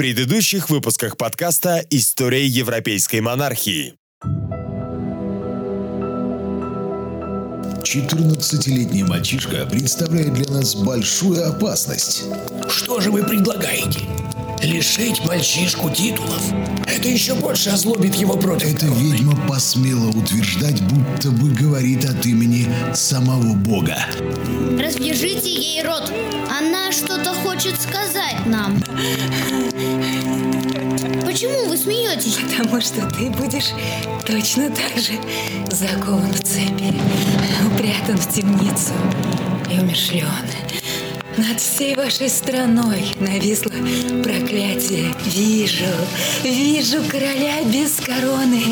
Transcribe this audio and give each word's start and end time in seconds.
предыдущих 0.00 0.70
выпусках 0.70 1.18
подкаста 1.18 1.84
«История 1.90 2.46
европейской 2.46 3.20
монархии». 3.20 3.96
14-летний 7.82 9.02
мальчишка 9.02 9.66
представляет 9.66 10.32
для 10.32 10.50
нас 10.50 10.74
большую 10.74 11.46
опасность. 11.46 12.24
Что 12.66 12.98
же 13.02 13.10
вы 13.10 13.24
предлагаете? 13.24 14.00
Лишить 14.62 15.24
мальчишку 15.24 15.90
титулов? 15.90 16.42
Это 16.86 17.08
еще 17.08 17.34
больше 17.34 17.70
озлобит 17.70 18.14
его 18.14 18.36
против 18.36 18.74
Эта 18.74 18.86
ведьма 18.86 19.34
посмела 19.48 20.08
утверждать, 20.10 20.82
будто 20.82 21.30
бы 21.30 21.50
говорит 21.50 22.04
от 22.04 22.24
имени 22.26 22.68
самого 22.94 23.54
Бога. 23.54 24.06
Развяжите 24.78 25.50
ей 25.50 25.82
рот. 25.82 26.12
Она 26.50 26.92
что-то 26.92 27.32
хочет 27.32 27.80
сказать 27.80 28.46
нам. 28.46 28.82
Почему 31.24 31.68
вы 31.68 31.76
смеетесь? 31.76 32.36
Потому 32.36 32.80
что 32.80 33.06
ты 33.10 33.30
будешь 33.30 33.70
точно 34.26 34.70
так 34.70 35.02
же 35.02 35.12
закован 35.70 36.32
в 36.32 36.40
цепи, 36.42 36.94
упрятан 37.66 38.18
в 38.18 38.28
темницу 38.28 38.92
и 39.70 39.78
умершлен. 39.78 40.26
Над 41.48 41.58
всей 41.58 41.94
вашей 41.94 42.28
страной 42.28 43.14
нависло 43.18 43.70
проклятие. 44.22 45.14
Вижу, 45.24 45.86
вижу 46.44 47.02
короля 47.08 47.64
без 47.64 47.92
короны, 47.96 48.62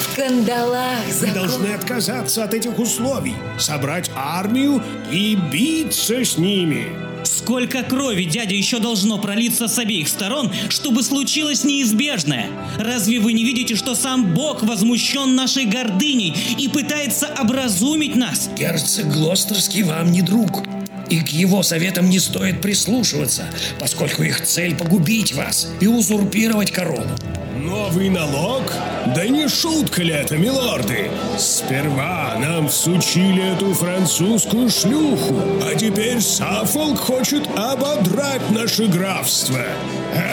в 0.00 0.16
кандалах 0.16 1.04
Вы 1.06 1.12
закованного. 1.12 1.48
должны 1.48 1.66
отказаться 1.74 2.44
от 2.44 2.54
этих 2.54 2.78
условий, 2.78 3.34
собрать 3.58 4.10
армию 4.14 4.82
и 5.12 5.36
биться 5.52 6.24
с 6.24 6.38
ними. 6.38 6.86
Сколько 7.24 7.82
крови, 7.82 8.24
дядя, 8.24 8.54
еще 8.54 8.78
должно 8.78 9.18
пролиться 9.18 9.68
с 9.68 9.78
обеих 9.78 10.08
сторон, 10.08 10.50
чтобы 10.70 11.02
случилось 11.02 11.64
неизбежное? 11.64 12.48
Разве 12.78 13.20
вы 13.20 13.34
не 13.34 13.44
видите, 13.44 13.74
что 13.74 13.94
сам 13.94 14.32
Бог 14.32 14.62
возмущен 14.62 15.34
нашей 15.34 15.66
гордыней 15.66 16.34
и 16.56 16.68
пытается 16.68 17.28
образумить 17.38 18.16
нас? 18.16 18.48
Герцог 18.56 19.06
Глостерский 19.12 19.82
вам 19.82 20.12
не 20.12 20.22
друг. 20.22 20.62
И 21.08 21.20
к 21.20 21.28
его 21.28 21.62
советам 21.62 22.10
не 22.10 22.18
стоит 22.18 22.60
прислушиваться, 22.60 23.44
поскольку 23.78 24.22
их 24.22 24.40
цель 24.42 24.74
погубить 24.74 25.34
вас 25.34 25.68
и 25.80 25.86
узурпировать 25.86 26.72
корону. 26.72 27.16
Новый 27.56 28.10
налог? 28.10 28.70
Да 29.14 29.26
не 29.26 29.48
шутка 29.48 30.02
ли 30.02 30.12
это, 30.12 30.36
милорды? 30.36 31.10
Сперва 31.38 32.36
нам 32.38 32.68
всучили 32.68 33.54
эту 33.54 33.72
французскую 33.72 34.68
шлюху, 34.68 35.34
а 35.62 35.74
теперь 35.74 36.20
Саффолк 36.20 36.98
хочет 36.98 37.46
ободрать 37.56 38.50
наше 38.50 38.86
графство. 38.86 39.60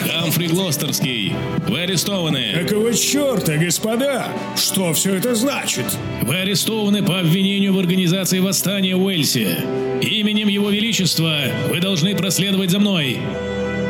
Хамфри 0.09 0.47
Глостерский, 0.47 1.33
вы 1.67 1.81
арестованы. 1.81 2.65
Какого 2.67 2.93
черта, 2.93 3.55
господа? 3.55 4.27
Что 4.57 4.91
все 4.91 5.15
это 5.15 5.33
значит? 5.33 5.85
Вы 6.23 6.35
арестованы 6.37 7.03
по 7.03 7.19
обвинению 7.19 7.73
в 7.73 7.79
организации 7.79 8.39
восстания 8.39 8.95
в 8.95 9.03
Уэльсе. 9.03 9.59
Именем 10.01 10.49
Его 10.49 10.69
Величества 10.69 11.37
вы 11.69 11.79
должны 11.79 12.15
проследовать 12.15 12.71
за 12.71 12.79
мной. 12.79 13.19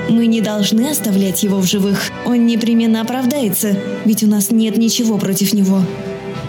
Мы 0.09 0.27
не 0.27 0.41
должны 0.41 0.89
оставлять 0.89 1.43
его 1.43 1.59
в 1.59 1.65
живых. 1.65 2.11
Он 2.25 2.45
непременно 2.45 3.01
оправдается, 3.01 3.77
ведь 4.05 4.23
у 4.23 4.27
нас 4.27 4.51
нет 4.51 4.77
ничего 4.77 5.17
против 5.17 5.53
него. 5.53 5.81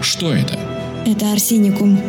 Что 0.01 0.33
это? 0.33 0.59
Это 1.05 1.31
арсеникум. 1.31 1.99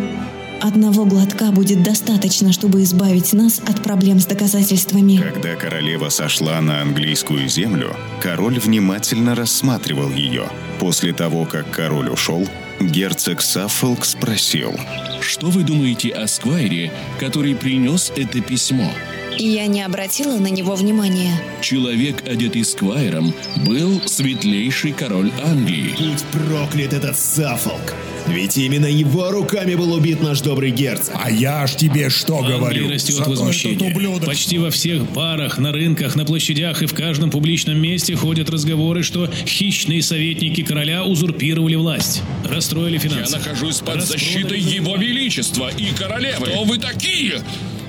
Одного 0.60 1.04
глотка 1.04 1.52
будет 1.52 1.82
достаточно, 1.82 2.52
чтобы 2.52 2.82
избавить 2.82 3.32
нас 3.32 3.60
от 3.66 3.82
проблем 3.82 4.20
с 4.20 4.26
доказательствами. 4.26 5.18
Когда 5.18 5.54
королева 5.54 6.08
сошла 6.08 6.60
на 6.60 6.80
английскую 6.80 7.46
землю, 7.48 7.94
король 8.20 8.58
внимательно 8.58 9.34
рассматривал 9.34 10.10
ее. 10.10 10.48
После 10.80 11.12
того, 11.12 11.44
как 11.44 11.70
король 11.70 12.08
ушел, 12.08 12.46
герцог 12.80 13.42
Саффолк 13.42 14.04
спросил. 14.04 14.74
Что 15.20 15.48
вы 15.48 15.62
думаете 15.62 16.10
о 16.10 16.26
Сквайре, 16.26 16.90
который 17.20 17.54
принес 17.54 18.12
это 18.16 18.40
письмо? 18.40 18.90
Я 19.38 19.66
не 19.66 19.82
обратила 19.82 20.38
на 20.38 20.48
него 20.48 20.74
внимания. 20.74 21.32
Человек, 21.60 22.22
одетый 22.26 22.64
Сквайром, 22.64 23.34
был 23.66 24.00
светлейший 24.06 24.92
король 24.92 25.30
Англии. 25.44 25.94
Будь 25.98 26.22
проклят 26.24 26.92
этот 26.92 27.18
Саффолк! 27.18 27.94
Ведь 28.28 28.58
именно 28.58 28.86
его 28.86 29.30
руками 29.30 29.74
был 29.74 29.92
убит 29.92 30.20
наш 30.20 30.40
добрый 30.40 30.70
герцог. 30.70 31.14
А 31.14 31.30
я 31.30 31.66
ж 31.66 31.76
тебе 31.76 32.08
что 32.10 32.38
Англии 32.38 32.52
говорю? 32.56 32.90
растет 32.90 33.26
возмущение. 33.26 34.20
Почти 34.24 34.58
во 34.58 34.70
всех 34.70 35.08
барах, 35.12 35.58
на 35.58 35.70
рынках, 35.70 36.16
на 36.16 36.24
площадях 36.24 36.82
и 36.82 36.86
в 36.86 36.94
каждом 36.94 37.30
публичном 37.30 37.78
месте 37.78 38.16
ходят 38.16 38.50
разговоры, 38.50 39.02
что 39.02 39.30
хищные 39.46 40.02
советники 40.02 40.64
короля 40.64 41.04
узурпировали 41.04 41.76
власть, 41.76 42.22
расстроили 42.44 42.98
финансы. 42.98 43.32
Я 43.32 43.38
нахожусь 43.38 43.78
под 43.78 43.96
распродали 43.96 44.18
защитой. 44.18 44.58
Его 44.58 44.96
Величества 44.96 45.70
и 45.76 45.94
королевы. 45.94 46.46
Кто 46.46 46.64
вы 46.64 46.78
такие? 46.78 47.42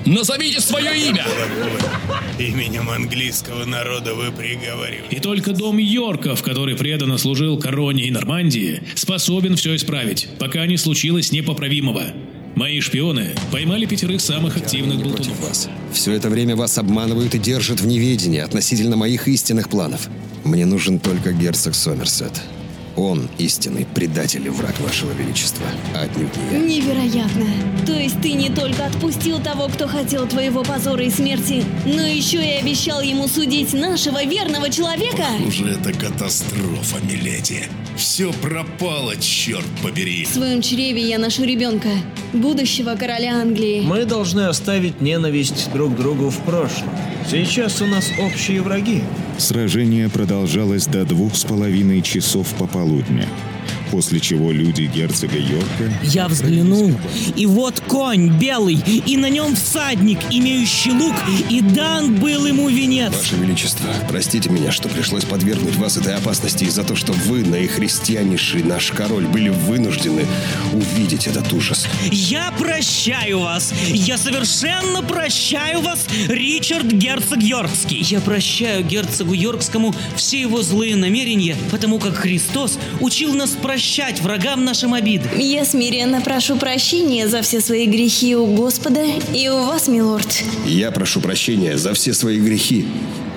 Назовите 0.08 0.60
свое 0.60 1.10
имя. 1.10 1.26
Именем 2.38 2.88
английского 2.88 3.66
народа 3.66 4.14
вы 4.14 4.32
приговорили. 4.32 5.04
И 5.10 5.20
только 5.20 5.52
дом 5.52 5.76
Йорков, 5.76 6.42
который 6.42 6.76
преданно 6.76 7.18
служил 7.18 7.58
короне 7.58 8.04
и 8.04 8.10
Нормандии, 8.10 8.82
способен 8.94 9.56
все 9.56 9.76
исправить, 9.76 10.28
пока 10.38 10.64
не 10.66 10.78
случилось 10.78 11.30
непоправимого. 11.30 12.04
Мои 12.54 12.80
шпионы 12.80 13.34
поймали 13.52 13.84
пятерых 13.84 14.22
самых 14.22 14.56
активных 14.56 15.02
болтунов. 15.02 15.40
вас. 15.46 15.68
Все 15.92 16.12
это 16.12 16.30
время 16.30 16.56
вас 16.56 16.78
обманывают 16.78 17.34
и 17.34 17.38
держат 17.38 17.80
в 17.80 17.86
неведении 17.86 18.40
относительно 18.40 18.96
моих 18.96 19.28
истинных 19.28 19.68
планов. 19.68 20.08
Мне 20.42 20.64
нужен 20.64 21.00
только 21.00 21.32
герцог 21.32 21.74
Сомерсет. 21.74 22.32
Он 22.98 23.28
истинный 23.38 23.86
предатель 23.86 24.44
и 24.44 24.48
враг 24.48 24.80
вашего 24.80 25.12
величества, 25.12 25.64
а 25.94 26.00
отнюдь 26.00 26.36
не 26.50 26.58
я. 26.58 26.58
Невероятно. 26.58 27.46
То 27.86 27.92
есть 27.92 28.20
ты 28.20 28.32
не 28.32 28.50
только 28.50 28.86
отпустил 28.86 29.40
того, 29.40 29.68
кто 29.68 29.86
хотел 29.86 30.26
твоего 30.26 30.64
позора 30.64 31.04
и 31.04 31.10
смерти, 31.10 31.64
но 31.86 32.02
еще 32.02 32.44
и 32.44 32.58
обещал 32.60 33.00
ему 33.00 33.28
судить 33.28 33.72
нашего 33.72 34.24
верного 34.24 34.68
человека? 34.68 35.22
Уже 35.46 35.68
это 35.68 35.92
катастрофа, 35.92 36.96
миледи. 37.04 37.68
Все 37.98 38.32
пропало, 38.32 39.16
черт 39.16 39.66
побери. 39.82 40.24
В 40.24 40.28
своем 40.28 40.62
чреве 40.62 41.02
я 41.02 41.18
ношу 41.18 41.42
ребенка, 41.42 41.88
будущего 42.32 42.94
короля 42.94 43.40
Англии. 43.40 43.80
Мы 43.80 44.04
должны 44.04 44.42
оставить 44.42 45.00
ненависть 45.00 45.68
друг 45.72 45.96
другу 45.96 46.30
в 46.30 46.38
прошлом. 46.42 46.90
Сейчас 47.28 47.82
у 47.82 47.86
нас 47.86 48.08
общие 48.20 48.62
враги. 48.62 49.02
Сражение 49.36 50.08
продолжалось 50.08 50.86
до 50.86 51.04
двух 51.04 51.34
с 51.34 51.42
половиной 51.42 52.00
часов 52.02 52.46
пополудня, 52.56 53.26
после 53.90 54.20
чего 54.20 54.52
люди 54.52 54.82
герцога 54.82 55.36
Йорка 55.36 55.92
Я 56.02 56.28
взглянул, 56.28 56.94
и 57.36 57.46
вот 57.46 57.80
конь 57.80 58.38
белый, 58.38 58.74
и 58.74 59.16
на 59.16 59.28
нем 59.28 59.56
всадник, 59.56 60.18
имеющий 60.30 60.92
лук, 60.92 61.14
и 61.48 61.60
дан 61.60 62.14
был 62.16 62.46
ему 62.46 62.68
венец. 62.68 63.12
Ваше 63.14 63.36
Величество, 63.36 63.88
простите 64.08 64.50
меня, 64.50 64.70
что 64.70 64.88
пришлось 64.88 65.24
подвергнуть 65.24 65.76
вас 65.76 65.96
этой 65.96 66.14
опасности 66.14 66.64
из-за 66.64 66.82
того, 66.84 66.96
что 66.96 67.12
вы, 67.12 67.42
наихристианнейший 67.44 68.62
наш 68.62 68.90
король, 68.92 69.26
были 69.26 69.48
вынуждены 69.48 70.26
увидеть 70.72 71.26
этот 71.26 71.52
ужас. 71.52 71.86
Я 72.10 72.52
прощаю 72.58 73.40
вас! 73.40 73.72
Я 73.88 74.18
совершенно 74.18 75.02
прощаю 75.02 75.80
вас, 75.80 76.06
Ричард 76.28 76.86
Герцог 76.86 77.42
Йоркский! 77.42 78.00
Я 78.02 78.20
прощаю 78.20 78.84
герцогу 78.84 79.32
Йоркскому 79.32 79.94
все 80.16 80.40
его 80.40 80.62
злые 80.62 80.96
намерения, 80.96 81.56
потому 81.70 81.98
как 81.98 82.14
Христос 82.14 82.78
учил 83.00 83.34
нас 83.34 83.50
прощать 83.50 83.77
врагам 84.20 84.64
нашим 84.64 84.94
обиды. 84.94 85.28
Я 85.36 85.64
смиренно 85.64 86.20
прошу 86.20 86.56
прощения 86.56 87.28
за 87.28 87.42
все 87.42 87.60
свои 87.60 87.86
грехи 87.86 88.34
у 88.36 88.46
Господа 88.46 89.04
и 89.32 89.48
у 89.48 89.64
вас, 89.64 89.88
милорд. 89.88 90.42
Я 90.66 90.90
прошу 90.90 91.20
прощения 91.20 91.78
за 91.78 91.94
все 91.94 92.12
свои 92.12 92.40
грехи. 92.40 92.86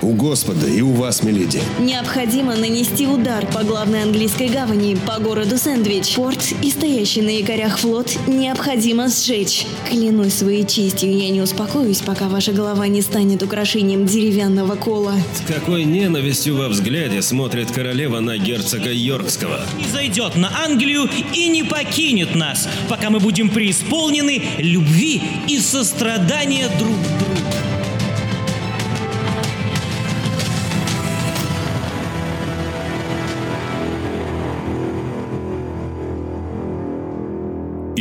У 0.01 0.13
Господа 0.13 0.67
и 0.67 0.81
у 0.81 0.93
вас, 0.93 1.21
миледи. 1.21 1.61
Необходимо 1.79 2.55
нанести 2.55 3.05
удар 3.05 3.45
по 3.45 3.63
главной 3.63 4.01
английской 4.01 4.49
гавани, 4.49 4.97
по 5.05 5.19
городу 5.19 5.59
Сэндвич. 5.59 6.15
Порт 6.15 6.53
и 6.63 6.71
стоящий 6.71 7.21
на 7.21 7.29
якорях 7.29 7.77
флот 7.77 8.17
необходимо 8.25 9.09
сжечь. 9.09 9.67
Клянусь 9.87 10.33
своей 10.33 10.65
честью, 10.65 11.15
я 11.15 11.29
не 11.29 11.39
успокоюсь, 11.39 12.01
пока 12.01 12.29
ваша 12.29 12.51
голова 12.51 12.87
не 12.87 13.03
станет 13.03 13.43
украшением 13.43 14.07
деревянного 14.07 14.75
кола. 14.75 15.13
С 15.35 15.47
какой 15.47 15.83
ненавистью 15.83 16.57
во 16.57 16.67
взгляде 16.67 17.21
смотрит 17.21 17.69
королева 17.69 18.21
на 18.21 18.39
герцога 18.39 18.91
Йоркского. 18.91 19.59
Не 19.77 19.87
зайдет 19.87 20.35
на 20.35 20.51
Англию 20.65 21.07
и 21.35 21.47
не 21.47 21.63
покинет 21.63 22.33
нас, 22.33 22.67
пока 22.89 23.11
мы 23.11 23.19
будем 23.19 23.49
преисполнены 23.49 24.41
любви 24.57 25.21
и 25.47 25.59
сострадания 25.59 26.69
друг 26.79 26.95
к 26.97 27.19
другу. 27.19 27.20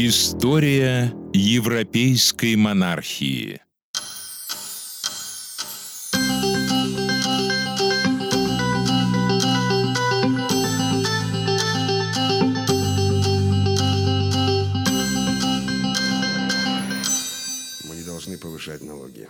История 0.03 1.13
европейской 1.35 2.57
монархии. 2.57 3.61
Мы 17.85 17.95
не 17.95 18.03
должны 18.03 18.39
повышать 18.39 18.83
налоги. 18.83 19.29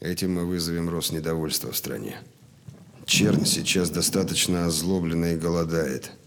Этим 0.00 0.34
мы 0.34 0.44
вызовем 0.44 0.88
рост 0.88 1.12
недовольства 1.12 1.70
в 1.70 1.76
стране. 1.76 2.18
Черн 3.06 3.46
сейчас 3.46 3.90
достаточно 3.90 4.66
озлоблена 4.66 5.34
и 5.34 5.36
голодает– 5.36 6.10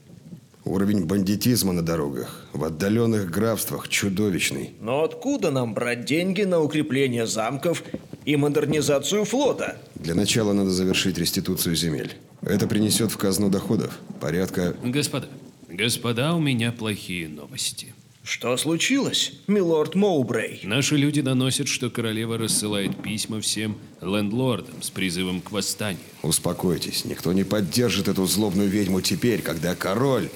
Уровень 0.67 1.05
бандитизма 1.05 1.71
на 1.71 1.81
дорогах 1.81 2.45
в 2.51 2.65
отдаленных 2.65 3.31
графствах 3.31 3.87
чудовищный. 3.87 4.71
Но 4.81 5.05
откуда 5.05 5.49
нам 5.49 5.73
брать 5.73 6.03
деньги 6.03 6.41
на 6.41 6.59
укрепление 6.59 7.25
замков 7.25 7.83
и 8.25 8.35
модернизацию 8.35 9.23
флота? 9.23 9.77
Для 9.95 10.13
начала 10.13 10.51
надо 10.51 10.71
завершить 10.71 11.17
реституцию 11.17 11.73
земель. 11.77 12.15
Это 12.41 12.67
принесет 12.67 13.11
в 13.11 13.17
казну 13.17 13.49
доходов 13.49 13.97
порядка... 14.19 14.75
Господа, 14.83 15.29
господа, 15.69 16.35
у 16.35 16.41
меня 16.41 16.73
плохие 16.73 17.29
новости. 17.29 17.93
Что 18.23 18.57
случилось, 18.57 19.31
милорд 19.47 19.95
Моубрей? 19.95 20.59
Наши 20.63 20.97
люди 20.97 21.21
доносят, 21.21 21.69
что 21.69 21.89
королева 21.89 22.37
рассылает 22.37 23.01
письма 23.01 23.39
всем 23.39 23.77
лендлордам 24.01 24.81
с 24.81 24.89
призывом 24.89 25.39
к 25.39 25.51
восстанию. 25.51 26.01
Успокойтесь, 26.23 27.05
никто 27.05 27.31
не 27.31 27.45
поддержит 27.45 28.09
эту 28.09 28.25
злобную 28.25 28.67
ведьму 28.67 28.99
теперь, 28.99 29.41
когда 29.41 29.75
король 29.75 30.27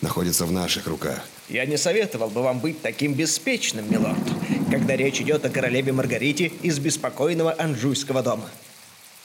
находится 0.00 0.46
в 0.46 0.52
наших 0.52 0.86
руках. 0.86 1.24
Я 1.48 1.66
не 1.66 1.78
советовал 1.78 2.28
бы 2.28 2.42
вам 2.42 2.60
быть 2.60 2.82
таким 2.82 3.14
беспечным, 3.14 3.90
милорд, 3.90 4.18
когда 4.70 4.96
речь 4.96 5.20
идет 5.20 5.44
о 5.44 5.50
королеве 5.50 5.92
Маргарите 5.92 6.52
из 6.62 6.78
беспокойного 6.78 7.54
Анжуйского 7.58 8.22
дома. 8.22 8.48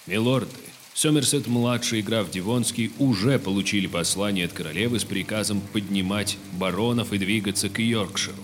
Милорды, 0.07 0.49
Сомерсет-младший 0.93 1.99
и 1.99 2.01
граф 2.01 2.29
Дивонский 2.29 2.91
уже 2.99 3.39
получили 3.39 3.87
послание 3.87 4.45
от 4.45 4.53
королевы 4.53 4.99
с 4.99 5.03
приказом 5.03 5.61
поднимать 5.73 6.37
баронов 6.53 7.13
и 7.13 7.17
двигаться 7.17 7.69
к 7.69 7.79
Йоркширу. 7.79 8.37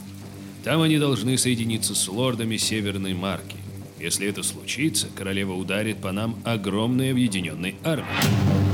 Там 0.64 0.82
они 0.82 0.98
должны 0.98 1.38
соединиться 1.38 1.96
с 1.96 2.08
лордами 2.08 2.58
Северной 2.58 3.14
Марки. 3.14 3.58
Если 4.00 4.28
это 4.28 4.44
случится, 4.44 5.08
королева 5.16 5.54
ударит 5.54 6.02
по 6.02 6.12
нам 6.12 6.42
огромной 6.44 7.12
объединенной 7.12 7.76
армией. 7.84 8.69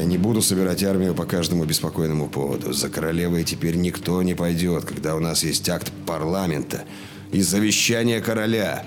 Я 0.00 0.06
не 0.06 0.16
буду 0.16 0.40
собирать 0.40 0.82
армию 0.82 1.14
по 1.14 1.26
каждому 1.26 1.66
беспокойному 1.66 2.26
поводу. 2.26 2.72
За 2.72 2.88
королевой 2.88 3.44
теперь 3.44 3.76
никто 3.76 4.22
не 4.22 4.34
пойдет, 4.34 4.86
когда 4.86 5.14
у 5.14 5.20
нас 5.20 5.44
есть 5.44 5.68
акт 5.68 5.92
парламента 6.06 6.84
и 7.32 7.42
завещание 7.42 8.22
короля. 8.22 8.86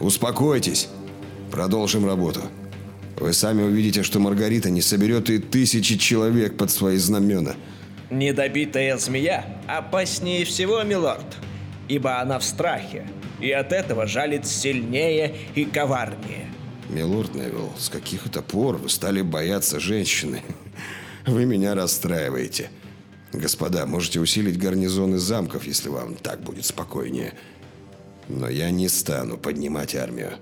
Успокойтесь. 0.00 0.88
Продолжим 1.50 2.04
работу. 2.04 2.42
Вы 3.18 3.32
сами 3.32 3.62
увидите, 3.62 4.02
что 4.02 4.18
Маргарита 4.20 4.68
не 4.68 4.82
соберет 4.82 5.30
и 5.30 5.38
тысячи 5.38 5.96
человек 5.96 6.58
под 6.58 6.70
свои 6.70 6.98
знамена. 6.98 7.54
Недобитая 8.10 8.98
змея 8.98 9.62
опаснее 9.66 10.44
всего, 10.44 10.82
милорд, 10.82 11.38
ибо 11.88 12.20
она 12.20 12.38
в 12.38 12.44
страхе, 12.44 13.06
и 13.40 13.50
от 13.50 13.72
этого 13.72 14.06
жалит 14.06 14.46
сильнее 14.46 15.34
и 15.54 15.64
коварнее. 15.64 16.50
Милорд 16.90 17.36
Невилл, 17.36 17.72
с 17.78 17.88
каких 17.88 18.26
это 18.26 18.42
пор 18.42 18.76
вы 18.76 18.88
стали 18.88 19.22
бояться 19.22 19.78
женщины? 19.78 20.42
Вы 21.26 21.44
меня 21.44 21.74
расстраиваете. 21.74 22.70
Господа, 23.32 23.86
можете 23.86 24.18
усилить 24.18 24.58
гарнизоны 24.58 25.18
замков, 25.18 25.64
если 25.66 25.88
вам 25.88 26.16
так 26.16 26.40
будет 26.40 26.64
спокойнее. 26.64 27.34
Но 28.28 28.48
я 28.48 28.70
не 28.70 28.88
стану 28.88 29.36
поднимать 29.36 29.94
армию. 29.94 30.32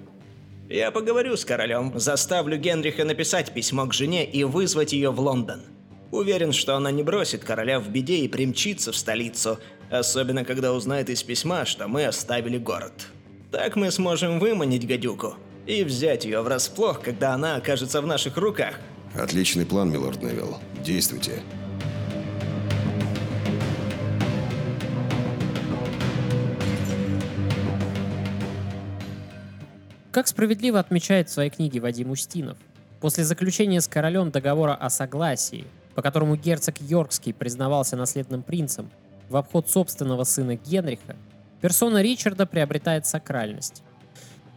Я 0.71 0.91
поговорю 0.91 1.37
с 1.37 1.45
королем, 1.45 1.93
заставлю 1.99 2.57
Генриха 2.57 3.05
написать 3.05 3.53
письмо 3.53 3.87
к 3.87 3.93
жене 3.93 4.25
и 4.25 4.45
вызвать 4.45 4.93
ее 4.93 5.11
в 5.11 5.21
Лондон. 5.21 5.63
Уверен, 6.13 6.53
что 6.53 6.77
она 6.77 6.91
не 6.91 7.03
бросит 7.03 7.45
короля 7.45 7.81
в 7.81 7.91
беде 7.91 8.19
и 8.19 8.29
примчится 8.29 8.93
в 8.93 8.97
столицу, 8.97 9.59
особенно 9.91 10.45
когда 10.45 10.73
узнает 10.73 11.11
из 11.11 11.23
письма, 11.23 11.67
что 11.67 11.89
мы 11.89 12.07
оставили 12.07 12.57
город. 12.57 13.09
Так 13.51 13.77
мы 13.77 13.91
сможем 13.91 14.39
выманить 14.39 14.87
гадюку 14.87 15.35
и 15.69 15.85
взять 15.85 16.25
ее 16.25 16.41
врасплох, 16.41 17.03
когда 17.03 17.35
она 17.35 17.57
окажется 17.57 18.01
в 18.01 18.07
наших 18.07 18.39
руках. 18.39 18.81
Отличный 19.15 19.67
план, 19.67 19.91
милорд 19.91 20.23
Невилл. 20.23 20.57
Действуйте. 20.83 21.43
Как 30.11 30.27
справедливо 30.27 30.81
отмечает 30.81 31.29
в 31.29 31.33
своей 31.33 31.51
книге 31.51 31.81
Вадим 31.81 32.11
Устинов, 32.11 32.57
после 33.01 33.25
заключения 33.25 33.83
с 33.83 33.87
королем 33.87 34.31
договора 34.31 34.75
о 34.75 34.89
согласии, 34.89 35.67
по 35.95 36.01
которому 36.01 36.37
герцог 36.37 36.77
Йоркский 36.81 37.35
признавался 37.35 37.95
наследным 37.95 38.43
принцем 38.43 38.91
в 39.29 39.37
обход 39.37 39.69
собственного 39.69 40.25
сына 40.25 40.57
Генриха, 40.57 41.15
персона 41.61 42.01
Ричарда 42.01 42.47
приобретает 42.47 43.05
сакральность. 43.07 43.83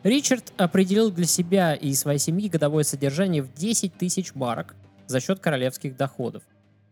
Ричард 0.04 0.52
определил 0.58 1.12
для 1.12 1.26
себя 1.26 1.76
и 1.76 1.94
своей 1.94 2.18
семьи 2.18 2.50
годовое 2.50 2.84
содержание 2.84 3.44
в 3.44 3.54
10 3.54 3.98
тысяч 3.98 4.34
марок 4.34 4.76
за 5.06 5.20
счет 5.20 5.40
королевских 5.40 5.96
доходов. 5.96 6.44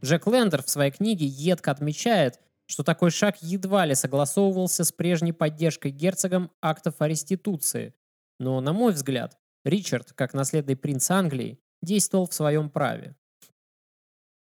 Джек 0.04 0.28
Лендер 0.28 0.62
в 0.62 0.70
своей 0.70 0.92
книге 0.92 1.26
едко 1.26 1.72
отмечает, 1.72 2.40
что 2.68 2.84
такой 2.84 3.10
шаг 3.10 3.38
едва 3.42 3.86
ли 3.86 3.96
согласовывался 3.96 4.84
с 4.84 4.92
прежней 4.92 5.34
поддержкой 5.34 5.90
герцогом 5.90 6.52
актов 6.62 6.96
о 7.00 7.08
реституции, 7.08 7.96
но, 8.40 8.62
на 8.62 8.74
мой 8.74 8.94
взгляд, 8.94 9.38
Ричард, 9.66 10.14
как 10.14 10.36
наследный 10.36 10.76
принц 10.76 11.10
Англии, 11.10 11.60
действовал 11.82 12.28
в 12.28 12.34
своем 12.34 12.70
праве. 12.70 13.16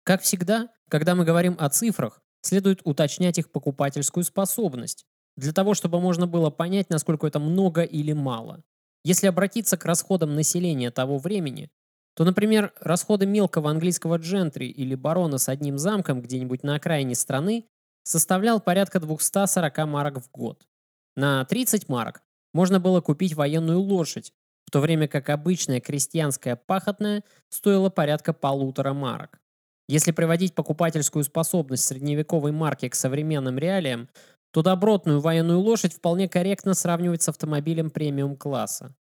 Как 0.03 0.23
всегда, 0.23 0.71
когда 0.89 1.15
мы 1.15 1.25
говорим 1.25 1.57
о 1.59 1.69
цифрах, 1.69 2.23
следует 2.41 2.81
уточнять 2.85 3.39
их 3.39 3.51
покупательскую 3.51 4.25
способность, 4.25 5.05
для 5.37 5.53
того, 5.53 5.75
чтобы 5.75 6.01
можно 6.01 6.27
было 6.27 6.51
понять, 6.51 6.91
насколько 6.91 7.27
это 7.27 7.39
много 7.39 7.83
или 7.83 8.13
мало. 8.13 8.63
Если 9.05 9.27
обратиться 9.27 9.77
к 9.77 9.85
расходам 9.85 10.35
населения 10.35 10.91
того 10.91 11.19
времени, 11.19 11.71
то, 12.15 12.25
например, 12.25 12.73
расходы 12.81 13.27
мелкого 13.27 13.71
английского 13.71 14.17
джентри 14.17 14.67
или 14.67 14.95
барона 14.95 15.39
с 15.39 15.49
одним 15.49 15.79
замком 15.79 16.23
где-нибудь 16.23 16.63
на 16.63 16.77
окраине 16.77 17.15
страны 17.15 17.67
составлял 18.03 18.61
порядка 18.61 19.01
240 19.01 19.79
марок 19.87 20.19
в 20.23 20.31
год. 20.31 20.67
На 21.15 21.45
30 21.45 21.89
марок 21.89 22.23
можно 22.55 22.81
было 22.81 23.01
купить 23.01 23.35
военную 23.35 23.81
лошадь, 23.81 24.33
в 24.65 24.71
то 24.71 24.81
время 24.81 25.09
как 25.09 25.29
обычная 25.29 25.81
крестьянская 25.81 26.57
пахотная 26.57 27.23
стоила 27.49 27.91
порядка 27.91 28.33
полутора 28.33 28.95
марок. 28.95 29.41
Если 29.89 30.11
приводить 30.11 30.55
покупательскую 30.55 31.23
способность 31.23 31.85
средневековой 31.85 32.51
марки 32.51 32.89
к 32.89 32.95
современным 32.95 33.59
реалиям, 33.59 34.09
то 34.57 34.63
добротную 34.63 35.21
военную 35.21 35.61
лошадь 35.61 35.93
вполне 35.93 36.31
корректно 36.31 36.73
сравнивать 36.73 37.21
с 37.21 37.29
автомобилем 37.29 37.91
премиум-класса. 37.91 38.97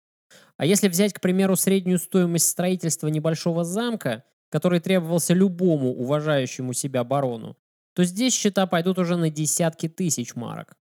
А 0.58 0.66
если 0.66 0.88
взять, 0.88 1.14
к 1.14 1.22
примеру, 1.22 1.56
среднюю 1.56 2.00
стоимость 2.00 2.50
строительства 2.50 3.08
небольшого 3.08 3.64
замка, 3.64 4.24
который 4.50 4.80
требовался 4.80 5.36
любому 5.36 5.92
уважающему 5.92 6.74
себя 6.74 7.04
барону, 7.04 7.56
то 7.94 8.04
здесь 8.04 8.34
счета 8.34 8.66
пойдут 8.66 8.98
уже 8.98 9.16
на 9.16 9.30
десятки 9.30 9.88
тысяч 9.88 10.34
марок. 10.34 10.74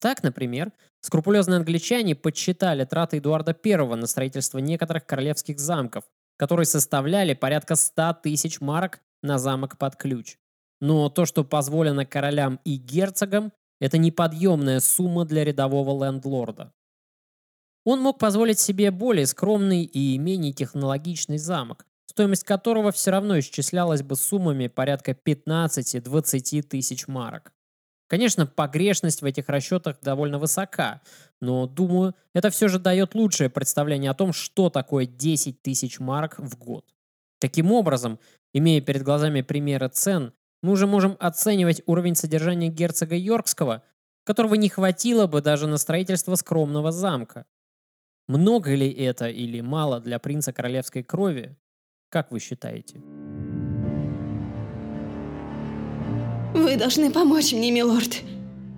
Так, 0.00 0.24
например, 0.24 0.72
скрупулезные 1.00 1.58
англичане 1.58 2.16
подсчитали 2.16 2.84
траты 2.84 3.18
Эдуарда 3.18 3.56
I 3.64 3.76
на 3.94 4.08
строительство 4.08 4.58
некоторых 4.58 5.06
королевских 5.06 5.60
замков, 5.60 6.02
которые 6.36 6.66
составляли 6.66 7.34
порядка 7.34 7.76
100 7.76 8.14
тысяч 8.24 8.60
марок 8.60 8.98
на 9.22 9.38
замок 9.38 9.78
под 9.78 9.94
ключ. 9.94 10.38
Но 10.80 11.08
то, 11.08 11.24
что 11.24 11.44
позволено 11.44 12.04
королям 12.04 12.58
и 12.64 12.78
герцогам, 12.78 13.52
это 13.80 13.98
неподъемная 13.98 14.80
сумма 14.80 15.24
для 15.24 15.44
рядового 15.44 16.04
лендлорда. 16.04 16.72
Он 17.84 18.00
мог 18.00 18.18
позволить 18.18 18.58
себе 18.58 18.90
более 18.90 19.26
скромный 19.26 19.84
и 19.84 20.18
менее 20.18 20.52
технологичный 20.52 21.38
замок, 21.38 21.86
стоимость 22.06 22.44
которого 22.44 22.92
все 22.92 23.10
равно 23.10 23.38
исчислялась 23.38 24.02
бы 24.02 24.16
суммами 24.16 24.66
порядка 24.66 25.12
15-20 25.12 26.62
тысяч 26.62 27.08
марок. 27.08 27.52
Конечно, 28.08 28.46
погрешность 28.46 29.20
в 29.20 29.24
этих 29.26 29.48
расчетах 29.48 30.00
довольно 30.00 30.38
высока, 30.38 31.02
но, 31.40 31.66
думаю, 31.66 32.14
это 32.34 32.48
все 32.50 32.68
же 32.68 32.78
дает 32.78 33.14
лучшее 33.14 33.50
представление 33.50 34.10
о 34.10 34.14
том, 34.14 34.32
что 34.32 34.70
такое 34.70 35.06
10 35.06 35.62
тысяч 35.62 36.00
марок 36.00 36.38
в 36.38 36.58
год. 36.58 36.86
Таким 37.38 37.70
образом, 37.70 38.18
имея 38.52 38.80
перед 38.80 39.02
глазами 39.02 39.42
примеры 39.42 39.88
цен, 39.88 40.32
мы 40.62 40.72
уже 40.72 40.86
можем 40.86 41.16
оценивать 41.20 41.82
уровень 41.86 42.14
содержания 42.14 42.68
герцога 42.68 43.16
Йоркского, 43.16 43.82
которого 44.24 44.54
не 44.54 44.68
хватило 44.68 45.26
бы 45.26 45.40
даже 45.40 45.66
на 45.66 45.78
строительство 45.78 46.34
скромного 46.34 46.92
замка. 46.92 47.46
Много 48.26 48.74
ли 48.74 48.90
это 48.90 49.28
или 49.28 49.60
мало 49.60 50.00
для 50.00 50.18
принца 50.18 50.52
королевской 50.52 51.02
крови? 51.02 51.56
Как 52.10 52.30
вы 52.30 52.40
считаете? 52.40 53.00
Вы 56.54 56.76
должны 56.76 57.10
помочь 57.10 57.52
мне, 57.52 57.70
милорд. 57.70 58.22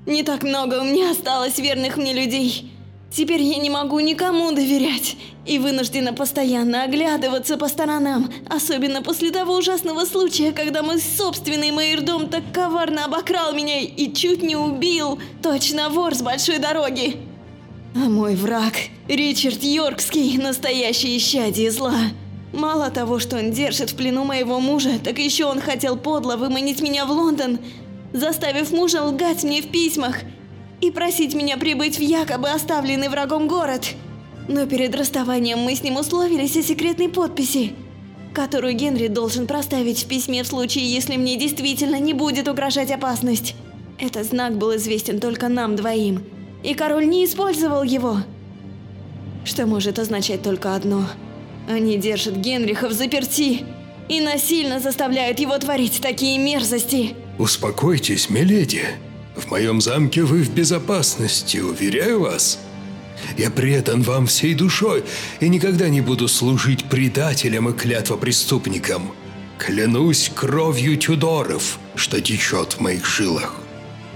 Не 0.07 0.23
так 0.23 0.43
много 0.43 0.81
у 0.81 0.85
меня 0.85 1.11
осталось 1.11 1.59
верных 1.59 1.97
мне 1.97 2.13
людей. 2.13 2.73
Теперь 3.13 3.43
я 3.43 3.57
не 3.57 3.71
могу 3.71 3.99
никому 3.99 4.53
доверять 4.53 5.17
и 5.45 5.59
вынуждена 5.59 6.13
постоянно 6.13 6.85
оглядываться 6.85 7.57
по 7.57 7.67
сторонам, 7.67 8.33
особенно 8.49 9.03
после 9.03 9.33
того 9.33 9.57
ужасного 9.57 10.05
случая, 10.05 10.53
когда 10.53 10.83
мой 10.83 11.01
собственный 11.01 11.73
майордом 11.73 12.29
так 12.29 12.45
коварно 12.53 13.07
обокрал 13.07 13.53
меня 13.53 13.81
и 13.81 14.13
чуть 14.13 14.45
не 14.45 14.55
убил, 14.55 15.19
точно 15.43 15.89
вор 15.89 16.15
с 16.15 16.23
большой 16.23 16.59
дороги. 16.59 17.17
А 17.97 18.09
мой 18.09 18.37
враг, 18.37 18.75
Ричард 19.09 19.65
Йоркский, 19.65 20.39
настоящее 20.39 21.17
исчадие 21.17 21.73
зла. 21.73 21.99
Мало 22.53 22.91
того, 22.91 23.19
что 23.19 23.39
он 23.39 23.51
держит 23.51 23.91
в 23.91 23.97
плену 23.97 24.23
моего 24.23 24.61
мужа, 24.61 25.01
так 25.03 25.19
еще 25.19 25.47
он 25.47 25.61
хотел 25.61 25.97
подло 25.97 26.37
выманить 26.37 26.81
меня 26.81 27.07
в 27.07 27.11
Лондон, 27.11 27.59
заставив 28.13 28.71
мужа 28.71 29.03
лгать 29.03 29.43
мне 29.43 29.63
в 29.63 29.69
письмах 29.69 30.19
и 30.81 30.91
просить 30.91 31.35
меня 31.35 31.57
прибыть 31.57 31.99
в 31.99 32.03
якобы 32.03 32.51
оставленный 32.51 33.09
врагом 33.09 33.49
город. 33.49 33.89
Но 34.49 34.67
перед 34.67 34.95
расставанием 34.95 35.59
мы 35.59 35.75
с 35.75 35.83
ним 35.83 35.97
условились 35.97 36.57
о 36.57 36.63
секретной 36.63 37.09
подписи, 37.09 37.73
которую 38.35 38.75
Генри 38.75 39.09
должен 39.09 39.47
проставить 39.47 40.05
в 40.05 40.09
письме 40.09 40.43
в 40.43 40.47
случае, 40.47 40.91
если 40.91 41.17
мне 41.17 41.37
действительно 41.37 41.99
не 41.99 42.15
будет 42.15 42.49
угрожать 42.49 42.91
опасность. 42.91 43.55
Этот 43.99 44.27
знак 44.27 44.57
был 44.57 44.75
известен 44.77 45.21
только 45.21 45.49
нам 45.49 45.77
двоим, 45.77 46.25
и 46.63 46.75
король 46.75 47.09
не 47.09 47.25
использовал 47.25 47.83
его. 47.83 48.19
Что 49.45 49.67
может 49.67 49.99
означать 49.99 50.43
только 50.43 50.75
одно. 50.75 51.07
Они 51.69 51.97
держат 51.97 52.37
Генриха 52.37 52.89
в 52.89 52.93
заперти 52.93 53.65
и 54.09 54.21
насильно 54.21 54.81
заставляют 54.81 55.39
его 55.39 55.57
творить 55.59 56.01
такие 56.03 56.39
мерзости. 56.39 57.15
Успокойтесь, 57.39 58.29
миледи. 58.29 58.85
В 59.41 59.51
моем 59.51 59.81
замке 59.81 60.23
вы 60.23 60.43
в 60.43 60.51
безопасности, 60.51 61.59
уверяю 61.59 62.21
вас. 62.21 62.59
Я 63.39 63.51
предан 63.51 64.03
вам 64.03 64.27
всей 64.27 64.55
душой 64.55 65.03
и 65.41 65.49
никогда 65.49 65.89
не 65.89 66.01
буду 66.01 66.29
служить 66.29 66.85
предателям 66.85 67.69
и 67.69 67.73
клятвопреступникам. 67.73 69.13
Клянусь 69.59 70.31
кровью 70.35 70.97
Тюдоров, 70.97 71.79
что 71.95 72.21
течет 72.21 72.75
в 72.75 72.81
моих 72.81 73.07
жилах. 73.07 73.55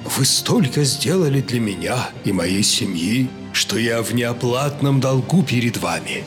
Вы 0.04 0.24
столько 0.26 0.84
сделали 0.84 1.40
для 1.40 1.60
меня 1.60 2.10
и 2.24 2.32
моей 2.32 2.62
семьи, 2.62 3.28
что 3.52 3.78
я 3.78 4.02
в 4.02 4.14
неоплатном 4.14 5.00
долгу 5.00 5.42
перед 5.42 5.78
вами. 5.78 6.24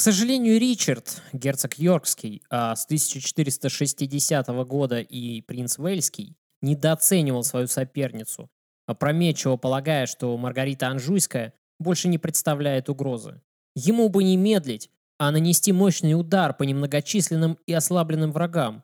К 0.00 0.02
сожалению, 0.02 0.58
Ричард, 0.58 1.20
герцог 1.34 1.78
Йоркский, 1.78 2.42
а 2.48 2.74
с 2.74 2.86
1460 2.86 4.48
года 4.64 5.00
и 5.00 5.42
принц 5.42 5.76
Вельский, 5.76 6.38
недооценивал 6.62 7.44
свою 7.44 7.66
соперницу, 7.66 8.48
опрометчиво 8.86 9.58
полагая, 9.58 10.06
что 10.06 10.34
Маргарита 10.38 10.88
Анжуйская 10.88 11.52
больше 11.78 12.08
не 12.08 12.16
представляет 12.16 12.88
угрозы. 12.88 13.42
Ему 13.74 14.08
бы 14.08 14.24
не 14.24 14.38
медлить, 14.38 14.88
а 15.18 15.30
нанести 15.30 15.70
мощный 15.70 16.14
удар 16.14 16.54
по 16.54 16.62
немногочисленным 16.62 17.58
и 17.66 17.74
ослабленным 17.74 18.32
врагам, 18.32 18.82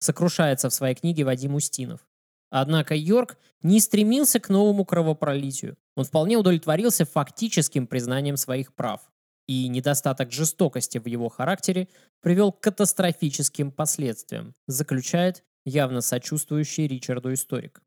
сокрушается 0.00 0.68
в 0.68 0.74
своей 0.74 0.94
книге 0.94 1.24
Вадим 1.24 1.54
Устинов. 1.54 2.06
Однако 2.50 2.94
Йорк 2.94 3.38
не 3.62 3.80
стремился 3.80 4.38
к 4.38 4.50
новому 4.50 4.84
кровопролитию. 4.84 5.78
Он 5.96 6.04
вполне 6.04 6.36
удовлетворился 6.36 7.06
фактическим 7.06 7.86
признанием 7.86 8.36
своих 8.36 8.74
прав 8.74 9.00
и 9.48 9.66
недостаток 9.66 10.30
жестокости 10.30 10.98
в 10.98 11.06
его 11.06 11.28
характере 11.28 11.88
привел 12.20 12.52
к 12.52 12.60
катастрофическим 12.60 13.72
последствиям, 13.72 14.54
заключает 14.66 15.42
явно 15.64 16.02
сочувствующий 16.02 16.86
Ричарду 16.86 17.32
историк. 17.32 17.82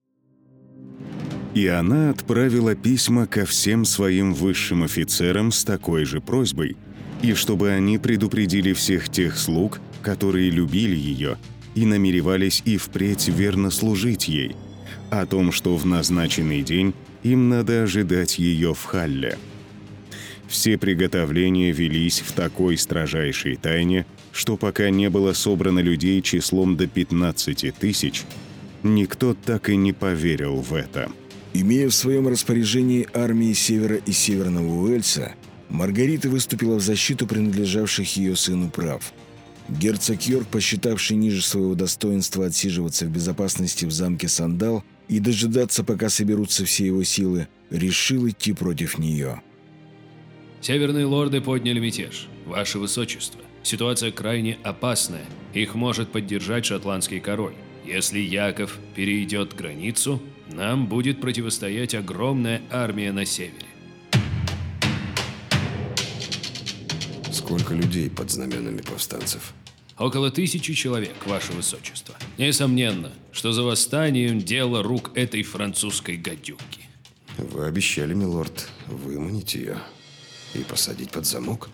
И 1.54 1.68
она 1.68 2.10
отправила 2.10 2.76
письма 2.76 3.28
ко 3.28 3.46
всем 3.46 3.86
своим 3.86 4.34
высшим 4.34 4.84
офицерам 4.84 5.52
с 5.52 5.64
такой 5.64 6.06
же 6.06 6.20
просьбой, 6.20 6.78
и 7.22 7.34
чтобы 7.34 7.70
они 7.70 7.98
предупредили 7.98 8.74
всех 8.74 9.10
тех 9.10 9.38
слуг, 9.38 9.80
которые 10.02 10.50
любили 10.50 10.96
ее 10.96 11.38
и 11.76 11.86
намеревались 11.86 12.64
и 12.66 12.78
впредь 12.78 13.28
верно 13.28 13.70
служить 13.70 14.28
ей, 14.28 14.56
о 15.10 15.26
том, 15.26 15.52
что 15.52 15.76
в 15.76 15.86
назначенный 15.86 16.64
день 16.64 16.94
им 17.22 17.50
надо 17.50 17.84
ожидать 17.84 18.40
ее 18.40 18.74
в 18.74 18.84
Халле– 18.84 19.38
все 20.52 20.78
приготовления 20.78 21.72
велись 21.72 22.20
в 22.20 22.34
такой 22.34 22.78
строжайшей 22.78 23.56
тайне, 23.56 24.06
что 24.32 24.58
пока 24.58 24.90
не 24.90 25.10
было 25.10 25.34
собрано 25.34 25.80
людей 25.80 26.22
числом 26.22 26.78
до 26.78 26.88
15 26.88 27.74
тысяч, 27.74 28.24
никто 28.84 29.34
так 29.34 29.70
и 29.70 29.76
не 29.76 29.94
поверил 29.94 30.58
в 30.58 30.74
это. 30.74 31.10
Имея 31.54 31.90
в 31.90 31.96
своем 31.96 32.28
распоряжении 32.28 33.08
армии 33.14 33.54
Севера 33.54 33.96
и 33.96 34.12
Северного 34.12 34.84
Уэльса, 34.84 35.34
Маргарита 35.70 36.30
выступила 36.30 36.76
в 36.76 36.82
защиту 36.82 37.28
принадлежавших 37.28 38.18
ее 38.18 38.36
сыну 38.36 38.70
прав. 38.70 39.14
Герцог 39.70 40.22
Йорк, 40.24 40.48
посчитавший 40.48 41.16
ниже 41.16 41.42
своего 41.42 41.76
достоинства 41.76 42.48
отсиживаться 42.48 43.06
в 43.06 43.10
безопасности 43.10 43.86
в 43.86 43.92
замке 43.92 44.28
Сандал 44.28 44.84
и 45.08 45.20
дожидаться, 45.20 45.84
пока 45.86 46.10
соберутся 46.10 46.66
все 46.66 46.88
его 46.88 47.04
силы, 47.04 47.48
решил 47.70 48.28
идти 48.28 48.52
против 48.52 48.98
нее. 48.98 49.42
Северные 50.62 51.06
лорды 51.06 51.42
подняли 51.42 51.80
мятеж. 51.80 52.28
Ваше 52.46 52.78
Высочество, 52.78 53.42
ситуация 53.64 54.12
крайне 54.12 54.60
опасная. 54.64 55.26
Их 55.56 55.74
может 55.74 56.12
поддержать 56.12 56.66
шотландский 56.66 57.20
король. 57.20 57.56
Если 57.84 58.20
Яков 58.20 58.78
перейдет 58.96 59.56
границу, 59.56 60.22
нам 60.52 60.86
будет 60.86 61.20
противостоять 61.20 61.96
огромная 61.96 62.62
армия 62.70 63.12
на 63.12 63.26
севере. 63.26 63.66
Сколько 67.32 67.74
людей 67.74 68.12
под 68.12 68.30
знаменами 68.30 68.82
повстанцев? 68.82 69.54
Около 69.98 70.30
тысячи 70.30 70.76
человек, 70.76 71.16
Ваше 71.26 71.54
Высочество. 71.54 72.14
Несомненно, 72.38 73.12
что 73.32 73.52
за 73.52 73.64
восстанием 73.64 74.38
дело 74.38 74.84
рук 74.84 75.10
этой 75.16 75.42
французской 75.42 76.18
гадюки. 76.18 76.82
Вы 77.40 77.66
обещали, 77.66 78.14
милорд, 78.14 78.70
выманить 78.88 79.56
ее 79.56 79.80
и 80.54 80.60
посадить 80.60 81.12
под 81.12 81.26
замок? 81.26 81.70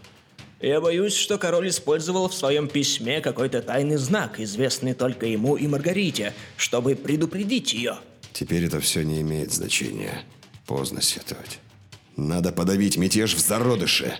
Я 0.59 0.81
боюсь, 0.81 1.13
что 1.13 1.37
король 1.37 1.69
использовал 1.69 2.29
в 2.29 2.33
своем 2.33 2.67
письме 2.67 3.21
какой-то 3.21 3.61
тайный 3.61 3.97
знак, 3.97 4.39
известный 4.39 4.95
только 4.95 5.27
ему 5.27 5.55
и 5.55 5.67
Маргарите, 5.67 6.33
чтобы 6.55 6.95
предупредить 6.95 7.73
ее. 7.73 7.97
Теперь 8.33 8.65
это 8.65 8.79
все 8.79 9.03
не 9.03 9.21
имеет 9.21 9.53
значения. 9.53 10.23
Поздно 10.65 11.01
сетовать. 11.01 11.59
Надо 12.15 12.51
подавить 12.51 12.97
мятеж 12.97 13.35
в 13.35 13.39
зародыше. 13.39 14.17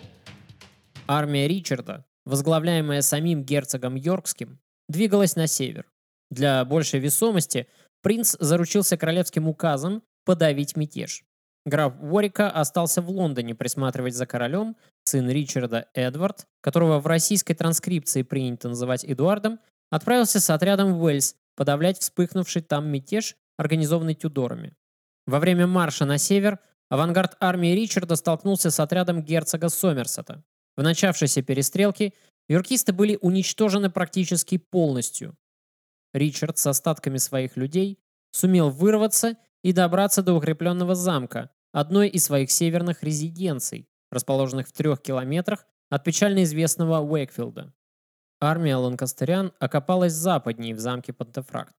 Армия 1.07 1.47
Ричарда, 1.47 2.05
возглавляемая 2.25 3.01
самим 3.01 3.43
герцогом 3.43 3.95
Йоркским, 3.95 4.59
двигалась 4.87 5.35
на 5.35 5.47
север. 5.47 5.85
Для 6.29 6.63
большей 6.65 6.99
весомости 6.99 7.67
принц 8.01 8.35
заручился 8.39 8.97
королевским 8.97 9.47
указом 9.47 10.03
подавить 10.25 10.75
мятеж. 10.75 11.23
Граф 11.67 11.95
Уорика 11.99 12.49
остался 12.49 13.01
в 13.01 13.09
Лондоне 13.09 13.53
присматривать 13.53 14.15
за 14.15 14.25
королем, 14.25 14.77
сын 15.03 15.29
Ричарда 15.29 15.89
Эдвард, 15.93 16.47
которого 16.61 17.01
в 17.01 17.07
российской 17.07 17.55
транскрипции 17.55 18.21
принято 18.21 18.69
называть 18.69 19.03
Эдуардом, 19.03 19.59
отправился 19.89 20.39
с 20.39 20.49
отрядом 20.49 20.93
в 20.93 21.03
Уэльс 21.03 21.35
подавлять 21.57 21.99
вспыхнувший 21.99 22.61
там 22.61 22.87
мятеж, 22.87 23.35
организованный 23.57 24.13
Тюдорами. 24.13 24.77
Во 25.25 25.39
время 25.39 25.67
марша 25.67 26.05
на 26.05 26.17
север 26.17 26.59
авангард 26.87 27.35
армии 27.41 27.75
Ричарда 27.75 28.15
столкнулся 28.15 28.71
с 28.71 28.79
отрядом 28.79 29.21
герцога 29.21 29.67
Сомерсета. 29.67 30.45
В 30.77 30.83
начавшейся 30.83 31.41
перестрелке 31.41 32.13
юркисты 32.47 32.93
были 32.93 33.19
уничтожены 33.19 33.89
практически 33.89 34.57
полностью. 34.57 35.35
Ричард 36.13 36.57
с 36.59 36.67
остатками 36.67 37.17
своих 37.17 37.57
людей 37.57 37.99
сумел 38.31 38.69
вырваться 38.69 39.35
и 39.63 39.73
добраться 39.73 40.23
до 40.23 40.33
укрепленного 40.33 40.95
замка, 40.95 41.49
одной 41.71 42.09
из 42.09 42.25
своих 42.25 42.51
северных 42.51 43.03
резиденций, 43.03 43.89
расположенных 44.11 44.67
в 44.67 44.71
трех 44.71 45.01
километрах 45.01 45.65
от 45.89 46.03
печально 46.03 46.43
известного 46.43 46.99
Уэйкфилда. 46.99 47.73
Армия 48.39 48.75
ланкастерян 48.75 49.51
окопалась 49.59 50.13
западнее 50.13 50.75
в 50.75 50.79
замке 50.79 51.13
Пантефракт. 51.13 51.75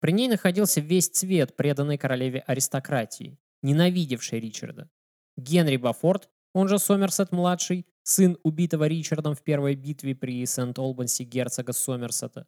При 0.00 0.12
ней 0.12 0.28
находился 0.28 0.80
весь 0.80 1.08
цвет 1.08 1.56
преданной 1.56 1.96
королеве 1.96 2.40
аристократии, 2.40 3.38
ненавидевшей 3.62 4.38
Ричарда. 4.38 4.90
Генри 5.36 5.76
Бафорд, 5.78 6.28
он 6.52 6.68
же 6.68 6.78
Сомерсет-младший, 6.78 7.86
сын 8.02 8.36
убитого 8.42 8.86
Ричардом 8.86 9.34
в 9.34 9.42
первой 9.42 9.74
битве 9.74 10.14
при 10.14 10.44
Сент-Олбансе 10.44 11.24
герцога 11.24 11.72
Сомерсета. 11.72 12.46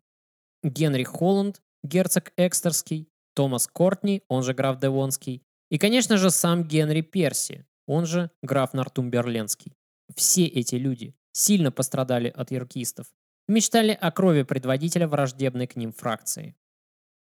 Генри 0.63 1.05
Холланд, 1.05 1.63
герцог 1.83 2.33
Экстерский, 2.37 3.09
Томас 3.35 3.67
Кортни, 3.67 4.23
он 4.29 4.43
же 4.43 4.53
граф 4.53 4.79
Девонский, 4.79 5.46
и, 5.71 5.79
конечно 5.79 6.17
же, 6.17 6.31
сам 6.31 6.65
Генри 6.65 7.01
Перси, 7.01 7.67
он 7.87 8.07
же 8.07 8.31
граф 8.43 8.73
Нортумберленский. 8.73 9.73
Все 10.15 10.47
эти 10.47 10.77
люди 10.77 11.15
сильно 11.33 11.73
пострадали 11.73 12.29
от 12.29 12.51
яркистов, 12.51 13.07
мечтали 13.49 13.93
о 13.93 14.11
крови 14.11 14.43
предводителя 14.43 15.09
враждебной 15.09 15.67
к 15.67 15.77
ним 15.77 15.93
фракции. 15.93 16.57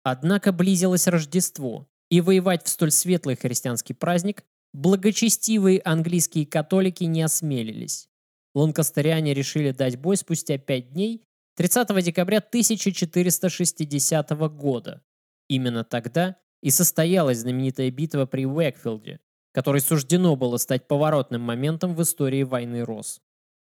Однако 0.03 0.53
близилось 0.53 1.07
Рождество, 1.07 1.87
и 2.11 2.21
воевать 2.21 2.65
в 2.65 2.69
столь 2.69 2.91
светлый 2.91 3.37
христианский 3.37 3.95
праздник 3.95 4.45
благочестивые 4.73 5.81
английские 5.85 6.47
католики 6.47 7.05
не 7.05 7.23
осмелились. 7.23 8.09
Ланкастериане 8.55 9.33
решили 9.33 9.71
дать 9.71 9.97
бой 9.97 10.17
спустя 10.17 10.59
пять 10.59 10.93
дней 10.93 11.25
30 11.57 12.05
декабря 12.05 12.39
1460 12.39 14.31
года. 14.31 15.03
Именно 15.49 15.85
тогда 15.85 16.37
и 16.63 16.71
состоялась 16.71 17.39
знаменитая 17.39 17.91
битва 17.91 18.27
при 18.27 18.47
Уэкфилде, 18.47 19.19
которой 19.53 19.81
суждено 19.81 20.37
было 20.37 20.59
стать 20.59 20.87
поворотным 20.87 21.41
моментом 21.43 21.95
в 21.95 22.03
истории 22.03 22.43
войны 22.43 22.85
Рос. 22.85 23.23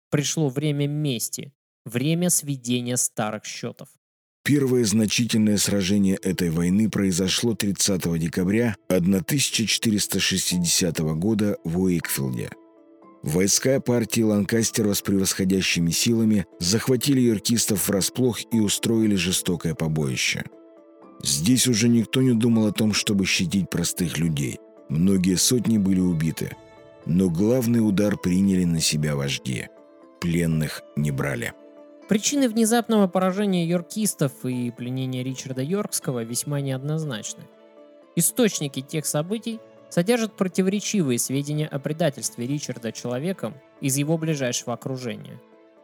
Пришло 0.09 0.49
время 0.49 0.87
мести, 0.87 1.53
время 1.85 2.29
сведения 2.29 2.97
старых 2.97 3.45
счетов. 3.45 3.87
Первое 4.43 4.85
значительное 4.85 5.57
сражение 5.57 6.15
этой 6.15 6.49
войны 6.49 6.89
произошло 6.89 7.53
30 7.53 8.19
декабря 8.19 8.75
1460 8.87 10.99
года 10.99 11.57
в 11.63 11.79
Уэйкфилде. 11.79 12.49
Войска 13.21 13.79
партии 13.79 14.21
Ланкастеров 14.21 14.97
с 14.97 15.03
превосходящими 15.03 15.91
силами 15.91 16.47
захватили 16.59 17.19
йоркистов 17.19 17.87
врасплох 17.87 18.39
и 18.51 18.59
устроили 18.59 19.13
жестокое 19.13 19.75
побоище. 19.75 20.43
Здесь 21.23 21.67
уже 21.67 21.87
никто 21.87 22.21
не 22.21 22.33
думал 22.33 22.67
о 22.67 22.71
том, 22.71 22.93
чтобы 22.93 23.25
щадить 23.25 23.69
простых 23.69 24.17
людей. 24.17 24.59
Многие 24.89 25.35
сотни 25.35 25.77
были 25.77 25.99
убиты. 25.99 26.55
Но 27.05 27.29
главный 27.29 27.79
удар 27.79 28.17
приняли 28.17 28.63
на 28.63 28.79
себя 28.79 29.15
вожди. 29.15 29.69
Пленных 30.19 30.83
не 30.95 31.11
брали. 31.11 31.53
Причины 32.07 32.49
внезапного 32.49 33.07
поражения 33.07 33.65
йоркистов 33.65 34.45
и 34.45 34.69
пленения 34.71 35.23
Ричарда 35.23 35.61
Йоркского 35.61 36.23
весьма 36.23 36.59
неоднозначны. 36.59 37.43
Источники 38.15 38.81
тех 38.81 39.05
событий 39.05 39.59
содержат 39.89 40.35
противоречивые 40.35 41.19
сведения 41.19 41.67
о 41.67 41.79
предательстве 41.79 42.47
Ричарда 42.47 42.91
человеком 42.91 43.53
из 43.79 43.97
его 43.97 44.17
ближайшего 44.17 44.73
окружения. 44.73 45.39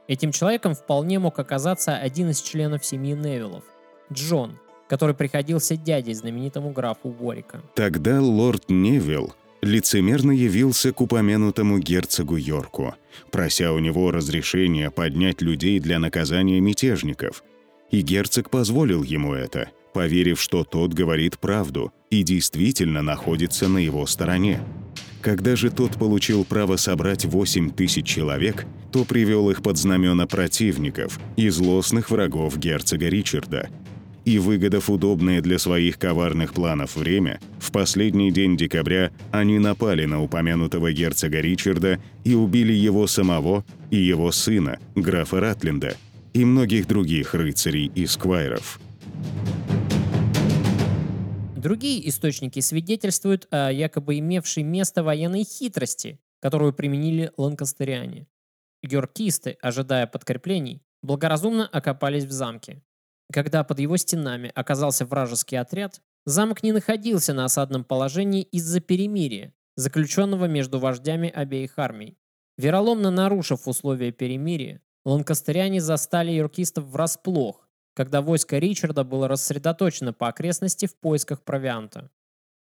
Этим 0.08 0.32
человеком 0.32 0.74
вполне 0.74 1.20
мог 1.20 1.39
оказаться 1.39 1.96
один 1.96 2.29
из 2.29 2.41
членов 2.41 2.86
семьи 2.86 3.13
Невиллов– 3.13 3.63
Джон, 4.12 4.60
который 4.88 5.15
приходился 5.15 5.75
дядей 5.75 6.13
знаменитому 6.13 6.72
графу 6.72 7.15
Уорика. 7.20 7.62
Тогда 7.75 8.22
лорд 8.22 8.70
Невилл 8.70 9.34
лицемерно 9.62 10.32
явился 10.32 10.91
к 10.94 11.01
упомянутому 11.01 11.79
герцогу 11.79 12.38
Йорку, 12.38 12.96
прося 13.32 13.74
у 13.74 13.79
него 13.79 14.12
разрешения 14.12 14.91
поднять 14.91 15.41
людей 15.41 15.79
для 15.79 16.00
наказания 16.00 16.60
мятежников. 16.60 17.44
И 17.89 18.01
герцог 18.01 18.50
позволил 18.50 19.03
ему 19.03 19.34
это, 19.34 19.70
поверив, 19.94 20.41
что 20.41 20.63
тот 20.63 20.94
говорит 20.94 21.39
правду 21.39 21.91
и 22.10 22.24
действительно 22.24 23.01
находится 23.01 23.67
на 23.67 23.77
его 23.77 24.06
стороне. 24.06 24.62
Когда 25.22 25.56
же 25.56 25.72
тот 25.72 25.94
получил 25.94 26.46
право 26.46 26.75
собрать 26.75 27.25
8 27.25 27.72
тысяч 27.72 28.06
человек, 28.06 28.65
то 28.91 29.03
привел 29.03 29.50
их 29.50 29.63
под 29.63 29.77
знамена 29.77 30.27
противников 30.27 31.20
и 31.36 31.50
злостных 31.50 32.12
врагов 32.12 32.58
герцога 32.58 33.08
Ричарда– 33.08 33.70
и 34.28 34.40
выгодав 34.40 34.90
удобное 34.90 35.42
для 35.42 35.58
своих 35.58 35.98
коварных 35.98 36.54
планов 36.54 36.98
время, 36.98 37.40
в 37.60 37.72
последний 37.72 38.30
день 38.30 38.58
декабря 38.58 39.14
они 39.32 39.58
напали 39.58 40.04
на 40.04 40.22
упомянутого 40.22 40.92
герцога 40.92 41.40
Ричарда 41.40 41.98
и 42.26 42.36
убили 42.36 42.74
его 42.74 43.08
самого 43.08 43.64
и 43.90 43.96
его 43.96 44.34
сына, 44.34 44.80
графа 44.96 45.40
Ратленда, 45.40 45.96
и 46.34 46.44
многих 46.44 46.88
других 46.88 47.36
рыцарей 47.36 47.90
и 47.96 48.06
сквайров. 48.06 48.82
Другие 51.56 52.10
источники 52.10 52.60
свидетельствуют 52.60 53.48
о 53.50 53.72
якобы 53.72 54.20
имевшей 54.20 54.64
место 54.64 55.04
военной 55.04 55.46
хитрости, 55.46 56.20
которую 56.42 56.74
применили 56.74 57.32
ланкастериане. 57.38 58.28
Георгисты, 58.84 59.56
ожидая 59.62 60.06
подкреплений, 60.06 60.82
благоразумно 61.02 61.66
окопались 61.66 62.26
в 62.26 62.32
замке, 62.32 62.84
когда 63.32 63.63
под 63.63 63.80
его 63.80 63.98
стенами 63.98 64.52
оказался 64.56 65.06
вражеский 65.06 65.60
отряд, 65.60 66.02
замок 66.26 66.63
не 66.63 66.72
находился 66.72 67.34
на 67.34 67.46
осадном 67.46 67.84
положении 67.84 68.44
из-за 68.44 68.80
перемирия, 68.80 69.54
заключенного 69.76 70.46
между 70.46 70.80
вождями 70.80 71.30
обеих 71.30 71.78
армий. 71.78 72.18
Вероломно 72.58 73.12
нарушив 73.12 73.68
условия 73.68 74.12
перемирия, 74.12 74.82
ланкастеряне 75.06 75.80
застали 75.80 76.32
юркистов 76.32 76.86
врасплох, 76.86 77.68
когда 77.94 78.22
войско 78.22 78.58
Ричарда 78.58 79.04
было 79.04 79.28
рассредоточено 79.28 80.13
по 80.13 80.28
окрестности 80.28 80.86
в 80.86 80.96
поисках 80.98 81.44
провианта. 81.44 82.10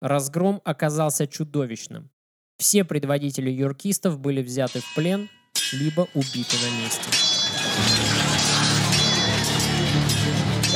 Разгром 0.02 0.62
оказался 0.66 1.28
чудовищным. 1.28 2.12
Все 2.58 2.84
предводители 2.84 3.50
юркистов 3.50 4.20
были 4.20 4.42
взяты 4.42 4.80
в 4.80 4.96
плен, 4.96 5.30
либо 5.74 6.08
убиты 6.14 6.56
на 6.58 6.84
месте. 6.84 8.55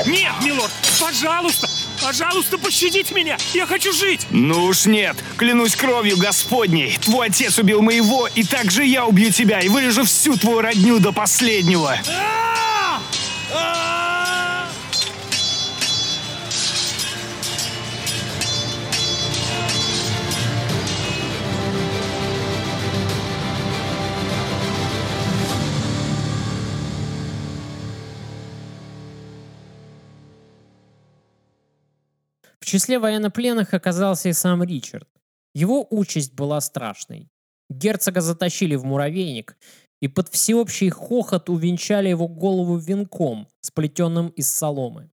Нет, 0.05 0.31
милорд, 0.43 0.71
пожалуйста, 0.99 1.69
пожалуйста, 2.01 2.57
пощадите 2.57 3.13
меня, 3.13 3.37
я 3.53 3.65
хочу 3.65 3.91
жить! 3.93 4.27
Ну 4.29 4.65
уж 4.65 4.85
нет, 4.85 5.15
клянусь 5.37 5.75
кровью 5.75 6.17
Господней, 6.17 6.97
твой 7.01 7.27
отец 7.27 7.57
убил 7.59 7.81
моего, 7.81 8.27
и 8.27 8.43
так 8.43 8.71
же 8.71 8.85
я 8.85 9.05
убью 9.05 9.31
тебя 9.31 9.59
и 9.59 9.69
вырежу 9.69 10.03
всю 10.05 10.37
твою 10.37 10.61
родню 10.61 10.99
до 10.99 11.11
последнего. 11.11 11.97
А! 12.07 12.58
Числе 32.69 32.99
военнопленных 32.99 33.73
оказался 33.73 34.29
и 34.29 34.33
сам 34.33 34.63
Ричард. 34.63 35.07
Его 35.53 35.85
участь 35.89 36.33
была 36.33 36.61
страшной. 36.61 37.29
Герцога 37.69 38.21
затащили 38.21 38.75
в 38.75 38.85
муравейник 38.85 39.57
и 40.01 40.07
под 40.07 40.29
всеобщий 40.29 40.89
хохот 40.89 41.49
увенчали 41.49 42.09
его 42.09 42.27
голову 42.27 42.77
венком, 42.77 43.47
сплетенным 43.61 44.29
из 44.29 44.53
соломы. 44.53 45.11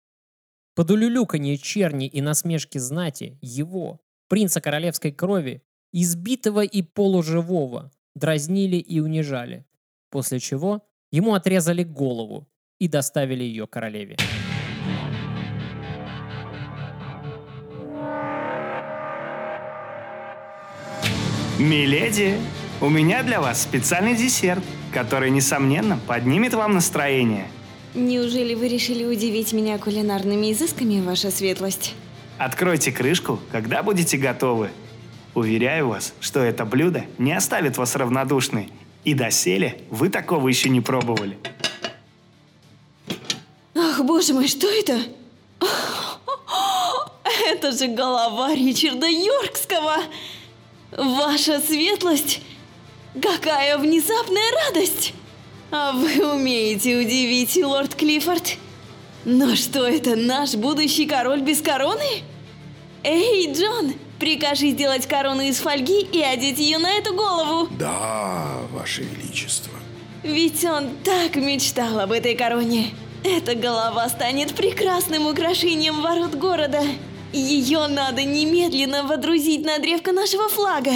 Под 0.75 0.90
улюлюканье 0.90 1.57
черни 1.57 2.07
и 2.07 2.21
насмешки 2.21 2.79
знати 2.79 3.38
его, 3.40 4.01
принца 4.29 4.61
королевской 4.61 5.11
крови, 5.11 5.62
избитого 5.92 6.64
и 6.64 6.83
полуживого, 6.83 7.90
дразнили 8.14 8.77
и 8.77 9.01
унижали, 9.01 9.64
после 10.11 10.38
чего 10.38 10.87
ему 11.11 11.35
отрезали 11.35 11.83
голову 11.83 12.47
и 12.79 12.88
доставили 12.88 13.42
ее 13.42 13.66
королеве. 13.66 14.16
Миледи, 21.59 22.38
у 22.83 22.90
меня 22.90 23.23
для 23.23 23.40
вас 23.40 23.62
специальный 23.62 24.14
десерт, 24.14 24.62
который, 24.92 25.31
несомненно, 25.31 25.99
поднимет 26.07 26.53
вам 26.53 26.75
настроение. 26.75 27.49
Неужели 27.95 28.55
вы 28.55 28.69
решили 28.69 29.07
удивить 29.07 29.55
меня 29.55 29.79
кулинарными 29.79 30.53
изысками, 30.53 31.01
ваша 31.01 31.31
светлость? 31.31 31.95
Откройте 32.37 32.92
крышку, 32.92 33.40
когда 33.51 33.83
будете 33.83 34.19
готовы. 34.19 34.69
Уверяю 35.35 35.88
вас, 35.88 36.12
что 36.21 36.40
это 36.40 36.66
блюдо 36.66 37.07
не 37.16 37.33
оставит 37.33 37.79
вас 37.79 37.97
равнодушной. 37.97 38.69
И 39.05 39.14
доселе 39.14 39.81
вы 39.88 40.11
такого 40.11 40.49
еще 40.49 40.69
не 40.69 40.83
пробовали. 40.83 41.38
Ах, 43.75 44.05
боже 44.05 44.35
мой, 44.35 44.47
что 44.49 44.66
это? 44.66 45.01
Это 47.49 47.73
же 47.73 47.87
голова 47.87 48.55
Ричарда 48.55 49.07
Йоркского! 49.07 49.97
Ваша 50.92 51.61
светлость! 51.61 52.40
Какая 53.20 53.79
внезапная 53.79 54.51
радость! 54.66 55.14
А 55.70 55.92
вы 55.92 56.35
умеете 56.35 56.96
удивить, 56.96 57.57
лорд 57.57 57.94
Клиффорд? 57.94 58.57
Но 59.25 59.57
что 59.57 59.87
это, 59.87 60.14
наш 60.14 60.55
будущий 60.55 61.07
король 61.07 61.40
без 61.40 61.61
короны? 61.61 62.22
Эй, 63.03 63.53
Джон, 63.53 63.94
прикажи 64.20 64.70
сделать 64.70 65.07
корону 65.07 65.42
из 65.42 65.59
фольги 65.59 66.01
и 66.01 66.22
одеть 66.22 66.59
ее 66.59 66.79
на 66.79 66.92
эту 66.92 67.14
голову. 67.14 67.68
Да, 67.79 68.59
ваше 68.72 69.03
величество. 69.03 69.72
Ведь 70.22 70.64
он 70.64 70.90
так 71.03 71.35
мечтал 71.35 71.99
об 71.99 72.12
этой 72.12 72.37
короне. 72.37 72.90
Эта 73.25 73.57
голова 73.57 74.09
станет 74.09 74.55
прекрасным 74.55 75.27
украшением 75.27 76.01
ворот 76.01 76.37
города. 76.37 76.83
Ее 77.33 77.87
надо 77.87 78.25
немедленно 78.25 79.03
водрузить 79.03 79.65
на 79.65 79.79
древко 79.79 80.12
нашего 80.12 80.49
флага. 80.49 80.93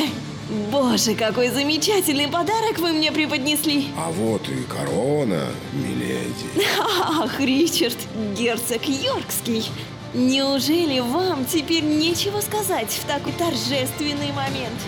Боже, 0.72 1.14
какой 1.14 1.48
замечательный 1.48 2.26
подарок 2.26 2.78
вы 2.78 2.92
мне 2.92 3.12
преподнесли. 3.12 3.86
А 3.96 4.10
вот 4.10 4.42
и 4.48 4.64
корона, 4.64 5.46
миледи. 5.72 6.66
Ах, 6.78 7.38
Ричард, 7.38 7.98
герцог 8.36 8.82
Йоркский. 8.88 9.70
Неужели 10.12 10.98
вам 10.98 11.44
теперь 11.44 11.84
нечего 11.84 12.40
сказать 12.40 12.90
в 12.90 13.04
такой 13.06 13.32
торжественный 13.32 14.32
момент? 14.32 14.80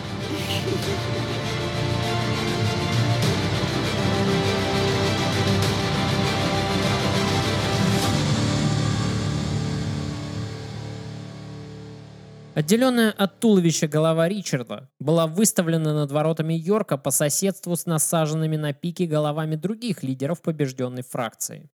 Отделенная 12.55 13.11
от 13.13 13.41
туловища 13.41 13.89
голова 13.89 14.29
Ричарда 14.29 14.91
была 15.01 15.27
выставлена 15.27 15.95
над 15.95 16.13
воротами 16.13 16.53
Йорка 16.53 16.99
по 16.99 17.11
соседству 17.11 17.75
с 17.77 17.87
насаженными 17.87 18.57
на 18.57 18.75
пике 18.75 19.07
головами 19.07 19.55
других 19.55 20.03
лидеров 20.03 20.43
побежденной 20.43 21.03
фракции. 21.03 21.71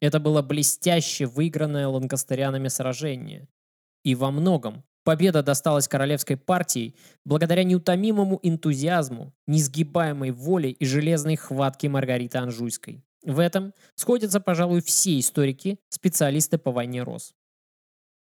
Это 0.00 0.20
было 0.20 0.40
блестяще 0.40 1.26
выигранное 1.26 1.88
ланкастерянами 1.88 2.68
сражение. 2.68 3.48
И 4.04 4.14
во 4.14 4.30
многом 4.30 4.84
победа 5.02 5.42
досталась 5.42 5.88
королевской 5.88 6.36
партии 6.36 6.94
благодаря 7.24 7.64
неутомимому 7.64 8.38
энтузиазму, 8.44 9.34
несгибаемой 9.48 10.30
воле 10.30 10.70
и 10.70 10.86
железной 10.86 11.34
хватке 11.34 11.88
Маргариты 11.88 12.38
Анжуйской. 12.38 13.04
В 13.24 13.40
этом 13.40 13.74
сходятся, 13.96 14.38
пожалуй, 14.38 14.80
все 14.80 15.18
историки, 15.18 15.80
специалисты 15.88 16.56
по 16.56 16.70
войне 16.70 17.02
Рос. 17.02 17.34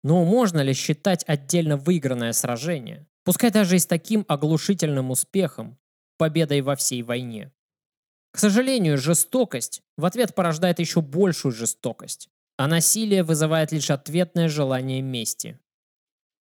Но 0.03 0.25
можно 0.25 0.61
ли 0.61 0.73
считать 0.73 1.25
отдельно 1.27 1.77
выигранное 1.77 2.33
сражение, 2.33 3.07
пускай 3.25 3.51
даже 3.51 3.77
и 3.77 3.79
с 3.79 3.87
таким 3.87 4.25
оглушительным 4.29 5.11
успехом, 5.11 5.79
победой 6.17 6.63
во 6.63 6.77
всей 6.77 7.03
войне? 7.03 7.53
К 8.33 8.39
сожалению, 8.39 8.97
жестокость 8.97 9.83
в 9.97 10.05
ответ 10.05 10.35
порождает 10.35 10.79
еще 10.79 11.01
большую 11.01 11.53
жестокость, 11.53 12.29
а 12.57 12.69
насилие 12.69 13.23
вызывает 13.23 13.73
лишь 13.73 13.91
ответное 13.91 14.49
желание 14.49 15.03
мести. 15.03 15.59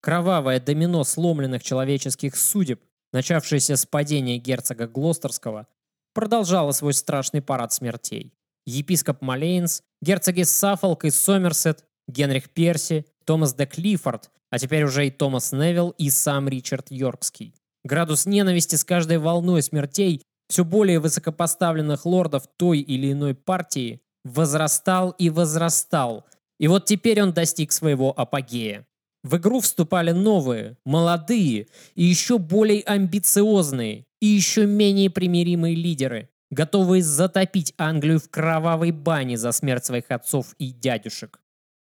Кровавое 0.00 0.60
домино 0.60 1.04
сломленных 1.04 1.62
человеческих 1.62 2.36
судеб, 2.36 2.82
начавшееся 3.12 3.76
с 3.76 3.86
падения 3.86 4.38
герцога 4.38 4.86
Глостерского, 4.86 5.68
продолжало 6.12 6.72
свой 6.72 6.92
страшный 6.92 7.42
парад 7.42 7.72
смертей. 7.72 8.34
Епископ 8.66 9.22
Малейнс, 9.22 9.82
герцоги 10.02 10.42
Саффолк 10.42 11.04
и 11.04 11.10
Сомерсет, 11.10 11.84
Генрих 12.08 12.50
Перси, 12.50 13.06
Томас 13.26 13.54
де 13.54 13.66
Клиффорд, 13.66 14.30
а 14.50 14.58
теперь 14.58 14.84
уже 14.84 15.06
и 15.06 15.10
Томас 15.10 15.52
Невилл 15.52 15.90
и 15.98 16.10
сам 16.10 16.48
Ричард 16.48 16.90
Йоркский. 16.90 17.54
Градус 17.84 18.26
ненависти 18.26 18.76
с 18.76 18.84
каждой 18.84 19.18
волной 19.18 19.62
смертей 19.62 20.22
все 20.48 20.64
более 20.64 21.00
высокопоставленных 21.00 22.06
лордов 22.06 22.44
той 22.56 22.80
или 22.80 23.12
иной 23.12 23.34
партии 23.34 24.00
возрастал 24.24 25.10
и 25.10 25.28
возрастал, 25.28 26.24
и 26.58 26.68
вот 26.68 26.84
теперь 26.84 27.20
он 27.22 27.32
достиг 27.32 27.72
своего 27.72 28.18
апогея. 28.18 28.86
В 29.22 29.36
игру 29.36 29.60
вступали 29.60 30.12
новые, 30.12 30.76
молодые 30.84 31.66
и 31.96 32.04
еще 32.04 32.38
более 32.38 32.82
амбициозные 32.82 34.04
и 34.20 34.26
еще 34.26 34.66
менее 34.66 35.10
примиримые 35.10 35.74
лидеры, 35.74 36.30
готовые 36.50 37.02
затопить 37.02 37.74
Англию 37.76 38.20
в 38.20 38.30
кровавой 38.30 38.92
бане 38.92 39.36
за 39.36 39.50
смерть 39.50 39.84
своих 39.84 40.10
отцов 40.10 40.54
и 40.58 40.70
дядюшек. 40.70 41.40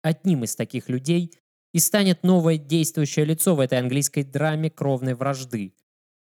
Одним 0.02 0.44
из 0.44 0.54
таких 0.56 0.88
людей 0.88 1.32
и 1.72 1.78
станет 1.80 2.22
новое 2.22 2.56
действующее 2.56 3.24
лицо 3.24 3.54
в 3.54 3.60
этой 3.60 3.78
английской 3.78 4.22
драме 4.22 4.70
кровной 4.70 5.14
вражды. 5.14 5.74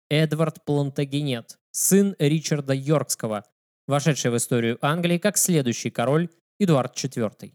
Эдвард 0.09 0.65
Плантагенет, 0.65 1.59
сын 1.71 2.15
Ричарда 2.19 2.73
Йоркского, 2.73 3.45
вошедший 3.87 4.31
в 4.31 4.37
историю 4.37 4.77
Англии 4.81 5.17
как 5.17 5.37
следующий 5.37 5.91
король 5.91 6.29
Эдуард 6.59 6.95
IV. 6.95 7.53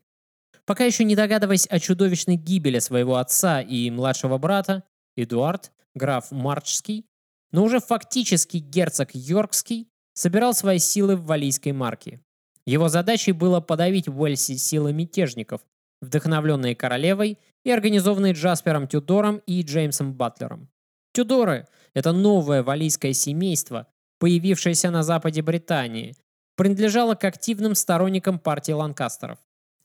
Пока 0.65 0.85
еще 0.85 1.05
не 1.05 1.15
догадываясь 1.15 1.67
о 1.67 1.79
чудовищной 1.79 2.37
гибели 2.37 2.79
своего 2.79 3.17
отца 3.17 3.61
и 3.61 3.91
младшего 3.91 4.39
брата, 4.39 4.85
Эдуард, 5.17 5.73
граф 5.95 6.31
Марчский, 6.31 7.07
но 7.53 7.65
уже 7.65 7.81
фактически 7.81 8.57
герцог 8.57 9.11
Йоркский, 9.13 9.89
собирал 10.15 10.55
свои 10.55 10.79
силы 10.79 11.17
в 11.17 11.27
Валийской 11.27 11.73
марке. 11.73 12.21
Его 12.67 12.89
задачей 12.89 13.33
было 13.33 13.61
подавить 13.61 14.09
в 14.09 14.19
Уэльсе 14.21 14.57
силы 14.57 14.93
мятежников, 14.93 15.61
вдохновленные 16.05 16.77
королевой 16.77 17.39
и 17.65 17.71
организованные 17.71 18.33
Джаспером 18.33 18.87
Тюдором 18.87 19.43
и 19.47 19.63
Джеймсом 19.63 20.15
Батлером. 20.15 20.69
Тюдоры– 21.13 21.67
это 21.95 22.13
новое 22.13 22.63
валийское 22.63 23.13
семейство, 23.13 23.87
появившееся 24.19 24.91
на 24.91 25.03
западе 25.03 25.43
Британии, 25.43 26.17
принадлежало 26.57 27.15
к 27.15 27.25
активным 27.25 27.75
сторонникам 27.75 28.39
партии 28.39 28.73
Ланкастеров. 28.73 29.39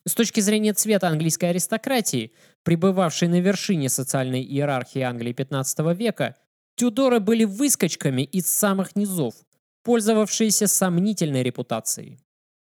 С 0.06 0.14
точки 0.14 0.40
зрения 0.40 0.74
цвета 0.74 1.08
английской 1.08 1.46
аристократии, 1.52 2.34
пребывавшей 2.64 3.28
на 3.28 3.42
вершине 3.42 3.90
социальной 3.90 4.42
иерархии 4.42 5.02
Англии 5.02 5.34
15 5.34 5.80
века, 5.96 6.36
Тюдоры 6.76 7.20
были 7.20 7.44
выскочками 7.44 8.22
из 8.22 8.48
самых 8.48 8.96
низов, 8.96 9.36
пользовавшиеся 9.84 10.68
сомнительной 10.68 11.44
репутацией. 11.44 12.20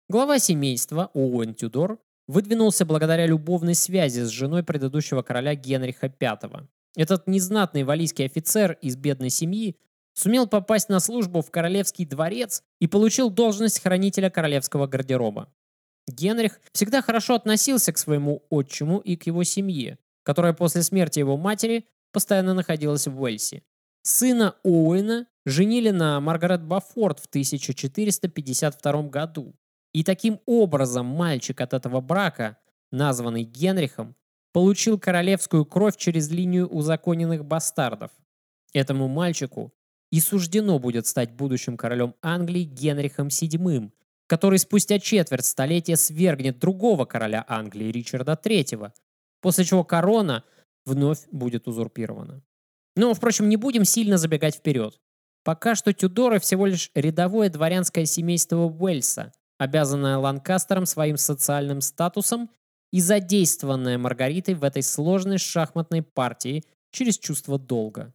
Глава 0.08 0.38
семейства, 0.38 1.10
Оуэн 1.14 1.54
Тюдор, 1.54 1.98
выдвинулся 2.26 2.84
благодаря 2.84 3.26
любовной 3.26 3.74
связи 3.74 4.20
с 4.20 4.28
женой 4.28 4.62
предыдущего 4.62 5.22
короля 5.22 5.54
Генриха 5.54 6.12
V. 6.20 6.68
Этот 6.96 7.26
незнатный 7.26 7.84
валийский 7.84 8.24
офицер 8.24 8.78
из 8.80 8.96
бедной 8.96 9.30
семьи 9.30 9.76
сумел 10.14 10.46
попасть 10.46 10.88
на 10.88 11.00
службу 11.00 11.42
в 11.42 11.50
королевский 11.50 12.06
дворец 12.06 12.62
и 12.80 12.86
получил 12.86 13.30
должность 13.30 13.82
хранителя 13.82 14.30
королевского 14.30 14.86
гардероба. 14.86 15.52
Генрих 16.06 16.60
всегда 16.72 17.02
хорошо 17.02 17.34
относился 17.34 17.92
к 17.92 17.98
своему 17.98 18.44
отчиму 18.50 18.98
и 18.98 19.16
к 19.16 19.26
его 19.26 19.42
семье, 19.42 19.98
которая 20.22 20.52
после 20.52 20.82
смерти 20.82 21.18
его 21.18 21.36
матери 21.36 21.86
постоянно 22.12 22.54
находилась 22.54 23.06
в 23.06 23.20
Уэльсе. 23.20 23.62
Сына 24.02 24.54
Оуэна 24.62 25.26
женили 25.46 25.90
на 25.90 26.20
Маргарет 26.20 26.62
Бафорд 26.62 27.20
в 27.20 27.26
1452 27.26 29.02
году. 29.04 29.54
И 29.94 30.02
таким 30.02 30.40
образом 30.44 31.06
мальчик 31.06 31.60
от 31.60 31.72
этого 31.72 32.00
брака, 32.00 32.58
названный 32.90 33.44
Генрихом, 33.44 34.16
получил 34.52 34.98
королевскую 34.98 35.64
кровь 35.64 35.96
через 35.96 36.28
линию 36.30 36.68
узаконенных 36.68 37.44
бастардов. 37.44 38.10
Этому 38.72 39.08
мальчику 39.08 39.72
и 40.10 40.20
суждено 40.20 40.78
будет 40.78 41.06
стать 41.06 41.32
будущим 41.32 41.76
королем 41.76 42.14
Англии 42.22 42.64
Генрихом 42.64 43.28
VII, 43.28 43.90
который 44.26 44.58
спустя 44.58 44.98
четверть 44.98 45.44
столетия 45.44 45.96
свергнет 45.96 46.58
другого 46.58 47.04
короля 47.04 47.44
Англии 47.48 47.92
Ричарда 47.92 48.38
III, 48.42 48.92
после 49.40 49.64
чего 49.64 49.84
корона 49.84 50.44
вновь 50.84 51.26
будет 51.30 51.68
узурпирована. 51.68 52.42
Но, 52.96 53.14
впрочем, 53.14 53.48
не 53.48 53.56
будем 53.56 53.84
сильно 53.84 54.18
забегать 54.18 54.56
вперед. 54.56 55.00
Пока 55.44 55.74
что 55.74 55.92
Тюдоры 55.92 56.40
всего 56.40 56.66
лишь 56.66 56.90
рядовое 56.94 57.48
дворянское 57.48 58.06
семейство 58.06 58.68
Уэльса, 58.68 59.32
обязанная 59.58 60.18
Ланкастером 60.18 60.86
своим 60.86 61.16
социальным 61.16 61.80
статусом 61.80 62.50
и 62.92 63.00
задействованная 63.00 63.98
Маргаритой 63.98 64.54
в 64.54 64.64
этой 64.64 64.82
сложной 64.82 65.38
шахматной 65.38 66.02
партии 66.02 66.64
через 66.90 67.18
чувство 67.18 67.58
долга. 67.58 68.14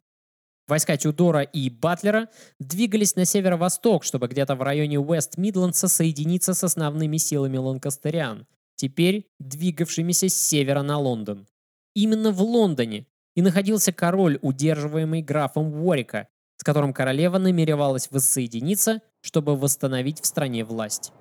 Войска 0.67 0.97
Тюдора 0.97 1.41
и 1.41 1.69
Батлера 1.69 2.29
двигались 2.59 3.15
на 3.15 3.25
северо-восток, 3.25 4.03
чтобы 4.03 4.27
где-то 4.27 4.55
в 4.55 4.61
районе 4.61 4.99
Уэст-Мидландса 4.99 5.87
соединиться 5.87 6.53
с 6.53 6.63
основными 6.63 7.17
силами 7.17 7.57
ланкастериан, 7.57 8.45
теперь 8.75 9.27
двигавшимися 9.39 10.29
с 10.29 10.35
севера 10.35 10.83
на 10.83 10.99
Лондон. 10.99 11.47
Именно 11.95 12.31
в 12.31 12.41
Лондоне 12.41 13.07
и 13.35 13.41
находился 13.41 13.91
король, 13.91 14.37
удерживаемый 14.41 15.23
графом 15.23 15.73
Уорика, 15.73 16.27
с 16.57 16.63
которым 16.63 16.93
королева 16.93 17.37
намеревалась 17.37 18.09
воссоединиться, 18.11 19.01
чтобы 19.21 19.57
восстановить 19.57 20.21
в 20.21 20.25
стране 20.25 20.63
власть. 20.63 21.11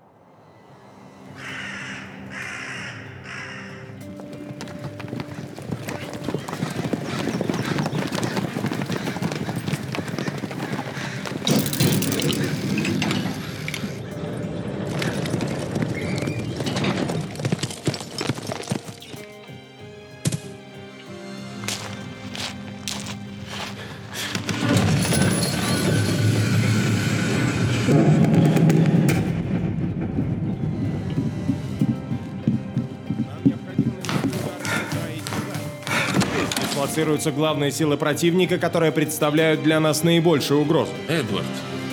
Дислоцируются 36.99 37.31
главные 37.31 37.71
силы 37.71 37.97
противника, 37.97 38.59
которые 38.59 38.91
представляют 38.91 39.63
для 39.63 39.79
нас 39.79 40.03
наибольшую 40.03 40.63
угрозу. 40.63 40.91
Эдвард! 41.07 41.47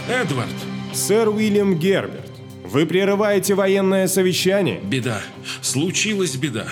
Эдвард! 0.09 0.49
Сэр 0.93 1.29
Уильям 1.29 1.77
Герберт, 1.77 2.31
вы 2.63 2.87
прерываете 2.87 3.53
военное 3.53 4.07
совещание? 4.07 4.79
Беда. 4.81 5.21
Случилась 5.61 6.35
беда. 6.35 6.65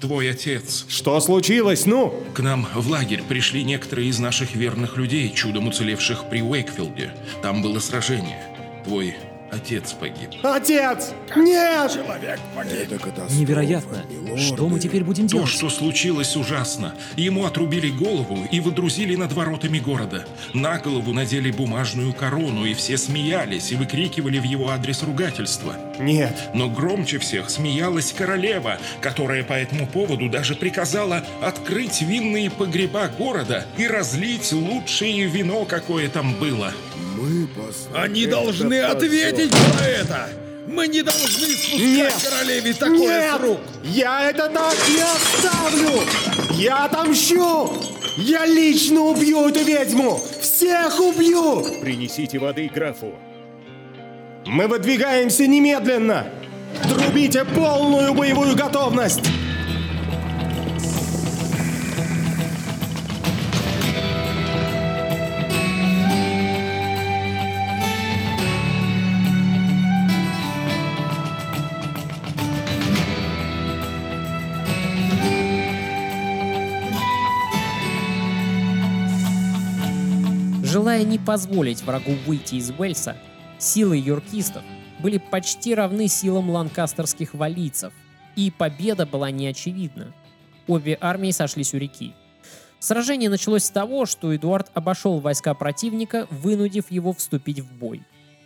Твой 0.00 0.32
отец. 0.32 0.84
Что 0.88 1.20
случилось, 1.20 1.86
ну? 1.86 2.12
К 2.34 2.40
нам 2.40 2.66
в 2.74 2.90
лагерь 2.90 3.22
пришли 3.22 3.62
некоторые 3.62 4.08
из 4.08 4.18
наших 4.18 4.56
верных 4.56 4.96
людей, 4.96 5.32
чудом 5.32 5.68
уцелевших 5.68 6.28
при 6.28 6.42
Уэйкфилде. 6.42 7.12
Там 7.40 7.62
было 7.62 7.78
сражение. 7.78 8.42
Твой 8.84 9.14
Отец 9.50 9.92
погиб. 9.92 10.30
Отец! 10.42 11.12
Нет! 11.36 11.92
Человек 11.92 12.40
погиб. 12.54 13.30
Невероятно. 13.30 14.04
Что 14.36 14.68
мы 14.68 14.80
теперь 14.80 15.04
будем 15.04 15.28
То, 15.28 15.36
делать? 15.36 15.50
что 15.50 15.70
случилось, 15.70 16.36
ужасно. 16.36 16.94
Ему 17.16 17.46
отрубили 17.46 17.88
голову 17.90 18.38
и 18.50 18.60
выдрузили 18.60 19.14
над 19.16 19.32
воротами 19.32 19.78
города. 19.78 20.26
На 20.52 20.78
голову 20.78 21.12
надели 21.12 21.50
бумажную 21.50 22.12
корону, 22.12 22.64
и 22.64 22.74
все 22.74 22.98
смеялись 22.98 23.72
и 23.72 23.76
выкрикивали 23.76 24.38
в 24.38 24.44
его 24.44 24.70
адрес 24.70 25.02
ругательства. 25.02 25.76
Нет. 25.98 26.50
Но 26.52 26.68
громче 26.68 27.18
всех 27.18 27.48
смеялась 27.48 28.12
королева, 28.12 28.78
которая 29.00 29.44
по 29.44 29.54
этому 29.54 29.86
поводу 29.86 30.28
даже 30.28 30.54
приказала 30.54 31.24
открыть 31.40 32.02
винные 32.02 32.50
погреба 32.50 33.08
города 33.16 33.64
и 33.78 33.86
разлить 33.86 34.52
лучшее 34.52 35.26
вино, 35.26 35.64
какое 35.64 36.08
там 36.08 36.34
было. 36.34 36.72
Мы 37.16 37.48
Они 37.94 38.26
должны 38.26 38.80
ответить 38.80 39.52
за 39.52 39.84
это! 39.84 40.28
Мы 40.66 40.88
не 40.88 41.02
должны 41.02 41.46
спускать 41.46 42.24
королеве 42.28 42.74
такое 42.74 42.98
Нет! 42.98 43.34
с 43.34 43.40
рук! 43.40 43.60
Я 43.84 44.30
это 44.30 44.48
так 44.48 44.74
не 44.88 45.00
оставлю! 45.00 46.02
Я 46.52 46.84
отомщу! 46.84 47.72
Я 48.18 48.44
лично 48.44 49.00
убью 49.00 49.48
эту 49.48 49.64
ведьму! 49.64 50.20
Всех 50.40 51.00
убью! 51.00 51.64
Принесите 51.80 52.38
воды 52.38 52.70
графу. 52.72 53.14
Мы 54.44 54.66
выдвигаемся 54.66 55.46
немедленно! 55.46 56.26
Трубите 56.82 57.44
полную 57.44 58.12
боевую 58.12 58.54
готовность! 58.56 59.22
Желая 80.76 81.04
не 81.04 81.18
позволить 81.18 81.82
врагу 81.82 82.12
выйти 82.26 82.56
из 82.56 82.70
Уэльса, 82.70 83.16
силы 83.56 83.96
юркистов 83.96 84.62
были 84.98 85.16
почти 85.16 85.74
равны 85.74 86.06
силам 86.06 86.50
ланкастерских 86.50 87.32
валийцев, 87.32 87.94
и 88.36 88.50
победа 88.50 89.06
была 89.06 89.30
неочевидна. 89.30 90.12
Обе 90.66 90.98
армии 91.00 91.30
сошлись 91.30 91.72
у 91.72 91.78
реки. 91.78 92.12
Сражение 92.78 93.30
началось 93.30 93.64
с 93.64 93.70
того, 93.70 94.04
что 94.04 94.36
Эдуард 94.36 94.70
обошел 94.74 95.18
войска 95.18 95.54
противника, 95.54 96.26
вынудив 96.30 96.90
его 96.90 97.14
вступить 97.14 97.60
в 97.60 97.72
бой. 97.72 98.02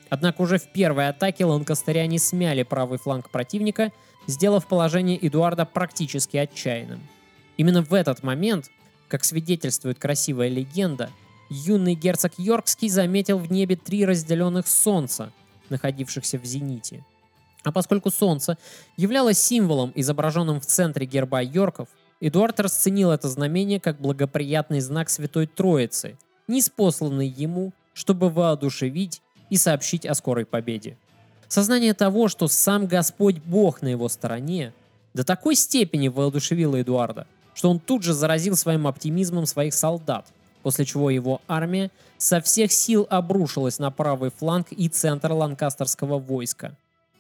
Однако 0.08 0.42
уже 0.42 0.58
в 0.58 0.70
первой 0.70 1.08
атаке 1.08 1.44
ланкастеряне 1.46 2.20
смяли 2.20 2.62
правый 2.62 3.00
фланг 3.00 3.28
противника, 3.30 3.90
сделав 4.28 4.68
положение 4.68 5.18
Эдуарда 5.20 5.64
практически 5.64 6.36
отчаянным. 6.36 7.00
Именно 7.56 7.82
в 7.82 7.92
этот 7.92 8.22
момент, 8.22 8.70
как 9.08 9.24
свидетельствует 9.24 9.98
красивая 9.98 10.48
легенда, 10.48 11.10
юный 11.50 11.94
герцог 11.94 12.32
Йоркский 12.38 12.88
заметил 12.88 13.38
в 13.38 13.50
небе 13.52 13.76
три 13.76 14.06
разделенных 14.06 14.66
солнца, 14.66 15.32
находившихся 15.68 16.38
в 16.38 16.44
зените. 16.44 17.04
А 17.62 17.72
поскольку 17.72 18.10
солнце 18.10 18.56
являлось 18.96 19.38
символом, 19.38 19.92
изображенным 19.94 20.60
в 20.60 20.66
центре 20.66 21.04
герба 21.04 21.42
Йорков, 21.42 21.88
Эдуард 22.20 22.60
расценил 22.60 23.10
это 23.10 23.28
знамение 23.28 23.80
как 23.80 24.00
благоприятный 24.00 24.80
знак 24.80 25.10
Святой 25.10 25.46
Троицы, 25.46 26.16
ниспосланный 26.48 27.28
ему, 27.28 27.72
чтобы 27.92 28.30
воодушевить 28.30 29.20
и 29.50 29.56
сообщить 29.56 30.06
о 30.06 30.14
скорой 30.14 30.46
победе. 30.46 30.96
Сознание 31.48 31.94
того, 31.94 32.28
что 32.28 32.46
сам 32.46 32.86
Господь 32.86 33.38
Бог 33.38 33.82
на 33.82 33.88
его 33.88 34.08
стороне, 34.08 34.72
до 35.14 35.24
такой 35.24 35.56
степени 35.56 36.08
воодушевило 36.08 36.80
Эдуарда, 36.80 37.26
что 37.54 37.70
он 37.70 37.80
тут 37.80 38.04
же 38.04 38.12
заразил 38.12 38.54
своим 38.54 38.86
оптимизмом 38.86 39.46
своих 39.46 39.74
солдат, 39.74 40.26
после 40.62 40.84
чего 40.84 41.10
его 41.10 41.40
армия 41.48 41.90
со 42.18 42.40
всех 42.40 42.72
сил 42.72 43.06
обрушилась 43.10 43.78
на 43.78 43.90
правый 43.90 44.30
фланг 44.30 44.68
и 44.70 44.88
центр 44.88 45.32
ланкастерского 45.32 46.18
войска. 46.18 46.76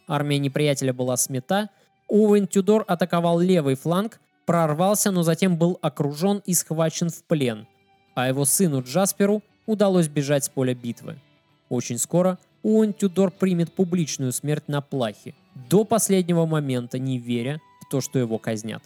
Армия 0.06 0.38
неприятеля 0.38 0.92
была 0.92 1.16
смята, 1.16 1.70
Оуэн 2.08 2.48
Тюдор 2.48 2.84
атаковал 2.88 3.38
левый 3.38 3.76
фланг, 3.76 4.20
прорвался, 4.44 5.10
но 5.12 5.22
затем 5.22 5.56
был 5.56 5.78
окружен 5.80 6.42
и 6.44 6.54
схвачен 6.54 7.08
в 7.08 7.22
плен, 7.24 7.66
а 8.14 8.28
его 8.28 8.44
сыну 8.44 8.82
Джасперу 8.82 9.42
удалось 9.66 10.08
бежать 10.08 10.44
с 10.44 10.48
поля 10.48 10.74
битвы. 10.74 11.20
Очень 11.68 11.98
скоро 11.98 12.38
Оуэн 12.64 12.92
Тюдор 12.92 13.30
примет 13.30 13.72
публичную 13.72 14.32
смерть 14.32 14.66
на 14.66 14.80
плахе, 14.80 15.34
до 15.54 15.84
последнего 15.84 16.46
момента 16.46 16.98
не 16.98 17.18
веря 17.18 17.60
в 17.80 17.90
то, 17.90 18.00
что 18.00 18.18
его 18.18 18.38
казнят. 18.38 18.82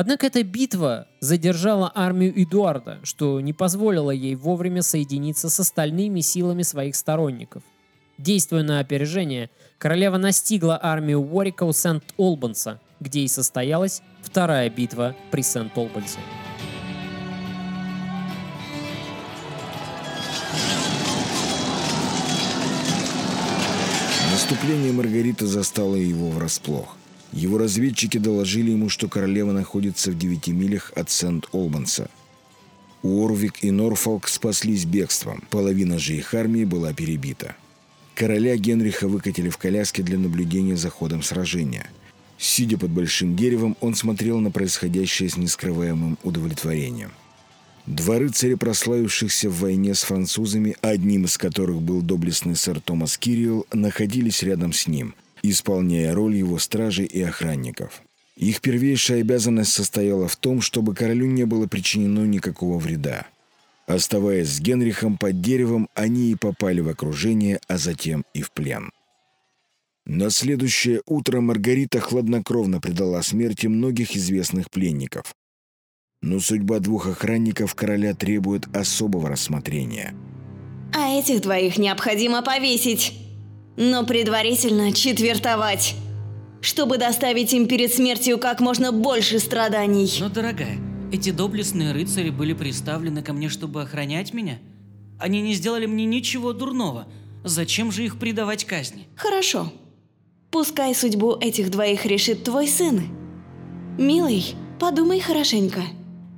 Однако 0.00 0.28
эта 0.28 0.42
битва 0.42 1.08
задержала 1.20 1.92
армию 1.94 2.32
Эдуарда, 2.42 3.00
что 3.02 3.38
не 3.42 3.52
позволило 3.52 4.10
ей 4.10 4.34
вовремя 4.34 4.80
соединиться 4.80 5.50
с 5.50 5.60
остальными 5.60 6.20
силами 6.20 6.62
своих 6.62 6.96
сторонников. 6.96 7.62
Действуя 8.16 8.62
на 8.62 8.78
опережение, 8.78 9.50
королева 9.76 10.16
настигла 10.16 10.80
армию 10.82 11.20
Уорика 11.20 11.64
у 11.64 11.74
Сент-Олбанса, 11.74 12.80
где 12.98 13.20
и 13.20 13.28
состоялась 13.28 14.00
вторая 14.22 14.70
битва 14.70 15.14
при 15.30 15.42
Сент-Олбансе. 15.42 16.18
Наступление 24.32 24.92
Маргариты 24.92 25.44
застало 25.44 25.96
его 25.96 26.30
врасплох. 26.30 26.96
Его 27.32 27.58
разведчики 27.58 28.18
доложили 28.18 28.72
ему, 28.72 28.88
что 28.88 29.08
королева 29.08 29.52
находится 29.52 30.10
в 30.10 30.18
девяти 30.18 30.52
милях 30.52 30.92
от 30.96 31.10
Сент-Олбанса. 31.10 32.10
Уорвик 33.02 33.62
и 33.62 33.70
Норфолк 33.70 34.28
спаслись 34.28 34.84
бегством, 34.84 35.44
половина 35.50 35.98
же 35.98 36.14
их 36.16 36.34
армии 36.34 36.64
была 36.64 36.92
перебита. 36.92 37.56
Короля 38.14 38.56
Генриха 38.56 39.08
выкатили 39.08 39.48
в 39.48 39.56
коляске 39.56 40.02
для 40.02 40.18
наблюдения 40.18 40.76
за 40.76 40.90
ходом 40.90 41.22
сражения. 41.22 41.88
Сидя 42.36 42.76
под 42.76 42.90
большим 42.90 43.36
деревом, 43.36 43.76
он 43.80 43.94
смотрел 43.94 44.40
на 44.40 44.50
происходящее 44.50 45.30
с 45.30 45.36
нескрываемым 45.36 46.18
удовлетворением. 46.22 47.12
Два 47.86 48.18
рыцаря, 48.18 48.56
прославившихся 48.56 49.48
в 49.48 49.60
войне 49.60 49.94
с 49.94 50.02
французами, 50.02 50.76
одним 50.82 51.24
из 51.24 51.38
которых 51.38 51.80
был 51.80 52.02
доблестный 52.02 52.56
сэр 52.56 52.80
Томас 52.80 53.16
Кириэл, 53.16 53.66
находились 53.72 54.42
рядом 54.42 54.72
с 54.72 54.86
ним, 54.86 55.14
исполняя 55.42 56.14
роль 56.14 56.36
его 56.36 56.58
стражей 56.58 57.06
и 57.06 57.22
охранников. 57.22 58.02
Их 58.36 58.60
первейшая 58.60 59.20
обязанность 59.20 59.72
состояла 59.72 60.26
в 60.26 60.36
том, 60.36 60.60
чтобы 60.62 60.94
королю 60.94 61.26
не 61.26 61.44
было 61.44 61.66
причинено 61.66 62.24
никакого 62.24 62.78
вреда. 62.78 63.26
Оставаясь 63.86 64.48
с 64.48 64.60
Генрихом 64.60 65.18
под 65.18 65.40
деревом, 65.40 65.88
они 65.94 66.30
и 66.30 66.36
попали 66.36 66.80
в 66.80 66.88
окружение, 66.88 67.60
а 67.68 67.76
затем 67.76 68.24
и 68.32 68.40
в 68.42 68.50
плен. 68.52 68.90
На 70.06 70.30
следующее 70.30 71.02
утро 71.06 71.40
Маргарита 71.40 72.00
хладнокровно 72.00 72.80
предала 72.80 73.20
смерти 73.22 73.66
многих 73.66 74.16
известных 74.16 74.70
пленников. 74.70 75.34
Но 76.22 76.40
судьба 76.40 76.78
двух 76.80 77.06
охранников 77.06 77.74
короля 77.74 78.14
требует 78.14 78.74
особого 78.74 79.28
рассмотрения. 79.28 80.14
А 80.92 81.10
этих 81.10 81.42
двоих 81.42 81.78
необходимо 81.78 82.42
повесить. 82.42 83.29
Но 83.82 84.04
предварительно 84.04 84.92
четвертовать. 84.92 85.94
Чтобы 86.60 86.98
доставить 86.98 87.54
им 87.54 87.66
перед 87.66 87.90
смертью 87.90 88.36
как 88.36 88.60
можно 88.60 88.92
больше 88.92 89.38
страданий. 89.38 90.18
Но, 90.20 90.28
дорогая, 90.28 90.76
эти 91.10 91.30
доблестные 91.30 91.92
рыцари 91.92 92.28
были 92.28 92.52
приставлены 92.52 93.22
ко 93.22 93.32
мне, 93.32 93.48
чтобы 93.48 93.80
охранять 93.80 94.34
меня? 94.34 94.58
Они 95.18 95.40
не 95.40 95.54
сделали 95.54 95.86
мне 95.86 96.04
ничего 96.04 96.52
дурного. 96.52 97.08
Зачем 97.42 97.90
же 97.90 98.04
их 98.04 98.18
предавать 98.18 98.66
казни? 98.66 99.08
Хорошо. 99.16 99.72
Пускай 100.50 100.94
судьбу 100.94 101.38
этих 101.40 101.70
двоих 101.70 102.04
решит 102.04 102.44
твой 102.44 102.68
сын. 102.68 103.00
Милый, 103.96 104.44
подумай 104.78 105.20
хорошенько. 105.20 105.80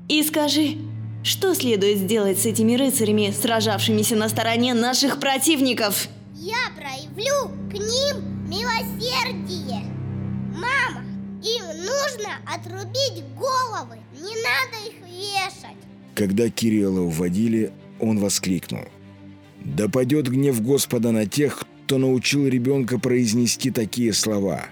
И 0.09 0.22
скажи, 0.22 0.76
что 1.24 1.57
следует 1.57 1.98
сделать 1.98 2.38
с 2.38 2.46
этими 2.46 2.76
рыцарями, 2.76 3.33
сражавшимися 3.33 4.14
на 4.14 4.28
стороне 4.28 4.74
наших 4.74 5.18
противников? 5.18 6.09
Я 6.44 6.72
проявлю 6.74 7.57
к 7.70 7.74
ним 7.74 8.48
милосердие. 8.48 9.85
Мама, 10.52 11.05
им 11.40 11.64
нужно 11.68 12.40
отрубить 12.44 13.22
головы, 13.38 13.98
не 14.12 14.35
надо 14.42 14.88
их 14.88 14.96
вешать. 15.07 15.76
Когда 16.16 16.50
Кириэла 16.50 17.02
уводили, 17.02 17.72
он 18.00 18.18
воскликнул. 18.18 18.87
«Да 19.61 19.88
падет 19.88 20.28
гнев 20.28 20.61
Господа 20.61 21.12
на 21.12 21.26
тех, 21.26 21.62
кто 21.85 21.98
научил 21.98 22.48
ребенка 22.48 22.98
произнести 22.98 23.70
такие 23.70 24.12
слова». 24.12 24.64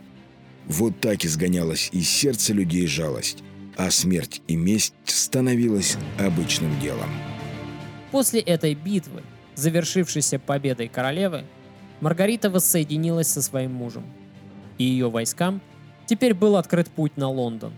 Вот 0.66 0.98
так 0.98 1.24
изгонялась 1.24 1.88
из 1.92 2.10
сердца 2.10 2.52
людей 2.52 2.88
жалость, 2.88 3.44
а 3.76 3.92
смерть 3.92 4.42
и 4.48 4.56
месть 4.56 4.94
становилась 5.04 5.96
обычным 6.18 6.80
делом. 6.80 7.10
После 8.10 8.40
этой 8.40 8.74
битвы, 8.74 9.22
завершившейся 9.54 10.40
победой 10.40 10.88
королевы, 10.88 11.44
Маргарита 12.00 12.50
воссоединилась 12.50 13.28
со 13.28 13.42
своим 13.42 13.72
мужем. 13.72 14.04
И 14.78 14.84
ее 14.84 15.10
войскам 15.10 15.60
теперь 16.06 16.34
был 16.34 16.56
открыт 16.56 16.88
путь 16.88 17.16
на 17.16 17.28
Лондон. 17.28 17.72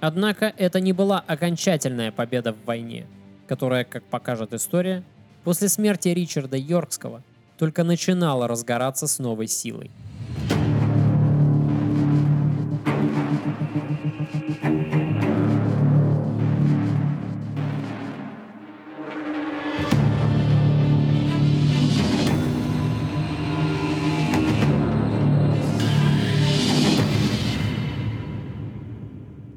Однако 0.00 0.52
это 0.56 0.80
не 0.80 0.92
была 0.92 1.20
окончательная 1.20 2.12
победа 2.12 2.52
в 2.52 2.64
войне, 2.66 3.06
которая, 3.46 3.84
как 3.84 4.02
покажет 4.04 4.52
история, 4.52 5.02
после 5.44 5.68
смерти 5.68 6.08
Ричарда 6.08 6.56
Йоркского 6.56 7.22
только 7.58 7.84
начинала 7.84 8.48
разгораться 8.48 9.06
с 9.06 9.18
новой 9.18 9.46
силой. 9.46 9.90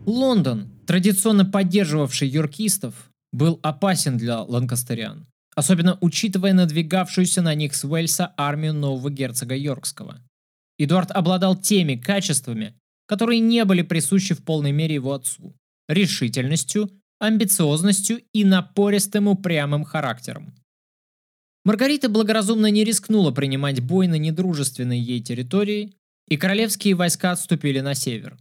Лондон, 0.08 0.70
традиционно 0.88 1.43
поддерживавший 1.43 2.30
юркистов, 2.30 3.12
был 3.34 3.60
опасен 3.62 4.17
для 4.17 4.41
ланкастериан, 4.41 5.28
особенно 5.54 5.98
учитывая 6.00 6.54
надвигавшуюся 6.54 7.41
на 7.41 7.54
них 7.56 7.76
с 7.76 7.84
Уэльса 7.84 8.34
армию 8.38 8.74
нового 8.74 9.10
герцога 9.10 9.54
Йоркского. 9.54 10.22
Эдуард 10.78 11.12
обладал 11.12 11.58
теми 11.58 11.96
качествами, 11.96 12.74
которые 13.06 13.41
не 13.41 13.65
были 13.65 13.82
присущи 13.82 14.34
в 14.34 14.46
полной 14.46 14.72
мере 14.72 14.96
его 14.96 15.12
отцу– 15.12 15.54
решительностью, 15.89 16.89
амбициозностью 17.20 18.22
и 18.32 18.46
напористым 18.46 19.28
упрямым 19.28 19.84
характером. 19.84 20.56
Маргарита 21.65 22.08
благоразумно 22.08 22.72
не 22.72 22.86
рискнула 22.86 23.32
принимать 23.32 23.82
бой 23.82 24.08
на 24.08 24.15
недружественной 24.15 25.00
ей 25.00 25.20
территории, 25.22 25.98
и 26.30 26.38
королевские 26.38 26.96
войска 26.96 27.34
отступили 27.34 27.82
на 27.82 27.93
север. 27.93 28.38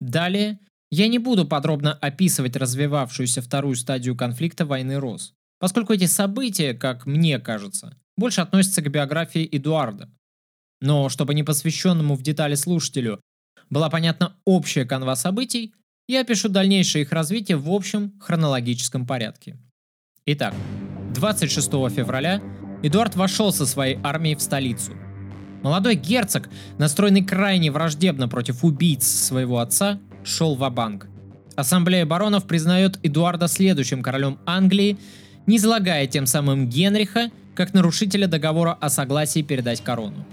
Далее 0.00 0.60
я 0.90 1.08
не 1.08 1.18
буду 1.18 1.46
подробно 1.46 1.92
описывать 1.92 2.56
развивавшуюся 2.56 3.42
вторую 3.42 3.76
стадию 3.76 4.16
конфликта 4.16 4.64
войны 4.66 4.98
Рос, 4.98 5.34
поскольку 5.58 5.92
эти 5.92 6.06
события, 6.06 6.74
как 6.74 7.06
мне 7.06 7.38
кажется, 7.38 7.96
больше 8.16 8.40
относятся 8.40 8.82
к 8.82 8.90
биографии 8.90 9.48
Эдуарда. 9.50 10.10
Но 10.80 11.08
чтобы 11.08 11.34
непосвященному 11.34 12.14
в 12.14 12.22
детали 12.22 12.54
слушателю 12.54 13.20
была 13.70 13.90
понятна 13.90 14.36
общая 14.44 14.84
канва 14.84 15.16
событий, 15.16 15.74
я 16.06 16.20
опишу 16.20 16.48
дальнейшее 16.48 17.02
их 17.02 17.12
развитие 17.12 17.56
в 17.56 17.70
общем 17.70 18.18
хронологическом 18.20 19.06
порядке. 19.06 19.56
Итак, 20.26 20.54
26 21.14 21.70
февраля 21.90 22.42
Эдуард 22.82 23.16
вошел 23.16 23.52
со 23.52 23.64
своей 23.66 23.98
армией 24.02 24.34
в 24.36 24.42
столицу. 24.42 24.92
Молодой 25.62 25.94
герцог, 25.94 26.50
настроенный 26.76 27.24
крайне 27.24 27.70
враждебно 27.70 28.28
против 28.28 28.64
убийц 28.64 29.06
своего 29.06 29.60
отца, 29.60 29.98
шел 30.24 30.56
в 30.56 30.70
банк 30.70 31.06
Ассамблея 31.56 32.04
баронов 32.04 32.46
признает 32.46 32.98
Эдуарда 33.02 33.46
следующим 33.46 34.02
королем 34.02 34.38
Англии, 34.44 34.98
не 35.46 35.58
излагая 35.58 36.06
тем 36.06 36.26
самым 36.26 36.68
Генриха 36.68 37.30
как 37.54 37.74
нарушителя 37.74 38.26
договора 38.26 38.72
о 38.72 38.88
согласии 38.88 39.42
передать 39.42 39.80
корону. 39.80 40.24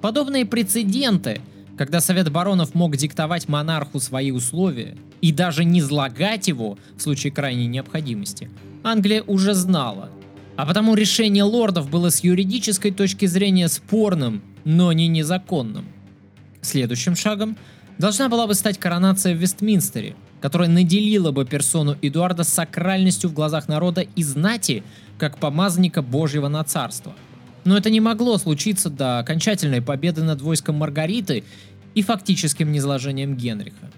Подобные 0.00 0.46
прецеденты, 0.46 1.42
когда 1.76 2.00
Совет 2.00 2.32
баронов 2.32 2.74
мог 2.74 2.96
диктовать 2.96 3.48
монарху 3.48 4.00
свои 4.00 4.30
условия 4.30 4.96
и 5.20 5.32
даже 5.32 5.64
не 5.64 5.80
излагать 5.80 6.48
его 6.48 6.78
в 6.96 7.02
случае 7.02 7.32
крайней 7.32 7.66
необходимости, 7.66 8.50
Англия 8.82 9.22
уже 9.22 9.52
знала. 9.52 10.08
А 10.56 10.64
потому 10.64 10.94
решение 10.94 11.42
лордов 11.42 11.90
было 11.90 12.10
с 12.10 12.20
юридической 12.20 12.90
точки 12.90 13.26
зрения 13.26 13.68
спорным, 13.68 14.42
но 14.64 14.92
не 14.92 15.08
незаконным. 15.08 15.86
Следующим 16.62 17.16
шагом 17.16 17.56
должна 18.00 18.30
была 18.30 18.46
бы 18.46 18.54
стать 18.54 18.78
коронация 18.78 19.34
в 19.34 19.38
Вестминстере, 19.38 20.16
которая 20.40 20.68
наделила 20.68 21.32
бы 21.32 21.44
персону 21.44 21.96
Эдуарда 22.00 22.44
сакральностью 22.44 23.28
в 23.28 23.34
глазах 23.34 23.68
народа 23.68 24.00
и 24.00 24.22
знати, 24.22 24.82
как 25.18 25.36
помазанника 25.36 26.00
Божьего 26.00 26.48
на 26.48 26.64
царство. 26.64 27.12
Но 27.64 27.76
это 27.76 27.90
не 27.90 28.00
могло 28.00 28.38
случиться 28.38 28.88
до 28.88 29.18
окончательной 29.18 29.82
победы 29.82 30.22
над 30.22 30.40
войском 30.40 30.76
Маргариты 30.76 31.44
и 31.94 32.02
фактическим 32.02 32.72
низложением 32.72 33.36
Генриха. 33.36 33.90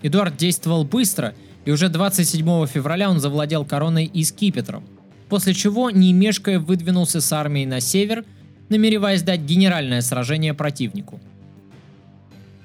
Эдуард 0.00 0.36
действовал 0.36 0.84
быстро, 0.84 1.34
и 1.64 1.72
уже 1.72 1.88
27 1.88 2.66
февраля 2.66 3.10
он 3.10 3.18
завладел 3.18 3.64
короной 3.64 4.04
и 4.04 4.22
скипетром, 4.22 4.84
после 5.28 5.54
чего, 5.54 5.90
не 5.90 6.12
мешкая, 6.12 6.60
выдвинулся 6.60 7.20
с 7.20 7.32
армией 7.32 7.66
на 7.66 7.80
север, 7.80 8.24
намереваясь 8.68 9.22
дать 9.22 9.40
генеральное 9.40 10.02
сражение 10.02 10.54
противнику– 10.54 11.20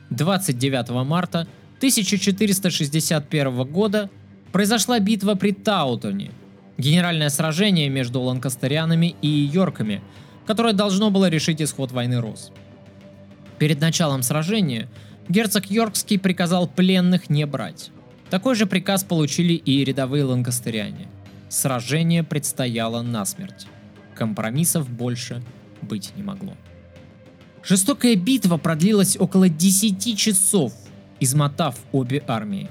29 0.09 0.89
марта 1.05 1.47
1461 1.77 3.63
года 3.63 4.09
произошла 4.51 4.99
битва 4.99 5.35
при 5.35 5.51
Таутоне, 5.51 6.31
генеральное 6.77 7.29
сражение 7.29 7.89
между 7.89 8.21
ланкастерианами 8.21 9.15
и 9.21 9.27
йорками, 9.27 10.01
которое 10.45 10.73
должно 10.73 11.11
было 11.11 11.29
решить 11.29 11.61
исход 11.61 11.91
войны 11.91 12.19
Рос. 12.19 12.51
Перед 13.59 13.79
началом 13.81 14.23
сражения 14.23 14.89
герцог 15.27 15.69
Йоркский 15.69 16.17
приказал 16.17 16.67
пленных 16.67 17.29
не 17.29 17.45
брать. 17.45 17.91
Такой 18.29 18.55
же 18.55 18.65
приказ 18.65 19.03
получили 19.03 19.53
и 19.53 19.83
рядовые 19.83 20.23
ланкастериане. 20.23 21.07
Сражение 21.49 22.23
предстояло 22.23 23.01
насмерть. 23.01 23.67
Компромиссов 24.15 24.89
больше 24.89 25.41
быть 25.81 26.13
не 26.15 26.23
могло. 26.23 26.55
Жестокая 27.63 28.15
битва 28.15 28.57
продлилась 28.57 29.17
около 29.19 29.49
10 29.49 30.17
часов, 30.17 30.73
измотав 31.19 31.75
обе 31.91 32.23
армии. 32.27 32.69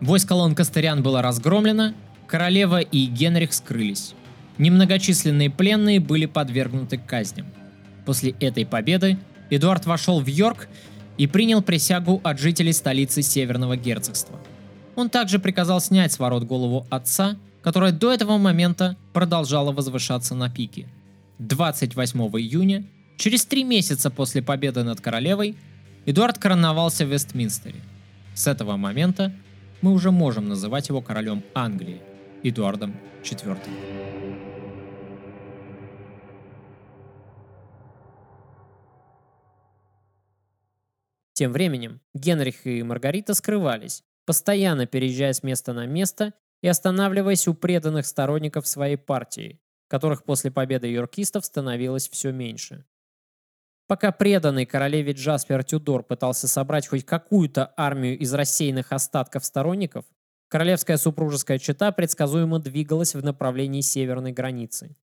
Войско 0.00 0.34
Ланкастерян 0.34 1.02
было 1.02 1.22
разгромлено, 1.22 1.92
королева 2.26 2.80
и 2.80 3.06
Генрих 3.06 3.52
скрылись. 3.52 4.14
Немногочисленные 4.58 5.50
пленные 5.50 6.00
были 6.00 6.26
подвергнуты 6.26 6.98
казням. 6.98 7.46
После 8.06 8.30
этой 8.40 8.64
победы 8.64 9.18
Эдуард 9.50 9.86
вошел 9.86 10.20
в 10.20 10.26
Йорк 10.26 10.68
и 11.16 11.26
принял 11.26 11.62
присягу 11.62 12.20
от 12.22 12.38
жителей 12.38 12.72
столицы 12.72 13.22
Северного 13.22 13.76
герцогства. 13.76 14.38
Он 14.94 15.10
также 15.10 15.38
приказал 15.38 15.80
снять 15.80 16.12
с 16.12 16.18
ворот 16.18 16.44
голову 16.44 16.86
отца, 16.90 17.36
которая 17.62 17.92
до 17.92 18.12
этого 18.12 18.38
момента 18.38 18.96
продолжала 19.12 19.72
возвышаться 19.72 20.34
на 20.34 20.48
пике. 20.48 20.86
28 21.38 22.20
июня 22.20 22.84
Через 23.18 23.44
три 23.44 23.64
месяца 23.64 24.10
после 24.12 24.42
победы 24.42 24.84
над 24.84 25.00
королевой 25.00 25.56
Эдуард 26.06 26.38
короновался 26.38 27.04
в 27.04 27.08
Вестминстере. 27.12 27.80
С 28.36 28.46
этого 28.46 28.76
момента 28.76 29.32
мы 29.80 29.92
уже 29.92 30.12
можем 30.12 30.48
называть 30.48 30.88
его 30.88 31.02
королем 31.02 31.42
Англии, 31.52 32.00
Эдуардом 32.44 32.94
IV. 33.24 33.58
Тем 41.32 41.52
временем 41.52 42.00
Генрих 42.14 42.66
и 42.68 42.84
Маргарита 42.84 43.34
скрывались, 43.34 44.04
постоянно 44.26 44.86
переезжая 44.86 45.32
с 45.32 45.42
места 45.42 45.72
на 45.72 45.86
место 45.86 46.34
и 46.62 46.68
останавливаясь 46.68 47.48
у 47.48 47.54
преданных 47.54 48.06
сторонников 48.06 48.68
своей 48.68 48.96
партии, 48.96 49.60
которых 49.88 50.22
после 50.22 50.52
победы 50.52 50.86
йоркистов 50.86 51.44
становилось 51.44 52.08
все 52.08 52.30
меньше. 52.30 52.84
Пока 53.88 54.12
преданный 54.12 54.66
королеве 54.66 55.12
Джаспер 55.12 55.64
Тюдор 55.64 56.02
пытался 56.02 56.46
собрать 56.46 56.86
хоть 56.86 57.06
какую-то 57.06 57.72
армию 57.74 58.18
из 58.18 58.34
рассеянных 58.34 58.92
остатков 58.92 59.46
сторонников, 59.46 60.04
королевская 60.48 60.98
супружеская 60.98 61.58
чета 61.58 61.90
предсказуемо 61.90 62.58
двигалась 62.58 63.14
в 63.14 63.24
направлении 63.24 63.80
северной 63.80 64.32
границы. 64.32 64.94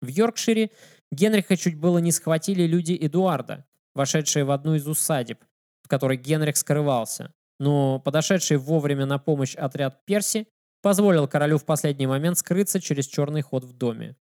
В 0.00 0.08
Йоркшире 0.08 0.72
Генриха 1.12 1.56
чуть 1.56 1.78
было 1.78 1.98
не 1.98 2.10
схватили 2.10 2.64
люди 2.64 2.98
Эдуарда, 3.00 3.64
вошедшие 3.94 4.44
в 4.44 4.50
одну 4.50 4.74
из 4.74 4.88
усадеб, 4.88 5.38
в 5.84 5.88
которой 5.88 6.16
Генрих 6.16 6.56
скрывался, 6.56 7.32
но 7.60 8.00
подошедший 8.00 8.56
вовремя 8.56 9.06
на 9.06 9.18
помощь 9.18 9.54
отряд 9.54 10.04
Перси 10.04 10.48
позволил 10.82 11.28
королю 11.28 11.58
в 11.58 11.64
последний 11.64 12.08
момент 12.08 12.38
скрыться 12.38 12.80
через 12.80 13.06
черный 13.06 13.42
ход 13.42 13.62
в 13.62 13.72
доме. 13.72 14.16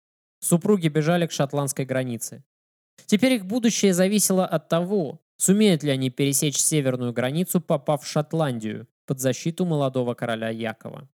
Супруги 0.40 0.88
бежали 0.88 1.26
к 1.26 1.32
шотландской 1.32 1.84
границе. 1.84 2.44
Теперь 3.04 3.34
их 3.34 3.46
будущее 3.46 3.92
зависело 3.92 4.46
от 4.46 4.68
того, 4.68 5.20
сумеют 5.36 5.82
ли 5.82 5.90
они 5.90 6.10
пересечь 6.10 6.56
северную 6.56 7.12
границу, 7.12 7.60
попав 7.60 8.02
в 8.02 8.06
Шотландию 8.06 8.88
под 9.06 9.20
защиту 9.20 9.66
молодого 9.66 10.14
короля 10.14 10.48
Якова. 10.48 11.08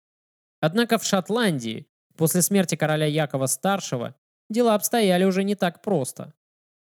Однако 0.60 0.98
в 0.98 1.06
Шотландии, 1.06 1.88
после 2.18 2.42
смерти 2.42 2.76
короля 2.76 3.06
Якова 3.06 3.48
Старшего, 3.48 4.16
дела 4.50 4.76
обстояли 4.76 5.24
уже 5.24 5.44
не 5.44 5.56
так 5.56 5.82
просто. 5.82 6.34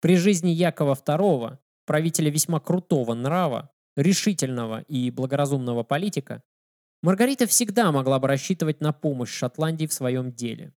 При 0.01 0.17
жизни 0.17 0.49
Якова 0.49 0.93
II, 0.93 1.57
правителя 1.85 2.31
весьма 2.31 2.59
крутого 2.59 3.13
нрава, 3.13 3.69
решительного 3.95 4.81
и 4.81 5.11
благоразумного 5.11 5.83
политика, 5.83 6.43
Маргарита 7.03 7.45
всегда 7.45 7.91
могла 7.91 8.19
бы 8.19 8.27
рассчитывать 8.27 8.81
на 8.81 8.91
помощь 8.91 9.31
Шотландии 9.31 9.85
в 9.85 9.93
своем 9.93 10.31
деле. 10.31 10.73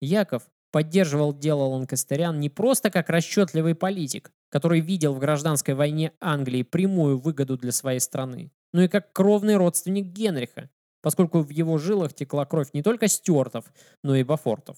Яков 0.00 0.48
поддерживал 0.70 1.32
дело 1.32 1.64
ланкастерян 1.64 2.38
не 2.38 2.48
просто 2.48 2.90
как 2.90 3.08
расчетливый 3.08 3.74
политик, 3.74 4.32
который 4.50 4.80
видел 4.80 5.14
в 5.14 5.18
гражданской 5.18 5.74
войне 5.74 6.12
Англии 6.20 6.62
прямую 6.62 7.18
выгоду 7.18 7.56
для 7.56 7.72
своей 7.72 8.00
страны, 8.00 8.52
но 8.72 8.82
и 8.82 8.88
как 8.88 9.12
кровный 9.12 9.56
родственник 9.56 10.06
Генриха, 10.06 10.70
поскольку 11.02 11.40
в 11.40 11.50
его 11.50 11.78
жилах 11.78 12.14
текла 12.14 12.44
кровь 12.44 12.70
не 12.72 12.82
только 12.82 13.08
Стюартов, 13.08 13.72
но 14.02 14.16
и 14.16 14.24
Бафортов. 14.24 14.76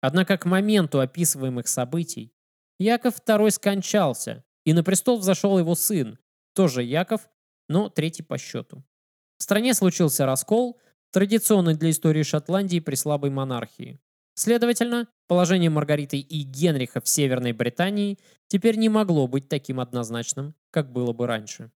Однако 0.00 0.36
к 0.36 0.44
моменту 0.44 1.00
описываемых 1.00 1.68
событий 1.68 2.32
Яков 2.78 3.14
II 3.26 3.50
скончался, 3.50 4.44
и 4.64 4.72
на 4.72 4.82
престол 4.82 5.18
взошел 5.18 5.58
его 5.58 5.74
сын, 5.74 6.18
тоже 6.54 6.82
Яков, 6.82 7.28
но 7.68 7.88
третий 7.88 8.22
по 8.22 8.36
счету. 8.36 8.84
В 9.38 9.42
стране 9.42 9.74
случился 9.74 10.26
раскол, 10.26 10.80
традиционный 11.12 11.74
для 11.74 11.90
истории 11.90 12.22
Шотландии 12.22 12.80
при 12.80 12.94
слабой 12.94 13.30
монархии. 13.30 14.00
Следовательно, 14.34 15.08
положение 15.26 15.70
Маргариты 15.70 16.18
и 16.18 16.42
Генриха 16.42 17.00
в 17.00 17.08
Северной 17.08 17.52
Британии 17.52 18.18
теперь 18.48 18.76
не 18.76 18.88
могло 18.88 19.26
быть 19.26 19.48
таким 19.48 19.80
однозначным, 19.80 20.54
как 20.70 20.92
было 20.92 21.12
бы 21.12 21.26
раньше. 21.26 21.70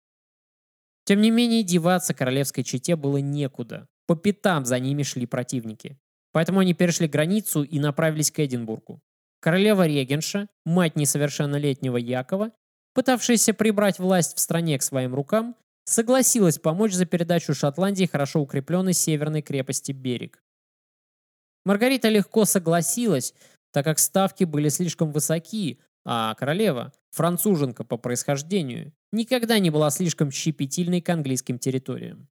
Тем 1.06 1.22
не 1.22 1.32
менее, 1.32 1.64
деваться 1.64 2.14
королевской 2.14 2.64
чете 2.64 2.96
было 2.96 3.18
некуда. 3.18 3.88
По 4.08 4.16
пятам 4.16 4.66
за 4.66 4.80
ними 4.80 5.04
шли 5.04 5.26
противники. 5.26 6.00
Поэтому 6.32 6.60
они 6.60 6.74
перешли 6.74 7.08
границу 7.08 7.64
и 7.64 7.80
направились 7.80 8.32
к 8.32 8.40
Эдинбургу. 8.40 9.02
Королева 9.40 9.86
Регенша, 9.86 10.48
мать 10.66 10.96
несовершеннолетнего 10.96 11.98
Якова, 11.98 12.52
пытавшаяся 12.94 13.54
прибрать 13.54 14.00
власть 14.00 14.36
в 14.36 14.40
стране 14.40 14.78
к 14.80 14.84
своим 14.84 15.14
рукам, 15.14 15.56
согласилась 15.86 16.58
помочь 16.58 16.94
за 16.94 17.06
передачу 17.06 17.54
Шотландии 17.54 18.06
хорошо 18.06 18.42
укрепленной 18.42 18.94
северной 18.94 19.42
крепости 19.42 19.92
Берег. 19.92 20.44
Маргарита 21.66 22.10
легко 22.10 22.46
согласилась, 22.46 23.34
так 23.72 23.84
как 23.86 24.00
ставки 24.00 24.44
были 24.44 24.70
слишком 24.70 25.12
высоки, 25.12 25.80
а 26.06 26.36
королева, 26.36 26.94
француженка 27.12 27.84
по 27.84 27.98
происхождению, 27.98 28.94
никогда 29.12 29.58
не 29.60 29.72
была 29.72 29.90
слишком 29.90 30.32
щепетильной 30.32 31.02
к 31.02 31.10
английским 31.10 31.58
территориям. 31.58 32.30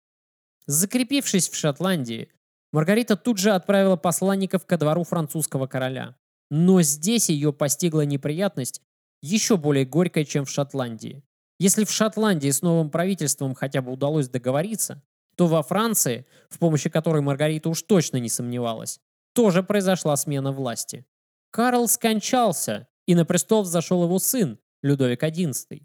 Закрепившись 0.67 1.49
в 1.49 1.57
Шотландии, 1.57 2.31
Маргарита 2.73 3.17
тут 3.17 3.39
же 3.39 3.51
отправила 3.51 3.97
посланников 3.97 4.65
ко 4.67 4.79
двору 4.79 5.05
французского 5.05 5.67
короля. 5.67 6.17
Но 6.51 6.83
здесь 6.83 7.29
ее 7.29 7.53
постигла 7.53 8.03
неприятность 8.03 8.81
еще 9.23 9.57
более 9.57 9.85
горькая, 9.85 10.25
чем 10.25 10.45
в 10.45 10.51
Шотландии. 10.51 11.25
Если 11.59 11.85
в 11.85 11.91
Шотландии 11.91 12.51
с 12.51 12.63
новым 12.63 12.91
правительством 12.91 13.55
хотя 13.55 13.81
бы 13.81 13.93
удалось 13.93 14.29
договориться, 14.29 15.03
то 15.37 15.47
во 15.47 15.63
Франции, 15.63 16.27
в 16.49 16.59
помощи 16.59 16.91
которой 16.91 17.23
Маргарита 17.23 17.69
уж 17.69 17.83
точно 17.83 18.19
не 18.19 18.29
сомневалась, 18.29 19.01
тоже 19.35 19.63
произошла 19.63 20.17
смена 20.17 20.53
власти. 20.53 21.05
Карл 21.51 21.87
скончался, 21.89 22.89
и 23.07 23.15
на 23.15 23.25
престол 23.25 23.63
взошел 23.63 24.05
его 24.05 24.19
сын, 24.19 24.59
Людовик 24.83 25.23
XI. 25.23 25.83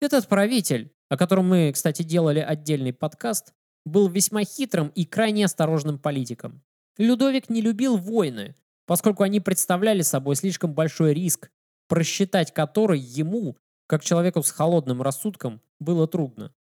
Этот 0.00 0.26
правитель, 0.28 0.92
о 1.08 1.16
котором 1.16 1.48
мы, 1.48 1.70
кстати, 1.72 2.02
делали 2.02 2.40
отдельный 2.40 2.92
подкаст, 2.92 3.54
был 3.84 4.08
весьма 4.08 4.44
хитрым 4.44 4.88
и 4.88 5.04
крайне 5.04 5.44
осторожным 5.44 5.98
политиком. 5.98 6.62
Людовик 6.98 7.48
не 7.48 7.60
любил 7.60 7.96
войны, 7.96 8.54
поскольку 8.86 9.22
они 9.22 9.40
представляли 9.40 10.02
собой 10.02 10.36
слишком 10.36 10.74
большой 10.74 11.14
риск, 11.14 11.50
просчитать 11.88 12.52
который 12.52 12.98
ему, 12.98 13.56
как 13.86 14.04
человеку 14.04 14.42
с 14.42 14.50
холодным 14.50 15.02
рассудком, 15.02 15.60
было 15.78 16.06
трудно. 16.06 16.54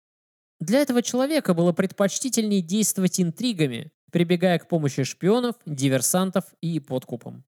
Для 0.59 0.79
этого 0.79 1.01
человека 1.01 1.53
было 1.53 1.73
предпочтительнее 1.73 2.61
действовать 2.61 3.19
интригами, 3.19 3.91
прибегая 4.11 4.59
к 4.59 4.67
помощи 4.67 5.03
шпионов, 5.03 5.55
диверсантов 5.65 6.45
и 6.61 6.79
подкупам. 6.79 7.43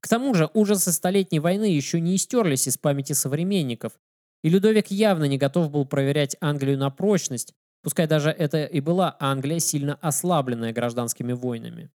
К 0.00 0.08
тому 0.08 0.34
же 0.34 0.50
ужасы 0.54 0.92
Столетней 0.92 1.40
войны 1.40 1.64
еще 1.64 2.00
не 2.00 2.16
истерлись 2.16 2.68
из 2.68 2.78
памяти 2.78 3.14
современников, 3.14 3.98
и 4.42 4.48
Людовик 4.48 4.88
явно 4.90 5.24
не 5.24 5.38
готов 5.38 5.70
был 5.70 5.86
проверять 5.86 6.36
Англию 6.40 6.78
на 6.78 6.90
прочность, 6.90 7.52
пускай 7.82 8.06
даже 8.06 8.30
это 8.30 8.64
и 8.64 8.80
была 8.80 9.16
Англия, 9.18 9.58
сильно 9.58 9.94
ослабленная 9.96 10.72
гражданскими 10.72 11.32
войнами. 11.32 11.90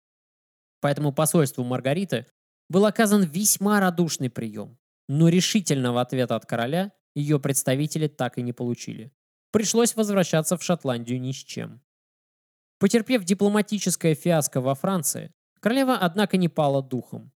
Поэтому 0.82 1.14
посольству 1.14 1.64
Маргариты 1.64 2.26
был 2.70 2.86
оказан 2.86 3.24
весьма 3.24 3.80
радушный 3.80 4.30
прием, 4.30 4.78
но 5.08 5.30
решительного 5.30 6.02
ответа 6.02 6.36
от 6.36 6.46
короля 6.46 6.92
ее 7.16 7.40
представители 7.40 8.08
так 8.08 8.38
и 8.38 8.42
не 8.42 8.52
получили. 8.52 9.14
Пришлось 9.52 9.96
возвращаться 9.96 10.58
в 10.58 10.64
Шотландию 10.64 11.22
ни 11.22 11.32
с 11.32 11.36
чем. 11.36 11.83
Потерпев 12.84 13.24
дипломатическое 13.24 14.14
фиаско 14.14 14.60
во 14.60 14.76
Франции, 14.76 15.32
королева, 15.62 15.96
однако, 15.96 16.36
не 16.36 16.50
пала 16.50 16.84
духом. 16.84 17.32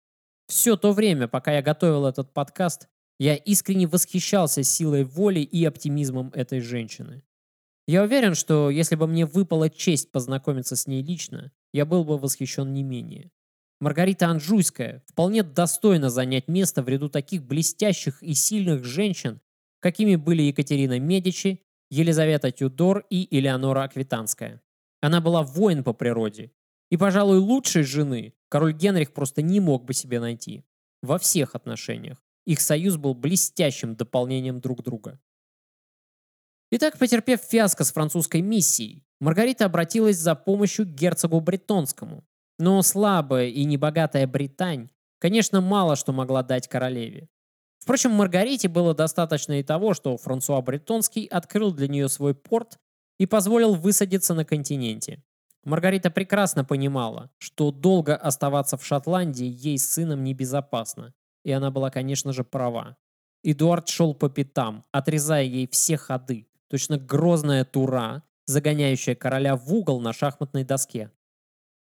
Все 0.48 0.78
то 0.78 0.94
время, 0.94 1.28
пока 1.28 1.52
я 1.52 1.62
готовил 1.62 2.06
этот 2.06 2.34
подкаст, 2.34 2.88
я 3.20 3.36
искренне 3.36 3.86
восхищался 3.86 4.64
силой 4.64 5.04
воли 5.04 5.42
и 5.42 5.66
оптимизмом 5.66 6.32
этой 6.34 6.62
женщины. 6.62 7.26
Я 7.88 8.04
уверен, 8.04 8.36
что 8.36 8.70
если 8.70 8.96
бы 8.96 9.06
мне 9.06 9.26
выпала 9.26 9.70
честь 9.70 10.14
познакомиться 10.14 10.78
с 10.78 10.88
ней 10.88 11.04
лично, 11.04 11.52
я 11.74 11.86
был 11.86 12.06
бы 12.06 12.18
восхищен 12.18 12.72
не 12.72 12.84
менее. 12.84 13.30
Маргарита 13.82 14.28
Анжуйская 14.28 15.04
вполне 15.08 15.44
достойна 15.44 16.10
занять 16.10 16.48
место 16.48 16.82
в 16.82 16.88
ряду 16.88 17.10
таких 17.10 17.44
блестящих 17.44 18.24
и 18.24 18.34
сильных 18.34 18.86
женщин, 18.86 19.42
какими 19.82 20.16
были 20.16 20.44
Екатерина 20.44 21.02
Медичи, 21.02 21.60
Елизавета 21.90 22.50
Тюдор 22.52 23.06
и 23.10 23.28
Элеонора 23.30 23.84
Аквитанская. 23.84 24.63
Она 25.04 25.20
была 25.20 25.44
воин 25.44 25.84
по 25.84 25.92
природе. 25.92 26.54
И, 26.90 26.96
пожалуй, 26.96 27.38
лучшей 27.38 27.84
жены 27.84 28.34
король 28.48 28.72
Генрих 28.72 29.12
просто 29.12 29.42
не 29.42 29.60
мог 29.60 29.84
бы 29.84 29.94
себе 29.94 30.22
найти. 30.22 30.64
Во 31.02 31.18
всех 31.18 31.56
отношениях. 31.56 32.24
Их 32.46 32.62
союз 32.62 32.96
был 32.96 33.14
блестящим 33.14 33.98
дополнением 33.98 34.62
друг 34.62 34.82
друга. 34.82 35.20
Итак, 36.72 36.98
потерпев 36.98 37.42
фиаско 37.42 37.84
с 37.84 37.92
французской 37.92 38.40
миссией, 38.40 39.04
Маргарита 39.20 39.66
обратилась 39.66 40.16
за 40.16 40.36
помощью 40.36 40.86
к 40.86 40.92
герцогу 40.92 41.42
Бретонскому. 41.42 42.26
Но 42.58 42.82
слабая 42.82 43.50
и 43.50 43.66
небогатая 43.66 44.26
Британь, 44.26 44.90
конечно, 45.20 45.60
мало 45.60 45.98
что 45.98 46.14
могла 46.14 46.44
дать 46.44 46.70
королеве. 46.70 47.28
Впрочем, 47.80 48.12
Маргарите 48.12 48.70
было 48.70 48.96
достаточно 48.96 49.60
и 49.60 49.64
того, 49.64 49.94
что 49.94 50.16
Франсуа 50.16 50.62
Бретонский 50.62 51.26
открыл 51.26 51.74
для 51.74 51.90
нее 51.90 52.08
свой 52.08 52.34
порт 52.34 52.80
и 53.20 53.26
позволил 53.26 53.76
высадиться 53.76 54.34
на 54.34 54.46
континенте. 54.46 55.24
Маргарита 55.64 56.12
прекрасно 56.12 56.66
понимала, 56.66 57.32
что 57.38 57.72
долго 57.72 58.16
оставаться 58.16 58.78
в 58.78 58.86
Шотландии 58.86 59.46
ей 59.46 59.78
с 59.78 59.90
сыном 59.90 60.24
небезопасно, 60.24 61.14
и 61.44 61.52
она 61.52 61.72
была, 61.72 61.90
конечно 61.90 62.34
же, 62.34 62.44
права. 62.44 62.98
Эдуард 63.44 63.88
шел 63.88 64.14
по 64.14 64.30
пятам, 64.30 64.86
отрезая 64.92 65.44
ей 65.44 65.68
все 65.68 65.98
ходы, 65.98 66.48
точно 66.70 66.98
грозная 66.98 67.66
тура, 67.66 68.24
загоняющая 68.46 69.16
короля 69.16 69.56
в 69.56 69.74
угол 69.74 70.02
на 70.02 70.14
шахматной 70.14 70.64
доске. 70.64 71.12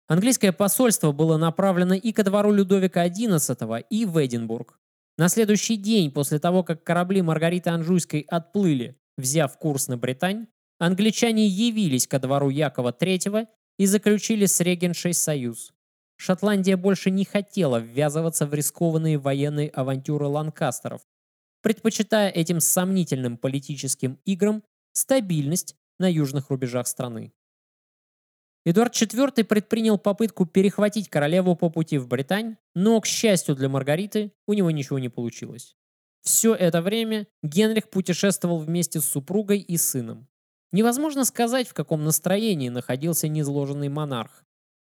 Английское 0.08 0.52
посольство 0.52 1.12
было 1.12 1.38
направлено 1.38 1.94
и 1.94 2.12
ко 2.12 2.24
двору 2.24 2.52
Людовика 2.52 3.08
XI, 3.08 3.86
и 3.90 4.06
в 4.06 4.26
Эдинбург. 4.26 4.80
На 5.18 5.30
следующий 5.30 5.78
день 5.78 6.12
после 6.12 6.40
того, 6.40 6.64
как 6.64 6.84
корабли 6.84 7.22
Маргариты 7.22 7.70
Анжуйской 7.70 8.22
отплыли, 8.22 8.98
взяв 9.18 9.58
курс 9.60 9.88
на 9.88 9.98
Британь, 9.98 10.48
Англичане 10.80 11.46
явились 11.46 12.08
ко 12.08 12.20
двору 12.20 12.50
Якова 12.50 12.92
III 12.92 13.48
и 13.78 13.86
заключили 13.86 14.46
с 14.46 14.62
регеншей 14.62 15.14
союз. 15.14 15.74
Шотландия 16.16 16.78
больше 16.78 17.12
не 17.12 17.26
хотела 17.26 17.80
ввязываться 17.80 18.46
в 18.46 18.54
рискованные 18.54 19.18
военные 19.18 19.70
авантюры 19.70 20.28
ланкастеров, 20.28 21.02
предпочитая 21.62 22.30
этим 22.30 22.62
сомнительным 22.62 23.38
политическим 23.38 24.20
играм 24.26 24.64
стабильность 24.94 25.76
на 26.00 26.10
южных 26.10 26.50
рубежах 26.50 26.88
страны. 26.88 27.34
Эдуард 28.66 28.94
IV 28.94 29.44
предпринял 29.44 29.98
попытку 29.98 30.46
перехватить 30.46 31.10
королеву 31.10 31.56
по 31.56 31.70
пути 31.70 31.98
в 31.98 32.08
Британь, 32.08 32.56
но, 32.74 33.00
к 33.02 33.06
счастью 33.06 33.56
для 33.56 33.68
Маргариты, 33.68 34.32
у 34.48 34.54
него 34.54 34.72
ничего 34.72 35.00
не 35.00 35.10
получилось. 35.10 35.76
Все 36.22 36.54
это 36.54 36.82
время 36.82 37.28
Генрих 37.44 37.90
путешествовал 37.90 38.60
вместе 38.60 39.02
с 39.02 39.06
супругой 39.06 39.60
и 39.60 39.78
сыном. 39.78 40.29
Невозможно 40.72 41.26
сказать, 41.26 41.68
в 41.68 41.74
каком 41.74 42.04
настроении 42.04 42.70
находился 42.70 43.28
незложенный 43.28 43.90
монарх. 43.90 44.44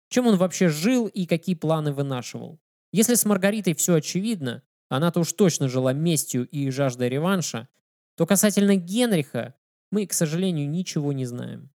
Чем 0.09 0.26
он 0.26 0.37
вообще 0.37 0.68
жил 0.68 1.07
и 1.07 1.26
какие 1.26 1.55
планы 1.55 1.93
вынашивал. 1.93 2.61
Если 2.93 3.14
с 3.14 3.24
Маргаритой 3.24 3.74
все 3.74 3.95
очевидно, 3.95 4.62
она-то 4.89 5.20
уж 5.20 5.33
точно 5.33 5.68
жила 5.68 5.93
местью 5.93 6.47
и 6.47 6.70
жаждой 6.70 7.09
реванша, 7.09 7.68
то 8.16 8.26
касательно 8.26 8.76
Генриха 8.76 9.55
мы, 9.91 10.07
к 10.07 10.12
сожалению, 10.12 10.68
ничего 10.68 11.12
не 11.12 11.24
знаем. 11.24 11.70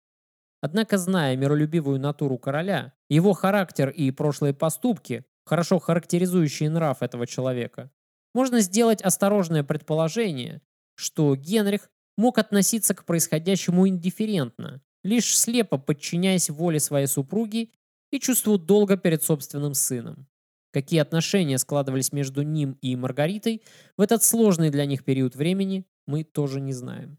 Однако, 0.60 0.98
зная 0.98 1.36
миролюбивую 1.36 2.00
натуру 2.00 2.38
короля, 2.38 2.94
его 3.08 3.32
характер 3.34 3.90
и 3.90 4.10
прошлые 4.10 4.54
поступки, 4.54 5.24
хорошо 5.44 5.78
характеризующие 5.78 6.70
нрав 6.70 7.02
этого 7.02 7.26
человека, 7.26 7.90
можно 8.34 8.60
сделать 8.60 9.02
осторожное 9.02 9.62
предположение, 9.62 10.62
что 10.96 11.36
Генрих 11.36 11.90
мог 12.16 12.38
относиться 12.38 12.94
к 12.94 13.04
происходящему 13.04 13.88
индифферентно, 13.88 14.82
лишь 15.02 15.36
слепо 15.36 15.78
подчиняясь 15.78 16.50
воле 16.50 16.80
своей 16.80 17.06
супруги 17.06 17.72
и 18.10 18.20
чувству 18.20 18.58
долга 18.58 18.96
перед 18.96 19.22
собственным 19.22 19.74
сыном. 19.74 20.26
Какие 20.72 21.00
отношения 21.00 21.58
складывались 21.58 22.12
между 22.12 22.42
ним 22.42 22.78
и 22.82 22.96
Маргаритой 22.96 23.62
в 23.96 24.00
этот 24.00 24.24
сложный 24.24 24.70
для 24.70 24.86
них 24.86 25.04
период 25.04 25.36
времени, 25.36 25.86
мы 26.06 26.24
тоже 26.24 26.60
не 26.60 26.72
знаем. 26.72 27.18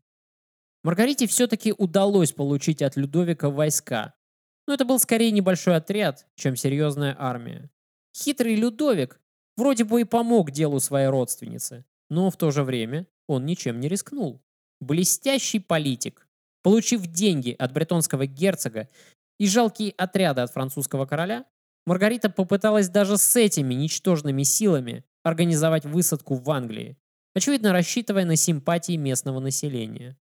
Маргарите 0.84 1.26
все-таки 1.26 1.74
удалось 1.76 2.32
получить 2.32 2.82
от 2.82 2.96
Людовика 2.96 3.50
войска, 3.50 4.14
но 4.68 4.74
это 4.74 4.86
был 4.86 5.00
скорее 5.00 5.32
небольшой 5.32 5.76
отряд, 5.78 6.28
чем 6.36 6.56
серьезная 6.56 7.16
армия. 7.18 7.72
Хитрый 8.16 8.56
Людовик 8.56 9.20
вроде 9.58 9.84
бы 9.84 10.02
и 10.02 10.04
помог 10.06 10.52
делу 10.52 10.80
своей 10.80 11.08
родственницы, 11.08 11.86
но 12.10 12.30
в 12.30 12.38
то 12.38 12.52
же 12.52 12.64
время 12.64 13.08
он 13.28 13.46
ничем 13.46 13.80
не 13.80 13.88
рискнул. 13.88 14.44
Блестящий 14.82 15.60
политик, 15.60 16.28
получив 16.62 17.08
деньги 17.08 17.56
от 17.58 17.72
бретонского 17.74 18.26
герцога 18.26 18.90
и 19.40 19.48
жалкие 19.48 19.92
отряды 19.92 20.42
от 20.42 20.52
французского 20.52 21.06
короля, 21.06 21.46
Маргарита 21.86 22.30
попыталась 22.30 22.90
даже 22.90 23.18
с 23.18 23.36
этими 23.36 23.74
ничтожными 23.74 24.44
силами 24.44 25.06
организовать 25.24 25.86
высадку 25.86 26.36
в 26.36 26.50
Англии, 26.50 26.98
очевидно 27.36 27.72
рассчитывая 27.72 28.26
на 28.26 28.36
симпатии 28.36 28.96
местного 28.96 29.40
населения. 29.40 30.18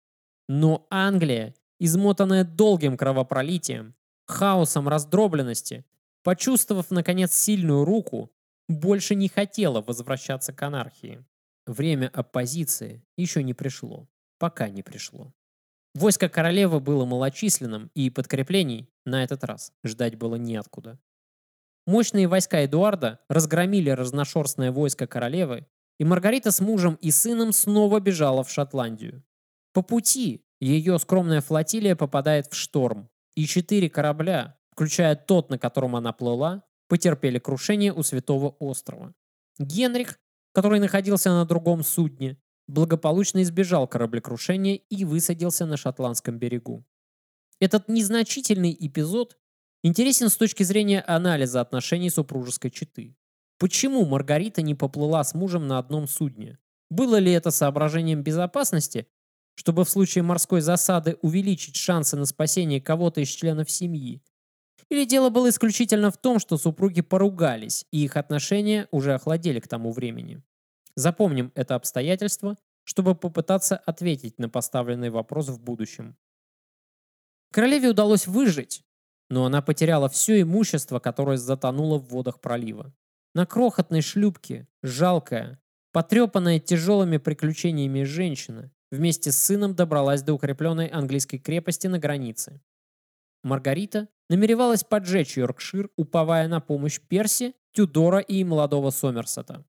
Но 0.47 0.87
Англия, 0.89 1.53
измотанная 1.79 2.43
долгим 2.43 2.97
кровопролитием, 2.97 3.93
хаосом 4.27 4.87
раздробленности, 4.87 5.85
почувствовав, 6.23 6.91
наконец, 6.91 7.33
сильную 7.33 7.83
руку, 7.83 8.31
больше 8.67 9.15
не 9.15 9.27
хотела 9.27 9.81
возвращаться 9.81 10.53
к 10.53 10.61
анархии. 10.61 11.25
Время 11.65 12.09
оппозиции 12.13 13.03
еще 13.17 13.43
не 13.43 13.53
пришло. 13.53 14.07
Пока 14.39 14.69
не 14.69 14.81
пришло. 14.81 15.33
Войско 15.93 16.29
королевы 16.29 16.79
было 16.79 17.05
малочисленным, 17.05 17.91
и 17.93 18.09
подкреплений 18.09 18.89
на 19.05 19.23
этот 19.23 19.43
раз 19.43 19.73
ждать 19.83 20.15
было 20.15 20.35
неоткуда. 20.35 20.99
Мощные 21.85 22.27
войска 22.27 22.63
Эдуарда 22.63 23.19
разгромили 23.27 23.89
разношерстное 23.89 24.71
войско 24.71 25.07
королевы, 25.07 25.67
и 25.99 26.05
Маргарита 26.05 26.51
с 26.51 26.61
мужем 26.61 26.95
и 27.01 27.11
сыном 27.11 27.51
снова 27.51 27.99
бежала 27.99 28.43
в 28.43 28.51
Шотландию. 28.51 29.23
По 29.73 29.81
пути 29.81 30.45
ее 30.61 30.97
скромная 30.99 31.41
флотилия 31.41 31.95
попадает 31.95 32.47
в 32.51 32.55
шторм, 32.55 33.09
и 33.35 33.45
четыре 33.45 33.89
корабля, 33.89 34.57
включая 34.71 35.15
тот, 35.15 35.49
на 35.49 35.57
котором 35.57 35.95
она 35.95 36.13
плыла, 36.13 36.63
потерпели 36.87 37.39
крушение 37.39 37.93
у 37.93 38.03
Святого 38.03 38.55
острова. 38.59 39.13
Генрих, 39.57 40.19
который 40.53 40.79
находился 40.79 41.29
на 41.31 41.45
другом 41.45 41.83
судне, 41.83 42.37
благополучно 42.69 43.41
избежал 43.41 43.87
кораблекрушения 43.87 44.75
и 44.75 45.03
высадился 45.03 45.65
на 45.65 45.75
шотландском 45.75 46.37
берегу. 46.37 46.85
Этот 47.59 47.89
незначительный 47.89 48.75
эпизод 48.79 49.37
интересен 49.83 50.29
с 50.29 50.37
точки 50.37 50.63
зрения 50.63 51.01
анализа 51.01 51.61
отношений 51.61 52.09
супружеской 52.09 52.69
четы. 52.69 53.17
Почему 53.57 54.05
Маргарита 54.05 54.61
не 54.61 54.75
поплыла 54.75 55.23
с 55.23 55.33
мужем 55.33 55.67
на 55.67 55.79
одном 55.79 56.07
судне? 56.07 56.59
Было 56.89 57.17
ли 57.17 57.31
это 57.31 57.51
соображением 57.51 58.23
безопасности, 58.23 59.07
чтобы 59.55 59.83
в 59.83 59.89
случае 59.89 60.23
морской 60.23 60.61
засады 60.61 61.17
увеличить 61.21 61.75
шансы 61.75 62.15
на 62.15 62.25
спасение 62.25 62.79
кого-то 62.79 63.19
из 63.19 63.29
членов 63.29 63.69
семьи? 63.69 64.21
Или 64.89 65.05
дело 65.05 65.29
было 65.29 65.49
исключительно 65.49 66.11
в 66.11 66.17
том, 66.17 66.39
что 66.39 66.57
супруги 66.57 67.01
поругались, 67.01 67.85
и 67.91 68.03
их 68.03 68.15
отношения 68.15 68.87
уже 68.91 69.13
охладели 69.13 69.59
к 69.59 69.67
тому 69.67 69.91
времени? 69.91 70.41
Запомним 70.95 71.51
это 71.55 71.75
обстоятельство, 71.75 72.57
чтобы 72.83 73.15
попытаться 73.15 73.77
ответить 73.77 74.39
на 74.39 74.49
поставленный 74.49 75.09
вопрос 75.09 75.49
в 75.49 75.61
будущем. 75.61 76.17
Королеве 77.51 77.89
удалось 77.89 78.27
выжить, 78.27 78.83
но 79.29 79.45
она 79.45 79.61
потеряла 79.61 80.09
все 80.09 80.41
имущество, 80.41 80.99
которое 80.99 81.37
затонуло 81.37 81.97
в 81.97 82.09
водах 82.09 82.41
пролива. 82.41 82.93
На 83.35 83.45
крохотной 83.45 84.01
шлюпке, 84.01 84.67
жалкая, 84.81 85.61
потрепанная 85.91 86.59
тяжелыми 86.59 87.17
приключениями 87.17 88.03
женщина, 88.03 88.71
вместе 88.91 89.31
с 89.31 89.37
сыном 89.37 89.75
добралась 89.75 90.23
до 90.23 90.33
укрепленной 90.33 90.87
английской 90.87 91.37
крепости 91.37 91.87
на 91.87 91.99
границе. 91.99 92.61
Маргарита 93.43 94.09
намеревалась 94.29 94.83
поджечь 94.83 95.37
Йоркшир, 95.37 95.89
уповая 95.95 96.47
на 96.47 96.59
помощь 96.59 96.99
Перси, 96.99 97.55
Тюдора 97.71 98.19
и 98.19 98.43
молодого 98.43 98.89
Сомерсета. 98.89 99.65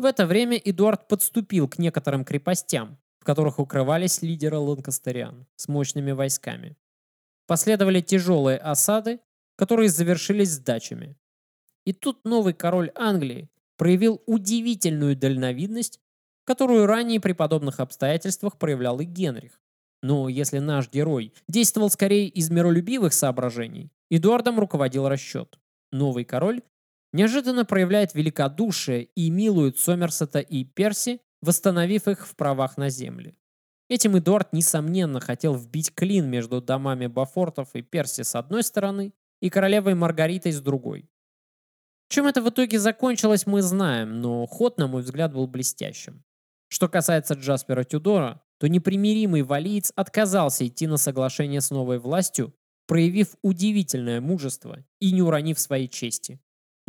В 0.00 0.06
это 0.06 0.24
время 0.24 0.56
Эдуард 0.56 1.08
подступил 1.08 1.68
к 1.68 1.76
некоторым 1.76 2.24
крепостям, 2.24 2.96
в 3.18 3.24
которых 3.26 3.58
укрывались 3.58 4.22
лидеры 4.22 4.56
ланкастериан 4.56 5.46
с 5.56 5.68
мощными 5.68 6.12
войсками. 6.12 6.78
Последовали 7.46 8.00
тяжелые 8.00 8.56
осады, 8.56 9.20
которые 9.56 9.90
завершились 9.90 10.52
сдачами. 10.52 11.18
И 11.84 11.92
тут 11.92 12.24
новый 12.24 12.54
король 12.54 12.90
Англии 12.94 13.50
проявил 13.76 14.22
удивительную 14.24 15.16
дальновидность, 15.16 16.00
которую 16.44 16.86
ранее 16.86 17.20
при 17.20 17.34
подобных 17.34 17.78
обстоятельствах 17.78 18.56
проявлял 18.56 19.00
и 19.00 19.04
Генрих. 19.04 19.60
Но 20.02 20.30
если 20.30 20.60
наш 20.60 20.90
герой 20.90 21.34
действовал 21.46 21.90
скорее 21.90 22.26
из 22.26 22.48
миролюбивых 22.48 23.12
соображений, 23.12 23.92
Эдуардом 24.08 24.60
руководил 24.60 25.10
расчет. 25.10 25.58
Новый 25.92 26.24
король 26.24 26.62
неожиданно 27.12 27.64
проявляет 27.64 28.14
великодушие 28.14 29.04
и 29.04 29.30
милует 29.30 29.78
Сомерсета 29.78 30.40
и 30.40 30.64
Перси, 30.64 31.20
восстановив 31.42 32.08
их 32.08 32.26
в 32.26 32.36
правах 32.36 32.76
на 32.76 32.90
земле. 32.90 33.36
Этим 33.88 34.16
Эдуард, 34.16 34.52
несомненно, 34.52 35.20
хотел 35.20 35.56
вбить 35.56 35.92
клин 35.94 36.28
между 36.30 36.60
домами 36.62 37.08
Бафортов 37.08 37.70
и 37.74 37.82
Перси 37.82 38.22
с 38.22 38.36
одной 38.36 38.62
стороны 38.62 39.12
и 39.40 39.50
королевой 39.50 39.94
Маргаритой 39.94 40.52
с 40.52 40.60
другой. 40.60 41.08
Чем 42.08 42.26
это 42.26 42.42
в 42.42 42.48
итоге 42.48 42.78
закончилось, 42.78 43.46
мы 43.46 43.62
знаем, 43.62 44.20
но 44.20 44.46
ход, 44.46 44.78
на 44.78 44.86
мой 44.86 45.02
взгляд, 45.02 45.32
был 45.32 45.46
блестящим. 45.46 46.24
Что 46.68 46.88
касается 46.88 47.34
Джаспера 47.34 47.82
Тюдора, 47.82 48.42
то 48.58 48.68
непримиримый 48.68 49.42
валиец 49.42 49.92
отказался 49.96 50.66
идти 50.66 50.86
на 50.86 50.96
соглашение 50.96 51.60
с 51.60 51.70
новой 51.70 51.98
властью, 51.98 52.54
проявив 52.86 53.36
удивительное 53.42 54.20
мужество 54.20 54.84
и 55.00 55.12
не 55.12 55.22
уронив 55.22 55.58
своей 55.58 55.88
чести. 55.88 56.40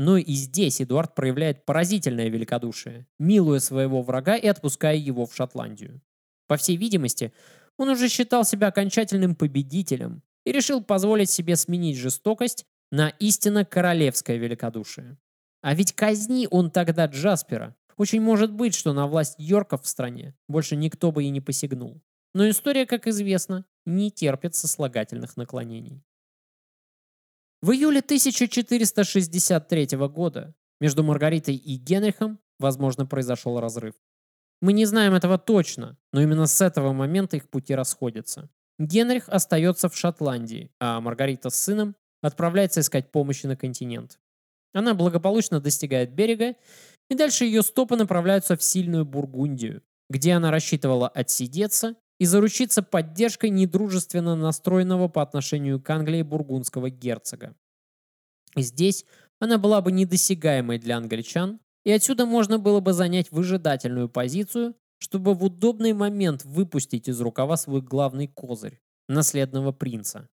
Но 0.01 0.17
и 0.17 0.33
здесь 0.33 0.81
Эдуард 0.81 1.13
проявляет 1.13 1.63
поразительное 1.63 2.27
великодушие, 2.27 3.05
милуя 3.19 3.59
своего 3.59 4.01
врага 4.01 4.35
и 4.35 4.47
отпуская 4.47 4.95
его 4.95 5.27
в 5.27 5.35
Шотландию. 5.35 6.01
По 6.47 6.57
всей 6.57 6.75
видимости, 6.75 7.31
он 7.77 7.89
уже 7.89 8.09
считал 8.09 8.43
себя 8.43 8.69
окончательным 8.69 9.35
победителем 9.35 10.23
и 10.43 10.51
решил 10.51 10.83
позволить 10.83 11.29
себе 11.29 11.55
сменить 11.55 11.97
жестокость 11.97 12.65
на 12.91 13.09
истинно 13.19 13.63
королевское 13.63 14.37
великодушие. 14.37 15.19
А 15.61 15.75
ведь 15.75 15.93
казни 15.93 16.47
он 16.49 16.71
тогда 16.71 17.05
Джаспера. 17.05 17.75
Очень 17.95 18.21
может 18.21 18.51
быть, 18.51 18.73
что 18.73 18.93
на 18.93 19.05
власть 19.05 19.35
Йорков 19.37 19.83
в 19.83 19.87
стране 19.87 20.33
больше 20.47 20.75
никто 20.75 21.11
бы 21.11 21.25
и 21.25 21.29
не 21.29 21.41
посягнул. 21.41 22.01
Но 22.33 22.49
история, 22.49 22.87
как 22.87 23.05
известно, 23.05 23.65
не 23.85 24.09
терпит 24.09 24.55
сослагательных 24.55 25.37
наклонений. 25.37 26.01
В 27.61 27.73
июле 27.73 27.99
1463 27.99 29.87
года 30.07 30.55
между 30.79 31.03
Маргаритой 31.03 31.55
и 31.55 31.75
Генрихом, 31.75 32.39
возможно, 32.57 33.05
произошел 33.05 33.59
разрыв. 33.59 33.93
Мы 34.61 34.73
не 34.73 34.85
знаем 34.85 35.13
этого 35.13 35.37
точно, 35.37 35.95
но 36.11 36.23
именно 36.23 36.47
с 36.47 36.59
этого 36.59 36.91
момента 36.91 37.37
их 37.37 37.47
пути 37.49 37.75
расходятся. 37.75 38.49
Генрих 38.79 39.29
остается 39.29 39.89
в 39.89 39.95
Шотландии, 39.95 40.71
а 40.79 40.99
Маргарита 41.01 41.51
с 41.51 41.55
сыном 41.55 41.95
отправляется 42.23 42.79
искать 42.79 43.11
помощи 43.11 43.45
на 43.45 43.55
континент. 43.55 44.19
Она 44.73 44.95
благополучно 44.95 45.59
достигает 45.59 46.15
берега, 46.15 46.55
и 47.11 47.15
дальше 47.15 47.45
ее 47.45 47.61
стопы 47.61 47.95
направляются 47.95 48.57
в 48.57 48.63
сильную 48.63 49.05
Бургундию, 49.05 49.83
где 50.09 50.33
она 50.33 50.49
рассчитывала 50.49 51.07
отсидеться 51.07 51.95
и 52.21 52.25
заручиться 52.25 52.83
поддержкой 52.83 53.49
недружественно 53.49 54.35
настроенного 54.35 55.07
по 55.07 55.23
отношению 55.23 55.81
к 55.81 55.89
Англии 55.89 56.21
бургундского 56.21 56.91
герцога. 56.91 57.55
Здесь 58.55 59.07
она 59.39 59.57
была 59.57 59.81
бы 59.81 59.91
недосягаемой 59.91 60.77
для 60.77 60.97
англичан, 60.97 61.59
и 61.83 61.91
отсюда 61.91 62.27
можно 62.27 62.59
было 62.59 62.79
бы 62.79 62.93
занять 62.93 63.31
выжидательную 63.31 64.07
позицию, 64.07 64.75
чтобы 64.99 65.33
в 65.33 65.43
удобный 65.43 65.93
момент 65.93 66.45
выпустить 66.45 67.09
из 67.09 67.19
рукава 67.19 67.57
свой 67.57 67.81
главный 67.81 68.27
козырь– 68.27 68.79
наследного 69.09 69.71
принца. 69.71 70.29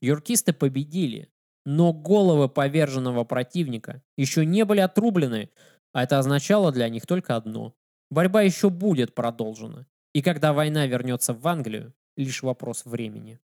Юркисты 0.00 0.52
победили, 0.52 1.30
но 1.64 1.92
головы 1.92 2.48
поверженного 2.48 3.22
противника 3.22 4.02
еще 4.16 4.44
не 4.44 4.64
были 4.64 4.80
отрублены, 4.80 5.48
а 5.92 6.02
это 6.02 6.18
означало 6.18 6.72
для 6.72 6.88
них 6.88 7.06
только 7.06 7.36
одно– 7.36 7.76
борьба 8.10 8.42
еще 8.42 8.68
будет 8.68 9.14
продолжена, 9.14 9.86
и 10.16 10.22
когда 10.22 10.54
война 10.54 10.86
вернется 10.86 11.34
в 11.34 11.46
Англию, 11.46 11.92
лишь 12.16 12.42
вопрос 12.42 12.86
времени. 12.86 13.38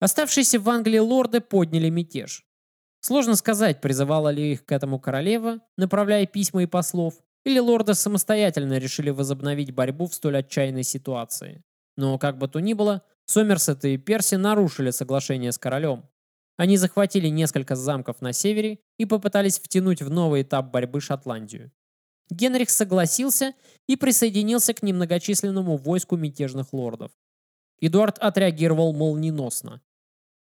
Оставшиеся 0.00 0.58
в 0.58 0.68
Англии 0.68 0.98
лорды 0.98 1.40
подняли 1.40 1.90
мятеж, 1.90 2.44
Сложно 2.98 3.36
сказать, 3.36 3.80
призывала 3.80 4.30
ли 4.30 4.50
их 4.54 4.64
к 4.64 4.72
этому 4.72 4.98
королева, 4.98 5.60
направляя 5.76 6.26
письма 6.26 6.64
и 6.64 6.66
послов, 6.66 7.14
или 7.44 7.60
лорды 7.60 7.94
самостоятельно 7.94 8.78
решили 8.78 9.10
возобновить 9.10 9.72
борьбу 9.72 10.08
в 10.08 10.14
столь 10.14 10.38
отчаянной 10.38 10.82
ситуации. 10.82 11.62
Но, 11.96 12.18
как 12.18 12.36
бы 12.36 12.48
то 12.48 12.58
ни 12.58 12.72
было, 12.72 13.04
Сомерсет 13.26 13.84
и 13.84 13.96
Перси 13.96 14.34
нарушили 14.34 14.90
соглашение 14.90 15.52
с 15.52 15.58
королем. 15.58 16.10
Они 16.56 16.78
захватили 16.78 17.28
несколько 17.28 17.76
замков 17.76 18.20
на 18.20 18.32
севере 18.32 18.80
и 18.98 19.04
попытались 19.06 19.60
втянуть 19.60 20.02
в 20.02 20.10
новый 20.10 20.42
этап 20.42 20.72
борьбы 20.72 21.00
Шотландию. 21.00 21.70
Генрих 22.30 22.70
согласился 22.70 23.54
и 23.86 23.96
присоединился 23.96 24.72
к 24.72 24.82
немногочисленному 24.82 25.76
войску 25.76 26.16
мятежных 26.16 26.72
лордов. 26.72 27.10
Эдуард 27.80 28.18
отреагировал 28.18 28.92
молниеносно. 28.92 29.82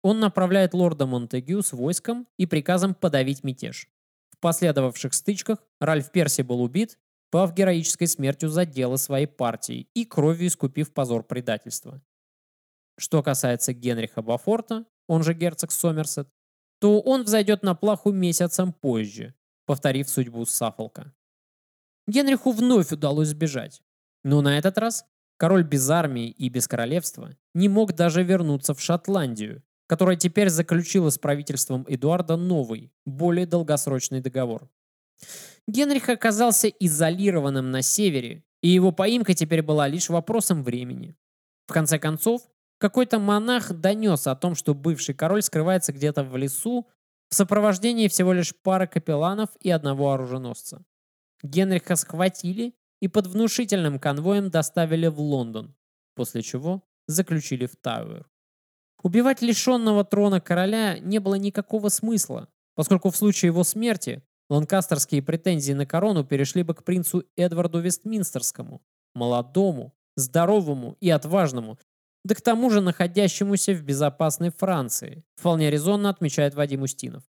Он 0.02 0.20
направляет 0.20 0.74
лорда 0.74 1.06
Монтегю 1.06 1.62
с 1.62 1.72
войском 1.72 2.26
и 2.36 2.46
приказом 2.46 2.94
подавить 2.94 3.44
мятеж. 3.44 3.88
В 4.30 4.38
последовавших 4.38 5.14
стычках 5.14 5.58
Ральф 5.80 6.10
Перси 6.10 6.42
был 6.42 6.62
убит, 6.62 6.98
пав 7.30 7.54
героической 7.54 8.06
смертью 8.06 8.48
за 8.48 8.64
дело 8.64 8.96
своей 8.96 9.26
партии 9.26 9.88
и 9.94 10.04
кровью 10.04 10.48
искупив 10.48 10.92
позор 10.92 11.22
предательства. 11.22 12.02
Что 12.98 13.22
касается 13.22 13.72
Генриха 13.72 14.22
Бафорта, 14.22 14.84
он 15.06 15.22
же 15.22 15.34
герцог 15.34 15.70
Сомерсет, 15.70 16.28
то 16.80 17.00
он 17.00 17.22
взойдет 17.22 17.62
на 17.62 17.74
плаху 17.74 18.10
месяцем 18.10 18.72
позже, 18.72 19.34
повторив 19.66 20.08
судьбу 20.08 20.44
Саффолка. 20.44 21.14
Генриху 22.06 22.52
вновь 22.52 22.92
удалось 22.92 23.28
сбежать. 23.28 23.82
Но 24.24 24.40
на 24.42 24.58
этот 24.58 24.78
раз 24.78 25.04
король 25.36 25.64
без 25.64 25.88
армии 25.88 26.28
и 26.28 26.48
без 26.48 26.68
королевства 26.68 27.36
не 27.54 27.68
мог 27.68 27.94
даже 27.94 28.22
вернуться 28.22 28.74
в 28.74 28.80
Шотландию, 28.80 29.62
которая 29.86 30.16
теперь 30.16 30.50
заключила 30.50 31.10
с 31.10 31.18
правительством 31.18 31.84
Эдуарда 31.88 32.36
новый, 32.36 32.92
более 33.06 33.46
долгосрочный 33.46 34.20
договор. 34.20 34.68
Генрих 35.66 36.08
оказался 36.08 36.68
изолированным 36.68 37.70
на 37.70 37.82
севере, 37.82 38.44
и 38.62 38.68
его 38.68 38.92
поимка 38.92 39.34
теперь 39.34 39.62
была 39.62 39.88
лишь 39.88 40.08
вопросом 40.08 40.62
времени. 40.62 41.16
В 41.66 41.72
конце 41.72 41.98
концов, 41.98 42.42
какой-то 42.78 43.18
монах 43.18 43.72
донес 43.72 44.26
о 44.26 44.36
том, 44.36 44.54
что 44.54 44.74
бывший 44.74 45.14
король 45.14 45.42
скрывается 45.42 45.92
где-то 45.92 46.24
в 46.24 46.36
лесу 46.36 46.88
в 47.28 47.34
сопровождении 47.34 48.08
всего 48.08 48.32
лишь 48.32 48.54
пары 48.56 48.86
капелланов 48.86 49.50
и 49.60 49.70
одного 49.70 50.12
оруженосца. 50.12 50.84
Генриха 51.42 51.96
схватили 51.96 52.74
и 53.00 53.08
под 53.08 53.26
внушительным 53.26 53.98
конвоем 53.98 54.50
доставили 54.50 55.06
в 55.06 55.20
Лондон, 55.20 55.74
после 56.14 56.42
чего 56.42 56.82
заключили 57.06 57.66
в 57.66 57.76
Тауэр. 57.76 58.28
Убивать 59.02 59.40
лишенного 59.40 60.04
трона 60.04 60.40
короля 60.40 60.98
не 60.98 61.18
было 61.18 61.36
никакого 61.36 61.88
смысла, 61.88 62.48
поскольку 62.74 63.10
в 63.10 63.16
случае 63.16 63.48
его 63.48 63.64
смерти 63.64 64.22
ланкастерские 64.50 65.22
претензии 65.22 65.72
на 65.72 65.86
корону 65.86 66.24
перешли 66.24 66.62
бы 66.62 66.74
к 66.74 66.84
принцу 66.84 67.24
Эдварду 67.36 67.80
Вестминстерскому, 67.80 68.82
молодому, 69.14 69.94
здоровому 70.16 70.96
и 71.00 71.08
отважному, 71.08 71.78
да 72.24 72.34
к 72.34 72.42
тому 72.42 72.68
же 72.68 72.82
находящемуся 72.82 73.72
в 73.72 73.82
безопасной 73.82 74.50
Франции, 74.50 75.24
вполне 75.36 75.70
резонно 75.70 76.10
отмечает 76.10 76.54
Вадим 76.54 76.82
Устинов. 76.82 77.22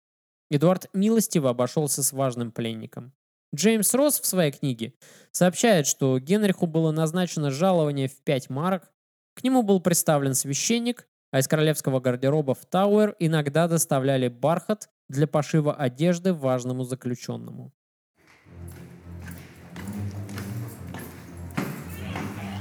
Эдуард 0.50 0.90
милостиво 0.94 1.52
обошелся 1.52 2.04
с 2.04 2.12
важным 2.12 2.52
пленником. 2.52 3.14
Джеймс 3.54 3.94
Росс 3.94 4.22
в 4.22 4.26
своей 4.26 4.52
книге 4.52 4.94
сообщает, 5.32 5.86
что 5.86 6.18
Генриху 6.20 6.68
было 6.68 6.92
назначено 6.92 7.52
жалование 7.52 8.08
в 8.08 8.22
5 8.24 8.50
марок, 8.50 8.92
к 9.34 9.44
нему 9.44 9.62
был 9.64 9.82
представлен 9.82 10.34
священник, 10.34 11.08
а 11.32 11.40
из 11.40 11.48
королевского 11.48 12.00
гардероба 12.00 12.54
в 12.54 12.66
Тауэр 12.66 13.16
иногда 13.20 13.68
доставляли 13.68 14.28
бархат 14.28 14.90
для 15.10 15.28
пошива 15.28 15.74
одежды 15.74 16.34
важному 16.34 16.84
заключенному. 16.84 17.74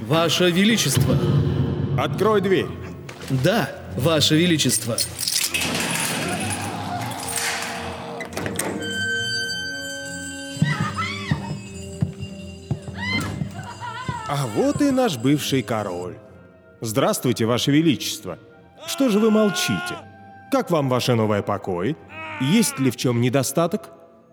Ваше 0.03 0.51
Величество! 0.51 1.17
Открой 1.97 2.41
дверь. 2.41 2.67
Да, 3.45 3.71
Ваше 3.97 4.37
Величество. 4.37 4.97
А 14.33 14.47
вот 14.47 14.81
и 14.81 14.93
наш 14.93 15.17
бывший 15.19 15.61
король. 15.61 16.17
Здравствуйте, 16.81 17.47
Ваше 17.47 17.73
Величество. 17.73 18.39
Что 18.87 19.09
же 19.09 19.19
вы 19.19 19.33
молчите? 19.33 19.97
Как 20.53 20.71
вам 20.71 20.89
ваше 20.89 21.17
новое 21.17 21.43
покой? 21.43 21.97
Есть 22.41 22.79
ли 22.79 22.93
в 22.93 22.97
чем 22.97 23.21
недостаток? 23.21 23.91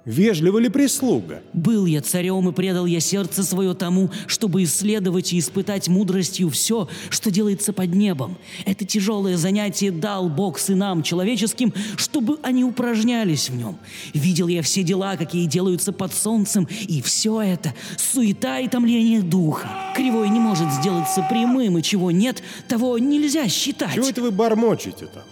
Вежлива 0.08 0.58
ли 0.58 0.70
прислуга? 0.70 1.42
Был 1.52 1.86
я 1.86 2.02
царем 2.02 2.48
и 2.48 2.54
предал 2.54 2.86
я 2.86 3.02
сердце 3.02 3.44
свое 3.44 3.74
тому, 3.74 4.10
чтобы 4.26 4.64
исследовать 4.64 5.34
и 5.34 5.40
испытать 5.40 5.90
мудростью 5.90 6.50
все, 6.50 6.88
что 7.10 7.30
делается 7.30 7.74
под 7.74 7.94
небом. 7.94 8.38
Это 8.66 8.86
тяжелое 8.86 9.36
занятие 9.36 9.92
дал 9.92 10.30
Бог 10.30 10.60
сынам 10.60 11.04
человеческим, 11.04 11.74
чтобы 11.98 12.40
они 12.42 12.64
упражнялись 12.64 13.50
в 13.50 13.56
нем. 13.58 13.78
Видел 14.14 14.48
я 14.48 14.62
все 14.62 14.82
дела, 14.82 15.18
какие 15.18 15.46
делаются 15.46 15.92
под 15.92 16.14
солнцем, 16.14 16.70
и 16.88 17.02
все 17.02 17.42
это— 17.42 17.74
суета 17.98 18.60
и 18.60 18.70
томление 18.70 19.22
духа. 19.22 19.68
Кривой 19.94 20.30
не 20.30 20.40
может 20.40 20.72
сделаться 20.72 21.22
прямым, 21.30 21.80
и 21.80 21.84
чего 21.84 22.12
нет, 22.12 22.42
того 22.70 22.98
нельзя 22.98 23.50
считать. 23.50 23.96
Чего 23.96 24.08
это 24.08 24.22
вы 24.22 24.32
бормочете 24.32 25.08
там? 25.08 25.24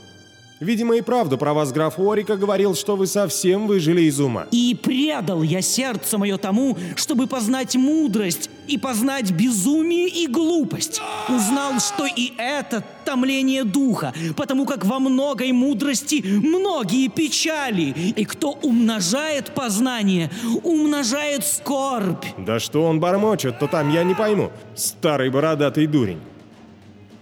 Видимо, 0.62 0.96
и 0.96 1.02
правду 1.02 1.38
про 1.38 1.54
вас 1.54 1.74
граф 1.74 2.00
Орика 2.00 2.38
говорил, 2.38 2.76
что 2.76 2.96
вы 2.96 3.08
совсем 3.08 3.68
выжили 3.68 4.04
из 4.04 4.22
ума. 4.22 4.48
И 4.52 4.78
предал 4.82 5.44
я 5.44 5.62
сердце 5.62 6.18
мое 6.18 6.38
тому, 6.38 6.78
чтобы 6.96 7.28
познать 7.28 7.76
мудрость 7.76 8.50
и 8.66 8.78
познать 8.78 9.32
безумие 9.32 10.08
и 10.08 10.28
глупость. 10.28 11.02
Узнал, 11.28 11.82
что 11.82 12.06
и 12.06 12.32
это 12.38 12.86
томление 13.04 13.66
духа, 13.66 14.14
потому 14.38 14.66
как 14.66 14.86
во 14.86 15.00
многой 15.00 15.52
мудрости 15.52 16.24
многие 16.26 17.10
печали. 17.10 17.94
И 18.16 18.24
кто 18.24 18.52
умножает 18.52 19.54
познание, 19.54 20.32
умножает 20.64 21.46
скорбь. 21.46 22.26
Да 22.38 22.60
что 22.62 22.86
он 22.86 23.02
бормочет, 23.02 23.60
то 23.60 23.68
там 23.68 23.92
я 23.92 24.04
не 24.06 24.16
пойму. 24.16 24.52
Старый 24.74 25.30
бородатый 25.30 25.86
дурень. 25.86 26.22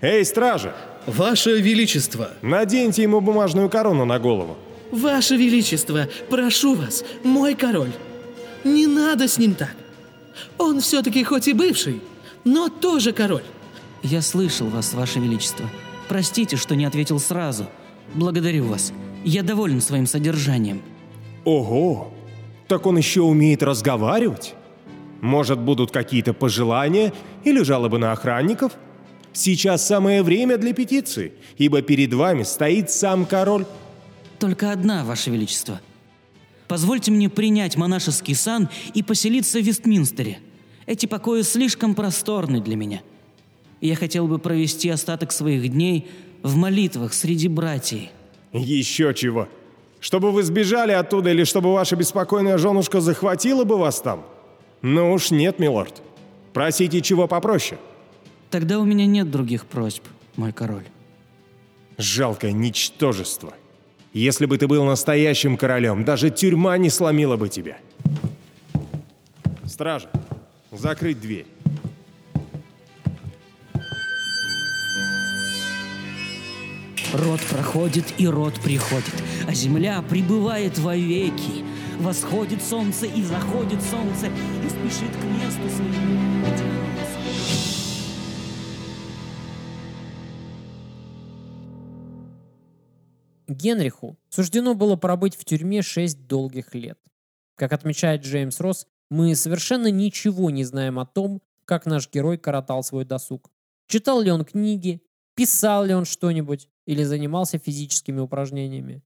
Эй, 0.01 0.23
стража! 0.23 0.75
Ваше 1.05 1.59
Величество! 1.59 2.31
Наденьте 2.41 3.03
ему 3.03 3.21
бумажную 3.21 3.69
корону 3.69 4.05
на 4.05 4.19
голову. 4.19 4.57
Ваше 4.91 5.35
Величество, 5.35 6.07
прошу 6.29 6.75
вас, 6.75 7.03
мой 7.23 7.55
король. 7.55 7.91
Не 8.63 8.87
надо 8.87 9.27
с 9.27 9.37
ним 9.37 9.55
так. 9.55 9.75
Он 10.57 10.79
все-таки 10.79 11.23
хоть 11.23 11.47
и 11.47 11.53
бывший, 11.53 12.01
но 12.45 12.69
тоже 12.69 13.11
король. 13.11 13.43
Я 14.01 14.21
слышал 14.21 14.67
вас, 14.67 14.93
Ваше 14.93 15.19
Величество. 15.19 15.65
Простите, 16.07 16.57
что 16.57 16.75
не 16.75 16.85
ответил 16.85 17.19
сразу. 17.19 17.65
Благодарю 18.13 18.65
вас. 18.65 18.93
Я 19.23 19.43
доволен 19.43 19.81
своим 19.81 20.05
содержанием. 20.05 20.81
Ого! 21.45 22.13
Так 22.67 22.85
он 22.85 22.97
еще 22.97 23.21
умеет 23.21 23.63
разговаривать? 23.63 24.55
Может, 25.21 25.59
будут 25.59 25.91
какие-то 25.91 26.33
пожелания 26.33 27.13
или 27.43 27.63
жалобы 27.63 27.97
на 27.97 28.11
охранников? 28.11 28.73
Сейчас 29.33 29.85
самое 29.85 30.21
время 30.21 30.57
для 30.57 30.73
петиции, 30.73 31.33
ибо 31.57 31.81
перед 31.81 32.13
вами 32.13 32.43
стоит 32.43 32.91
сам 32.91 33.25
король. 33.25 33.65
Только 34.39 34.71
одна, 34.71 35.03
Ваше 35.03 35.31
Величество. 35.31 35.81
Позвольте 36.67 37.11
мне 37.11 37.29
принять 37.29 37.75
монашеский 37.75 38.35
сан 38.35 38.69
и 38.93 39.03
поселиться 39.03 39.59
в 39.59 39.63
Вестминстере. 39.63 40.39
Эти 40.85 41.05
покои 41.05 41.41
слишком 41.41 41.95
просторны 41.95 42.61
для 42.61 42.75
меня. 42.75 43.01
Я 43.81 43.95
хотел 43.95 44.27
бы 44.27 44.39
провести 44.39 44.89
остаток 44.89 45.31
своих 45.31 45.67
дней 45.69 46.07
в 46.41 46.55
молитвах 46.55 47.13
среди 47.13 47.47
братьев. 47.47 48.09
Еще 48.53 49.13
чего. 49.13 49.47
Чтобы 49.99 50.31
вы 50.31 50.43
сбежали 50.43 50.91
оттуда 50.91 51.31
или 51.31 51.43
чтобы 51.43 51.73
ваша 51.73 51.95
беспокойная 51.95 52.57
женушка 52.57 53.01
захватила 53.01 53.63
бы 53.63 53.77
вас 53.77 54.01
там? 54.01 54.25
Ну 54.81 55.13
уж 55.13 55.31
нет, 55.31 55.59
милорд. 55.59 56.01
Просите 56.53 57.01
чего 57.01 57.27
попроще. 57.27 57.79
Тогда 58.53 58.77
у 58.77 58.85
меня 58.85 59.07
нет 59.07 59.31
других 59.31 59.65
просьб, 59.65 60.03
мой 60.35 60.51
король. 60.51 60.85
Жалкое 61.97 62.51
ничтожество. 62.51 63.51
Если 64.13 64.45
бы 64.45 64.59
ты 64.59 64.67
был 64.67 64.85
настоящим 64.85 65.57
королем, 65.57 66.05
даже 66.05 66.29
тюрьма 66.29 66.77
не 66.77 66.91
сломила 66.91 67.35
бы 67.35 67.49
тебя. 67.49 67.77
Стража, 69.65 70.07
закрыть 70.71 71.19
дверь. 71.19 71.47
Род 77.11 77.41
проходит 77.49 78.13
и 78.19 78.27
род 78.27 78.53
приходит, 78.63 79.23
а 79.47 79.53
земля 79.55 80.03
пребывает 80.07 80.77
вовеки. 80.77 81.65
Восходит 81.97 82.61
солнце 82.61 83.07
и 83.07 83.23
заходит 83.23 83.81
солнце, 83.81 84.27
и 84.27 84.69
спешит 84.69 85.09
к 85.09 85.23
месту 85.23 85.75
своему. 85.75 86.72
Генриху 93.47 94.17
суждено 94.29 94.73
было 94.75 94.95
пробыть 94.95 95.35
в 95.35 95.45
тюрьме 95.45 95.81
6 95.81 96.27
долгих 96.27 96.73
лет. 96.75 96.99
Как 97.55 97.73
отмечает 97.73 98.23
Джеймс 98.23 98.59
Росс, 98.59 98.87
мы 99.09 99.35
совершенно 99.35 99.91
ничего 99.91 100.49
не 100.49 100.63
знаем 100.63 100.99
о 100.99 101.05
том, 101.05 101.41
как 101.65 101.85
наш 101.85 102.09
герой 102.09 102.37
коротал 102.37 102.83
свой 102.83 103.05
досуг. 103.05 103.51
Читал 103.87 104.21
ли 104.21 104.31
он 104.31 104.43
книги, 104.45 105.01
писал 105.35 105.85
ли 105.85 105.93
он 105.93 106.05
что-нибудь 106.05 106.69
или 106.85 107.03
занимался 107.03 107.57
физическими 107.57 108.19
упражнениями. 108.19 109.03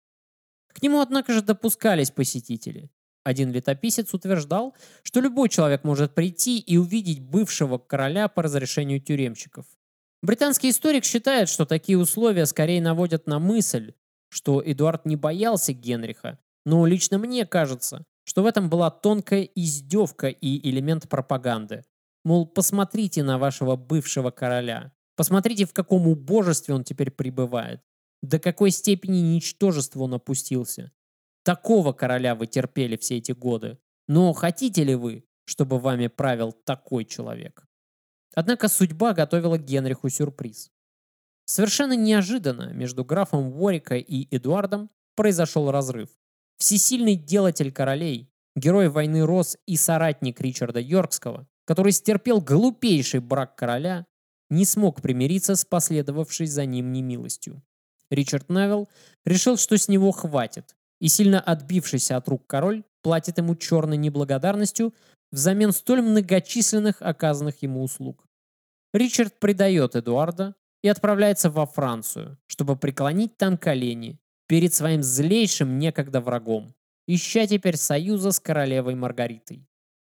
К 0.73 0.81
нему, 0.81 1.01
однако 1.01 1.33
же, 1.33 1.41
допускались 1.41 2.11
посетители. 2.11 2.91
Один 3.23 3.51
летописец 3.51 4.13
утверждал, 4.13 4.75
что 5.03 5.19
любой 5.19 5.49
человек 5.49 5.83
может 5.83 6.15
прийти 6.15 6.59
и 6.59 6.77
увидеть 6.77 7.19
бывшего 7.19 7.77
короля 7.77 8.29
по 8.29 8.43
разрешению 8.43 9.01
тюремщиков. 9.01 9.65
Британский 10.21 10.69
историк 10.69 11.03
считает, 11.03 11.49
что 11.49 11.65
такие 11.65 11.97
условия 11.97 12.45
скорее 12.45 12.81
наводят 12.81 13.27
на 13.27 13.39
мысль, 13.39 13.93
что 14.29 14.61
Эдуард 14.65 15.05
не 15.05 15.15
боялся 15.15 15.73
Генриха, 15.73 16.39
но 16.65 16.85
лично 16.85 17.17
мне 17.17 17.45
кажется, 17.45 18.05
что 18.23 18.43
в 18.43 18.45
этом 18.45 18.69
была 18.69 18.91
тонкая 18.91 19.43
издевка 19.43 20.27
и 20.27 20.69
элемент 20.69 21.07
пропаганды. 21.07 21.83
Мол, 22.25 22.45
посмотрите 22.45 23.23
на 23.23 23.37
вашего 23.37 23.77
бывшего 23.77 24.31
короля. 24.31 24.91
Посмотрите, 25.15 25.65
в 25.65 25.73
каком 25.73 26.07
убожестве 26.07 26.75
он 26.75 26.83
теперь 26.83 27.09
пребывает. 27.09 27.81
До 28.21 28.37
какой 28.37 28.71
степени 28.71 29.19
ничтожества 29.19 30.01
он 30.03 30.15
опустился. 30.15 30.91
Такого 31.43 31.93
короля 31.93 32.35
вы 32.35 32.47
терпели 32.47 32.97
все 32.97 33.17
эти 33.17 33.31
годы. 33.31 33.77
Но 34.09 34.33
хотите 34.33 34.83
ли 34.83 34.95
вы, 34.95 35.23
чтобы 35.45 35.79
вами 35.79 36.07
правил 36.07 36.51
такой 36.51 37.05
человек? 37.05 37.65
Однако 38.35 38.67
судьба 38.67 39.13
готовила 39.13 39.57
Генриху 39.57 40.09
сюрприз. 40.09 40.69
Совершенно 41.49 41.93
неожиданно 41.93 42.73
между 42.73 43.05
графом 43.05 43.53
Уорика 43.53 43.95
и 43.95 44.27
Эдуардом 44.35 44.89
произошел 45.15 45.71
разрыв. 45.71 46.09
Всесильный 46.57 47.15
делатель 47.15 47.71
королей, 47.71 48.29
герой 48.57 48.89
войны 48.89 49.25
Рос 49.25 49.57
и 49.65 49.77
соратник 49.77 50.41
Ричарда 50.41 50.81
Йоркского, 50.81 51.47
который 51.65 51.93
стерпел 51.93 52.41
глупейший 52.41 53.21
брак 53.21 53.55
короля, 53.55 54.05
не 54.49 54.65
смог 54.65 55.01
примириться 55.01 55.55
с 55.55 55.63
последовавшей 55.63 56.47
за 56.47 56.65
ним 56.65 56.91
немилостью. 56.91 57.63
Ричард 58.09 58.49
Невилл 58.49 58.89
решил, 59.25 59.57
что 59.57 59.77
с 59.77 59.87
него 59.87 60.11
хватит, 60.11 60.75
и 60.99 61.07
сильно 61.07 61.39
отбившийся 61.39 62.17
от 62.17 62.27
рук 62.27 62.45
король 62.45 62.83
платит 63.01 63.37
ему 63.37 63.55
черной 63.55 63.97
неблагодарностью 63.97 64.93
взамен 65.31 65.71
столь 65.71 66.01
многочисленных 66.01 67.01
оказанных 67.01 67.61
ему 67.61 67.83
услуг. 67.83 68.25
Ричард 68.93 69.39
предает 69.39 69.95
Эдуарда 69.95 70.55
и 70.81 70.87
отправляется 70.87 71.49
во 71.49 71.65
Францию, 71.65 72.37
чтобы 72.47 72.75
преклонить 72.75 73.37
там 73.37 73.57
колени 73.57 74.19
перед 74.47 74.73
своим 74.73 75.03
злейшим 75.03 75.79
некогда 75.79 76.21
врагом, 76.21 76.73
ища 77.07 77.47
теперь 77.47 77.77
союза 77.77 78.31
с 78.31 78.39
королевой 78.39 78.95
Маргаритой. 78.95 79.67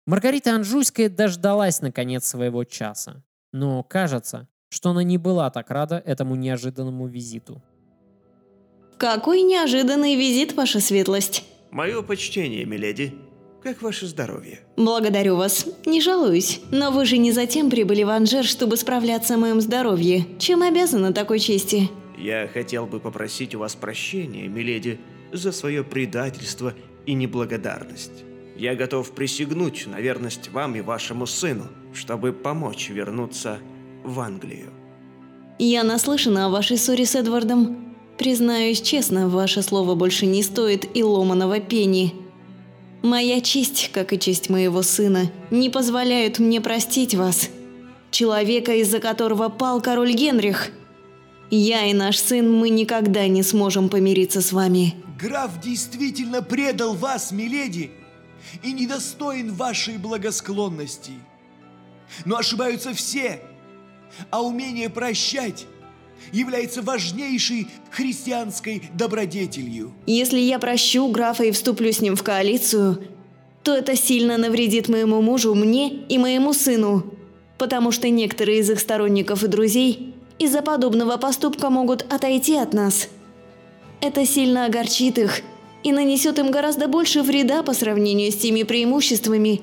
Маргарита 0.07 0.55
Анжуйская 0.55 1.09
дождалась 1.09 1.81
наконец 1.81 2.25
своего 2.25 2.63
часа, 2.63 3.23
но 3.53 3.83
кажется, 3.83 4.47
что 4.69 4.91
она 4.91 5.03
не 5.03 5.17
была 5.17 5.49
так 5.51 5.69
рада 5.69 6.01
этому 6.05 6.35
неожиданному 6.35 7.07
визиту. 7.07 7.61
Какой 8.97 9.41
неожиданный 9.41 10.15
визит, 10.15 10.53
ваша 10.53 10.79
светлость. 10.79 11.43
Мое 11.71 12.01
почтение, 12.01 12.65
миледи. 12.65 13.13
Как 13.63 13.83
ваше 13.83 14.07
здоровье? 14.07 14.61
Благодарю 14.75 15.35
вас. 15.35 15.67
Не 15.85 16.01
жалуюсь. 16.01 16.61
Но 16.71 16.89
вы 16.89 17.05
же 17.05 17.17
не 17.17 17.31
затем 17.31 17.69
прибыли 17.69 18.01
в 18.01 18.09
Анжер, 18.09 18.43
чтобы 18.43 18.75
справляться 18.75 19.35
о 19.35 19.37
моем 19.37 19.61
здоровье. 19.61 20.25
Чем 20.39 20.63
обязана 20.63 21.13
такой 21.13 21.37
чести? 21.37 21.89
Я 22.17 22.49
хотел 22.51 22.87
бы 22.87 22.99
попросить 22.99 23.53
у 23.53 23.59
вас 23.59 23.75
прощения, 23.75 24.47
миледи, 24.47 24.99
за 25.31 25.51
свое 25.51 25.83
предательство 25.83 26.73
и 27.05 27.13
неблагодарность. 27.13 28.23
Я 28.57 28.75
готов 28.75 29.11
присягнуть 29.11 29.85
на 29.85 30.01
верность 30.01 30.49
вам 30.49 30.75
и 30.75 30.81
вашему 30.81 31.27
сыну, 31.27 31.67
чтобы 31.93 32.33
помочь 32.33 32.89
вернуться 32.89 33.59
в 34.03 34.19
Англию. 34.19 34.71
Я 35.59 35.83
наслышана 35.83 36.47
о 36.47 36.49
вашей 36.49 36.77
ссоре 36.77 37.05
с 37.05 37.15
Эдвардом. 37.15 37.95
Признаюсь 38.17 38.81
честно, 38.81 39.29
ваше 39.29 39.61
слово 39.61 39.93
больше 39.93 40.25
не 40.25 40.41
стоит 40.41 40.95
и 40.95 41.03
ломаного 41.03 41.59
пени. 41.59 42.13
Моя 43.01 43.41
честь, 43.41 43.89
как 43.91 44.13
и 44.13 44.19
честь 44.19 44.49
моего 44.49 44.83
сына, 44.83 45.31
не 45.49 45.69
позволяют 45.69 46.37
мне 46.37 46.61
простить 46.61 47.15
вас. 47.15 47.49
Человека, 48.11 48.75
из-за 48.75 48.99
которого 48.99 49.49
пал 49.49 49.81
король 49.81 50.13
Генрих. 50.13 50.69
Я 51.49 51.85
и 51.85 51.93
наш 51.93 52.19
сын, 52.19 52.51
мы 52.51 52.69
никогда 52.69 53.27
не 53.27 53.41
сможем 53.41 53.89
помириться 53.89 54.41
с 54.41 54.51
вами. 54.51 54.95
Граф 55.19 55.59
действительно 55.59 56.43
предал 56.43 56.93
вас, 56.93 57.31
миледи, 57.31 57.91
и 58.61 58.71
недостоин 58.71 59.53
вашей 59.53 59.97
благосклонности. 59.97 61.13
Но 62.25 62.37
ошибаются 62.37 62.93
все, 62.93 63.41
а 64.29 64.41
умение 64.43 64.89
прощать 64.89 65.65
является 66.31 66.81
важнейшей 66.81 67.67
христианской 67.89 68.83
добродетелью. 68.93 69.93
Если 70.05 70.39
я 70.39 70.59
прощу 70.59 71.07
графа 71.07 71.43
и 71.43 71.51
вступлю 71.51 71.91
с 71.91 72.01
ним 72.01 72.15
в 72.15 72.23
коалицию, 72.23 73.03
то 73.63 73.75
это 73.75 73.95
сильно 73.95 74.37
навредит 74.37 74.89
моему 74.89 75.21
мужу, 75.21 75.53
мне 75.53 75.89
и 75.89 76.17
моему 76.17 76.53
сыну, 76.53 77.03
потому 77.57 77.91
что 77.91 78.09
некоторые 78.09 78.59
из 78.59 78.69
их 78.69 78.79
сторонников 78.79 79.43
и 79.43 79.47
друзей 79.47 80.15
из-за 80.39 80.61
подобного 80.61 81.17
поступка 81.17 81.69
могут 81.69 82.01
отойти 82.11 82.55
от 82.55 82.73
нас. 82.73 83.09
Это 84.01 84.25
сильно 84.25 84.65
огорчит 84.65 85.19
их 85.19 85.41
и 85.83 85.91
нанесет 85.91 86.39
им 86.39 86.49
гораздо 86.49 86.87
больше 86.87 87.21
вреда 87.21 87.61
по 87.61 87.73
сравнению 87.73 88.31
с 88.31 88.35
теми 88.35 88.63
преимуществами, 88.63 89.61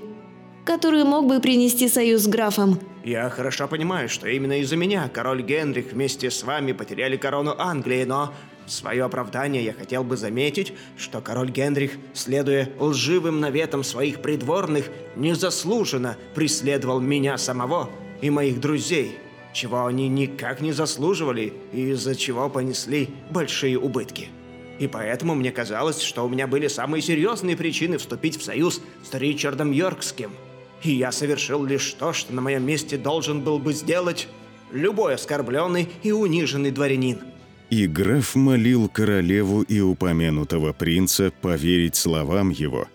которые 0.64 1.04
мог 1.04 1.26
бы 1.26 1.40
принести 1.40 1.88
союз 1.88 2.22
с 2.22 2.26
графом. 2.28 2.78
Я 3.08 3.30
хорошо 3.30 3.68
понимаю, 3.68 4.10
что 4.10 4.28
именно 4.28 4.60
из-за 4.60 4.76
меня 4.76 5.08
король 5.08 5.40
Генрих 5.40 5.92
вместе 5.92 6.30
с 6.30 6.42
вами 6.42 6.72
потеряли 6.72 7.16
корону 7.16 7.54
Англии, 7.56 8.04
но 8.04 8.34
в 8.66 8.70
свое 8.70 9.02
оправдание 9.02 9.64
я 9.64 9.72
хотел 9.72 10.04
бы 10.04 10.18
заметить, 10.18 10.74
что 10.98 11.22
король 11.22 11.50
Генрих, 11.50 11.92
следуя 12.12 12.68
лживым 12.78 13.40
наветам 13.40 13.82
своих 13.82 14.20
придворных, 14.20 14.90
незаслуженно 15.16 16.18
преследовал 16.34 17.00
меня 17.00 17.38
самого 17.38 17.88
и 18.20 18.28
моих 18.28 18.60
друзей, 18.60 19.16
чего 19.54 19.86
они 19.86 20.06
никак 20.10 20.60
не 20.60 20.72
заслуживали 20.72 21.54
и 21.72 21.92
из-за 21.92 22.14
чего 22.14 22.50
понесли 22.50 23.08
большие 23.30 23.78
убытки. 23.78 24.28
И 24.78 24.86
поэтому 24.86 25.34
мне 25.34 25.50
казалось, 25.50 26.02
что 26.02 26.26
у 26.26 26.28
меня 26.28 26.46
были 26.46 26.68
самые 26.68 27.00
серьезные 27.00 27.56
причины 27.56 27.96
вступить 27.96 28.38
в 28.38 28.44
союз 28.44 28.82
с 29.02 29.14
Ричардом 29.14 29.72
Йоркским– 29.72 30.30
и 30.82 30.92
я 30.92 31.12
совершил 31.12 31.64
лишь 31.64 31.92
то, 31.92 32.12
что 32.12 32.32
на 32.34 32.40
моем 32.40 32.64
месте 32.64 32.96
должен 32.96 33.42
был 33.42 33.58
бы 33.58 33.72
сделать 33.72 34.28
любой 34.72 35.14
оскорбленный 35.14 35.88
и 36.02 36.12
униженный 36.12 36.70
дворянин. 36.70 37.20
И 37.70 37.86
граф 37.86 38.34
молил 38.34 38.88
королеву 38.88 39.62
и 39.62 39.80
упомянутого 39.80 40.72
принца 40.72 41.32
поверить 41.42 41.96
словам 41.96 42.50
его 42.50 42.86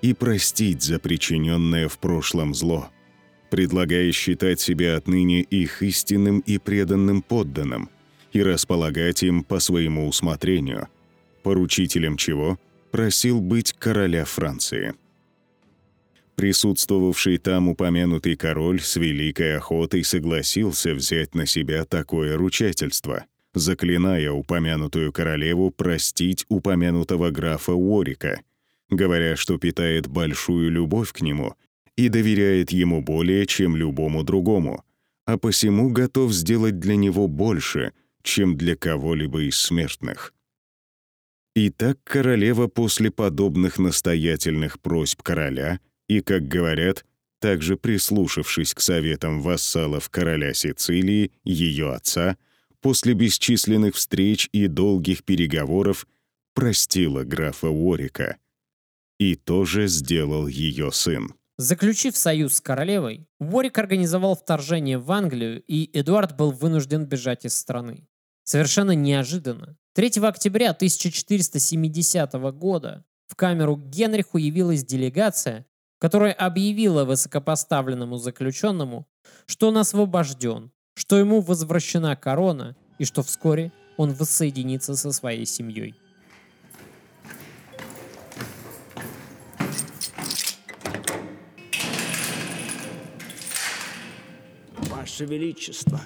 и 0.00 0.14
простить 0.14 0.82
за 0.82 0.98
причиненное 0.98 1.88
в 1.88 1.98
прошлом 1.98 2.54
зло, 2.54 2.88
предлагая 3.50 4.10
считать 4.12 4.58
себя 4.58 4.96
отныне 4.96 5.42
их 5.42 5.82
истинным 5.82 6.40
и 6.40 6.58
преданным 6.58 7.22
подданным 7.22 7.90
и 8.32 8.42
располагать 8.42 9.22
им 9.22 9.44
по 9.44 9.60
своему 9.60 10.08
усмотрению, 10.08 10.88
поручителем 11.42 12.16
чего 12.16 12.58
просил 12.90 13.40
быть 13.40 13.74
короля 13.74 14.24
Франции. 14.24 14.94
Присутствовавший 16.42 17.38
там 17.38 17.68
упомянутый 17.68 18.34
король 18.34 18.80
с 18.80 18.96
великой 18.96 19.58
охотой 19.58 20.02
согласился 20.02 20.92
взять 20.92 21.36
на 21.36 21.46
себя 21.46 21.84
такое 21.84 22.36
ручательство, 22.36 23.26
заклиная 23.54 24.32
упомянутую 24.32 25.12
королеву 25.12 25.70
простить 25.70 26.44
упомянутого 26.48 27.30
графа 27.30 27.74
Уорика, 27.74 28.40
говоря, 28.90 29.36
что 29.36 29.56
питает 29.56 30.08
большую 30.08 30.72
любовь 30.72 31.12
к 31.12 31.20
нему 31.20 31.54
и 31.94 32.08
доверяет 32.08 32.72
ему 32.72 33.02
более, 33.02 33.46
чем 33.46 33.76
любому 33.76 34.24
другому, 34.24 34.84
а 35.24 35.38
посему 35.38 35.90
готов 35.90 36.32
сделать 36.32 36.80
для 36.80 36.96
него 36.96 37.28
больше, 37.28 37.92
чем 38.24 38.56
для 38.56 38.74
кого-либо 38.74 39.42
из 39.42 39.58
смертных. 39.58 40.34
И 41.54 41.70
так 41.70 42.00
королева 42.02 42.66
после 42.66 43.12
подобных 43.12 43.78
настоятельных 43.78 44.80
просьб 44.80 45.22
короля— 45.22 45.78
и, 46.12 46.20
как 46.20 46.46
говорят, 46.46 47.04
также 47.40 47.76
прислушавшись 47.76 48.74
к 48.74 48.80
советам 48.80 49.40
вассалов 49.40 50.10
короля 50.10 50.52
Сицилии, 50.52 51.32
ее 51.42 51.92
отца, 51.92 52.36
после 52.80 53.14
бесчисленных 53.14 53.94
встреч 53.94 54.48
и 54.52 54.66
долгих 54.66 55.24
переговоров 55.24 56.06
простила 56.54 57.24
графа 57.24 57.68
Уорика. 57.68 58.36
И 59.18 59.36
тоже 59.36 59.86
сделал 59.86 60.46
ее 60.46 60.92
сын. 60.92 61.34
Заключив 61.56 62.16
союз 62.16 62.54
с 62.54 62.60
королевой, 62.60 63.26
Уорик 63.38 63.78
организовал 63.78 64.36
вторжение 64.36 64.98
в 64.98 65.10
Англию, 65.12 65.62
и 65.66 65.88
Эдуард 65.98 66.36
был 66.36 66.50
вынужден 66.50 67.06
бежать 67.06 67.44
из 67.44 67.56
страны. 67.56 68.06
Совершенно 68.44 68.92
неожиданно. 68.92 69.76
3 69.94 70.20
октября 70.22 70.70
1470 70.70 72.32
года 72.54 73.04
в 73.28 73.36
камеру 73.36 73.76
Генриху 73.76 74.38
явилась 74.38 74.84
делегация, 74.84 75.66
которая 76.02 76.32
объявила 76.32 77.04
высокопоставленному 77.04 78.16
заключенному, 78.16 79.06
что 79.46 79.68
он 79.68 79.78
освобожден, 79.78 80.72
что 80.94 81.16
ему 81.16 81.40
возвращена 81.40 82.16
корона 82.16 82.74
и 82.98 83.04
что 83.04 83.22
вскоре 83.22 83.70
он 83.96 84.12
воссоединится 84.12 84.96
со 84.96 85.12
своей 85.12 85.46
семьей. 85.46 85.94
Ваше 94.90 95.24
Величество, 95.24 96.00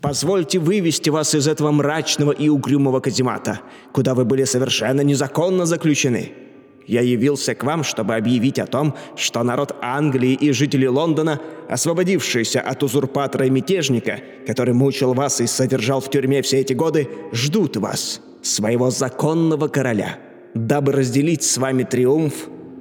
позвольте 0.00 0.60
вывести 0.60 1.10
вас 1.10 1.34
из 1.34 1.46
этого 1.46 1.72
мрачного 1.72 2.32
и 2.32 2.48
угрюмого 2.48 3.00
каземата, 3.00 3.60
куда 3.92 4.14
вы 4.14 4.24
были 4.24 4.44
совершенно 4.44 5.02
незаконно 5.02 5.66
заключены– 5.66 6.32
я 6.86 7.00
явился 7.00 7.54
к 7.54 7.64
вам, 7.64 7.84
чтобы 7.84 8.14
объявить 8.14 8.58
о 8.58 8.66
том, 8.66 8.94
что 9.16 9.42
народ 9.42 9.76
Англии 9.80 10.32
и 10.34 10.52
жители 10.52 10.86
Лондона, 10.86 11.40
освободившиеся 11.68 12.60
от 12.60 12.82
узурпатора 12.82 13.46
и 13.46 13.50
мятежника, 13.50 14.20
который 14.46 14.74
мучил 14.74 15.14
вас 15.14 15.40
и 15.40 15.46
содержал 15.46 16.00
в 16.00 16.10
тюрьме 16.10 16.42
все 16.42 16.58
эти 16.60 16.72
годы, 16.72 17.08
ждут 17.32 17.76
вас, 17.76 18.20
своего 18.42 18.90
законного 18.90 19.68
короля, 19.68 20.18
дабы 20.54 20.92
разделить 20.92 21.44
с 21.44 21.56
вами 21.56 21.84
триумф 21.84 22.34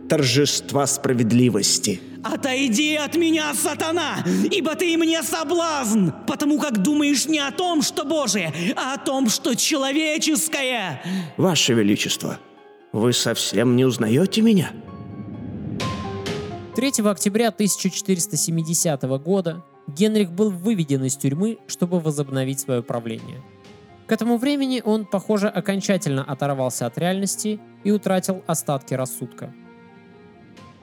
торжества 0.09 0.87
справедливости. 0.87 2.01
Отойди 2.23 2.95
от 2.95 3.15
меня, 3.15 3.53
сатана, 3.53 4.23
ибо 4.51 4.75
ты 4.75 4.97
мне 4.97 5.23
соблазн, 5.23 6.09
потому 6.27 6.59
как 6.59 6.79
думаешь 6.79 7.27
не 7.27 7.39
о 7.39 7.51
том, 7.51 7.81
что 7.81 8.03
Божие, 8.03 8.53
а 8.75 8.93
о 8.93 8.97
том, 8.97 9.29
что 9.29 9.55
человеческое. 9.55 11.01
Ваше 11.37 11.73
Величество, 11.73 12.37
вы 12.91 13.13
совсем 13.13 13.75
не 13.75 13.85
узнаете 13.85 14.41
меня? 14.41 14.71
3 16.75 17.03
октября 17.05 17.49
1470 17.49 19.01
года 19.23 19.63
Генрих 19.87 20.31
был 20.31 20.51
выведен 20.51 21.03
из 21.03 21.17
тюрьмы, 21.17 21.57
чтобы 21.67 21.99
возобновить 21.99 22.59
свое 22.59 22.81
правление. 22.81 23.41
К 24.07 24.13
этому 24.13 24.37
времени 24.37 24.81
он, 24.83 25.05
похоже, 25.05 25.47
окончательно 25.47 26.23
оторвался 26.23 26.85
от 26.85 26.97
реальности 26.97 27.59
и 27.83 27.91
утратил 27.91 28.43
остатки 28.47 28.93
рассудка. 28.93 29.53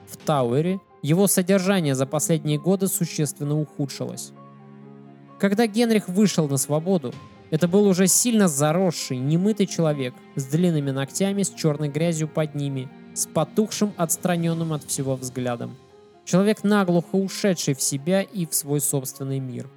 В 0.06 0.16
Тауэре 0.16 0.80
его 1.02 1.26
содержание 1.26 1.94
за 1.94 2.06
последние 2.06 2.58
годы 2.58 2.88
существенно 2.88 3.58
ухудшилось. 3.58 4.32
Когда 5.38 5.66
Генрих 5.66 6.08
вышел 6.08 6.48
на 6.48 6.56
свободу, 6.56 7.14
это 7.50 7.68
был 7.68 7.86
уже 7.86 8.06
сильно 8.06 8.48
заросший, 8.48 9.18
немытый 9.18 9.66
человек 9.66 10.14
с 10.34 10.44
длинными 10.44 10.90
ногтями, 10.90 11.42
с 11.42 11.50
черной 11.50 11.88
грязью 11.88 12.28
под 12.28 12.54
ними, 12.54 12.88
с 13.14 13.26
потухшим, 13.26 13.92
отстраненным 13.96 14.72
от 14.72 14.84
всего 14.84 15.16
взглядом. 15.16 15.76
Человек 16.24 16.62
наглухо 16.62 17.16
ушедший 17.16 17.74
в 17.74 17.80
себя 17.80 18.20
и 18.20 18.44
в 18.46 18.54
свой 18.54 18.80
собственный 18.80 19.38
мир. 19.38 19.68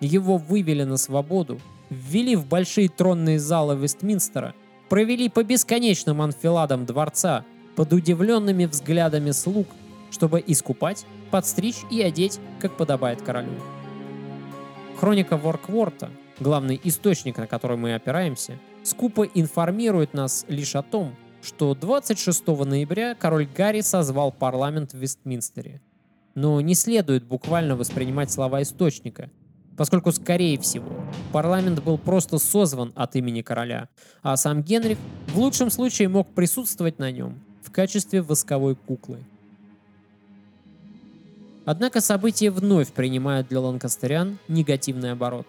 Его 0.00 0.36
вывели 0.36 0.84
на 0.84 0.96
свободу, 0.96 1.60
ввели 1.90 2.36
в 2.36 2.46
большие 2.46 2.88
тронные 2.88 3.40
залы 3.40 3.76
Вестминстера, 3.76 4.54
провели 4.88 5.28
по 5.28 5.42
бесконечным 5.42 6.22
анфиладам 6.22 6.86
дворца, 6.86 7.44
под 7.74 7.92
удивленными 7.92 8.66
взглядами 8.66 9.32
слуг, 9.32 9.66
чтобы 10.10 10.42
искупать, 10.46 11.04
подстричь 11.30 11.84
и 11.90 12.00
одеть, 12.00 12.38
как 12.60 12.76
подобает 12.76 13.22
королю. 13.22 13.50
Хроника 14.98 15.36
Воркворта, 15.36 16.10
главный 16.40 16.80
источник, 16.84 17.38
на 17.38 17.46
который 17.46 17.76
мы 17.76 17.94
опираемся, 17.94 18.58
скупо 18.82 19.24
информирует 19.34 20.14
нас 20.14 20.44
лишь 20.48 20.76
о 20.76 20.82
том, 20.82 21.14
что 21.42 21.74
26 21.74 22.46
ноября 22.46 23.14
король 23.14 23.46
Гарри 23.46 23.80
созвал 23.80 24.32
парламент 24.32 24.92
в 24.92 24.98
Вестминстере. 24.98 25.80
Но 26.34 26.60
не 26.60 26.74
следует 26.74 27.24
буквально 27.24 27.76
воспринимать 27.76 28.30
слова 28.30 28.62
источника, 28.62 29.30
поскольку, 29.76 30.12
скорее 30.12 30.58
всего, 30.58 30.90
парламент 31.32 31.82
был 31.82 31.98
просто 31.98 32.38
созван 32.38 32.92
от 32.94 33.16
имени 33.16 33.42
короля, 33.42 33.88
а 34.22 34.36
сам 34.36 34.62
Генрих 34.62 34.98
в 35.28 35.38
лучшем 35.38 35.70
случае 35.70 36.08
мог 36.08 36.28
присутствовать 36.28 36.98
на 36.98 37.10
нем 37.10 37.40
в 37.62 37.70
качестве 37.70 38.22
восковой 38.22 38.76
куклы. 38.76 39.18
Однако 41.64 42.00
события 42.00 42.50
вновь 42.50 42.88
принимают 42.92 43.48
для 43.48 43.60
ланкастерян 43.60 44.38
негативный 44.48 45.12
оборот. 45.12 45.46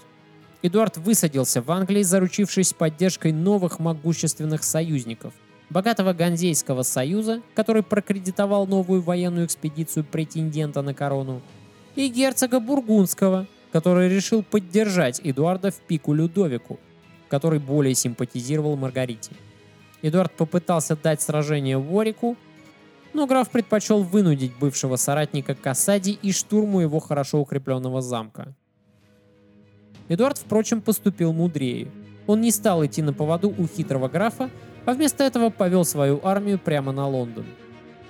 Эдуард 0.61 0.97
высадился 0.97 1.61
в 1.61 1.71
Англии, 1.71 2.03
заручившись 2.03 2.73
поддержкой 2.73 3.31
новых 3.31 3.79
могущественных 3.79 4.63
союзников. 4.63 5.33
Богатого 5.69 6.13
Ганзейского 6.13 6.83
союза, 6.83 7.41
который 7.55 7.81
прокредитовал 7.81 8.67
новую 8.67 9.01
военную 9.01 9.45
экспедицию 9.45 10.03
претендента 10.03 10.81
на 10.81 10.93
корону, 10.93 11.41
и 11.95 12.09
герцога 12.09 12.59
Бургундского, 12.59 13.47
который 13.71 14.09
решил 14.09 14.43
поддержать 14.43 15.21
Эдуарда 15.23 15.71
в 15.71 15.75
пику 15.75 16.13
Людовику, 16.13 16.79
который 17.29 17.59
более 17.59 17.95
симпатизировал 17.95 18.75
Маргарите. 18.75 19.31
Эдуард 20.01 20.33
попытался 20.33 20.97
дать 20.97 21.21
сражение 21.21 21.77
Ворику, 21.77 22.35
но 23.13 23.27
граф 23.27 23.49
предпочел 23.49 24.03
вынудить 24.03 24.57
бывшего 24.59 24.97
соратника 24.97 25.55
к 25.55 25.65
осаде 25.67 26.11
и 26.11 26.31
штурму 26.31 26.81
его 26.81 26.99
хорошо 26.99 27.39
укрепленного 27.39 28.01
замка. 28.01 28.55
Эдуард, 30.09 30.39
впрочем, 30.39 30.81
поступил 30.81 31.33
мудрее. 31.33 31.87
Он 32.27 32.41
не 32.41 32.51
стал 32.51 32.85
идти 32.85 33.01
на 33.01 33.13
поводу 33.13 33.49
у 33.49 33.67
хитрого 33.67 34.09
графа, 34.09 34.49
а 34.85 34.93
вместо 34.93 35.23
этого 35.23 35.51
повел 35.51 35.85
свою 35.85 36.19
армию 36.23 36.59
прямо 36.59 36.91
на 36.91 37.07
Лондон. 37.07 37.45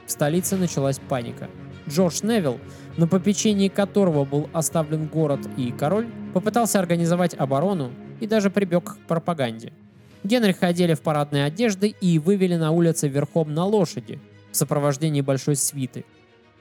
В 0.05 0.11
столице 0.11 0.55
началась 0.55 0.97
паника. 0.97 1.49
Джордж 1.87 2.21
Невилл, 2.23 2.59
на 2.97 3.07
попечении 3.07 3.67
которого 3.67 4.23
был 4.23 4.49
оставлен 4.53 5.07
город 5.07 5.41
и 5.57 5.71
король, 5.71 6.07
попытался 6.33 6.79
организовать 6.79 7.33
оборону 7.33 7.91
и 8.19 8.27
даже 8.27 8.49
прибег 8.49 8.95
к 8.95 8.97
пропаганде. 9.07 9.73
Генриха 10.23 10.67
одели 10.67 10.93
в 10.93 11.01
парадные 11.01 11.45
одежды 11.45 11.95
и 12.01 12.19
вывели 12.19 12.55
на 12.55 12.71
улицы 12.71 13.07
верхом 13.07 13.53
на 13.53 13.65
лошади, 13.65 14.19
в 14.51 14.55
сопровождении 14.55 15.21
большой 15.21 15.55
свиты. 15.55 16.05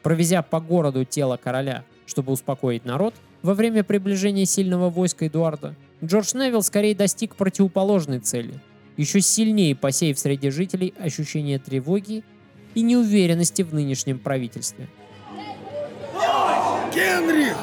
Провезя 0.02 0.42
по 0.42 0.60
городу 0.60 1.04
тело 1.04 1.36
короля, 1.36 1.84
чтобы 2.06 2.32
успокоить 2.32 2.84
народ, 2.84 3.14
во 3.42 3.54
время 3.54 3.84
приближения 3.84 4.44
сильного 4.44 4.90
войска 4.90 5.26
Эдуарда, 5.26 5.74
Джордж 6.04 6.34
Невилл 6.34 6.62
скорее 6.62 6.94
достиг 6.94 7.36
противоположной 7.36 8.20
цели, 8.20 8.54
еще 8.96 9.20
сильнее 9.20 9.74
посеяв 9.74 10.18
среди 10.18 10.50
жителей 10.50 10.94
ощущение 10.98 11.58
тревоги 11.58 12.24
и 12.74 12.82
неуверенности 12.82 13.62
в 13.62 13.74
нынешнем 13.74 14.18
правительстве. 14.18 14.88
Генрих! 16.94 17.56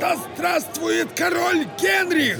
Да 0.00 0.16
здравствует 0.16 1.08
король 1.12 1.66
Генрих! 1.80 2.38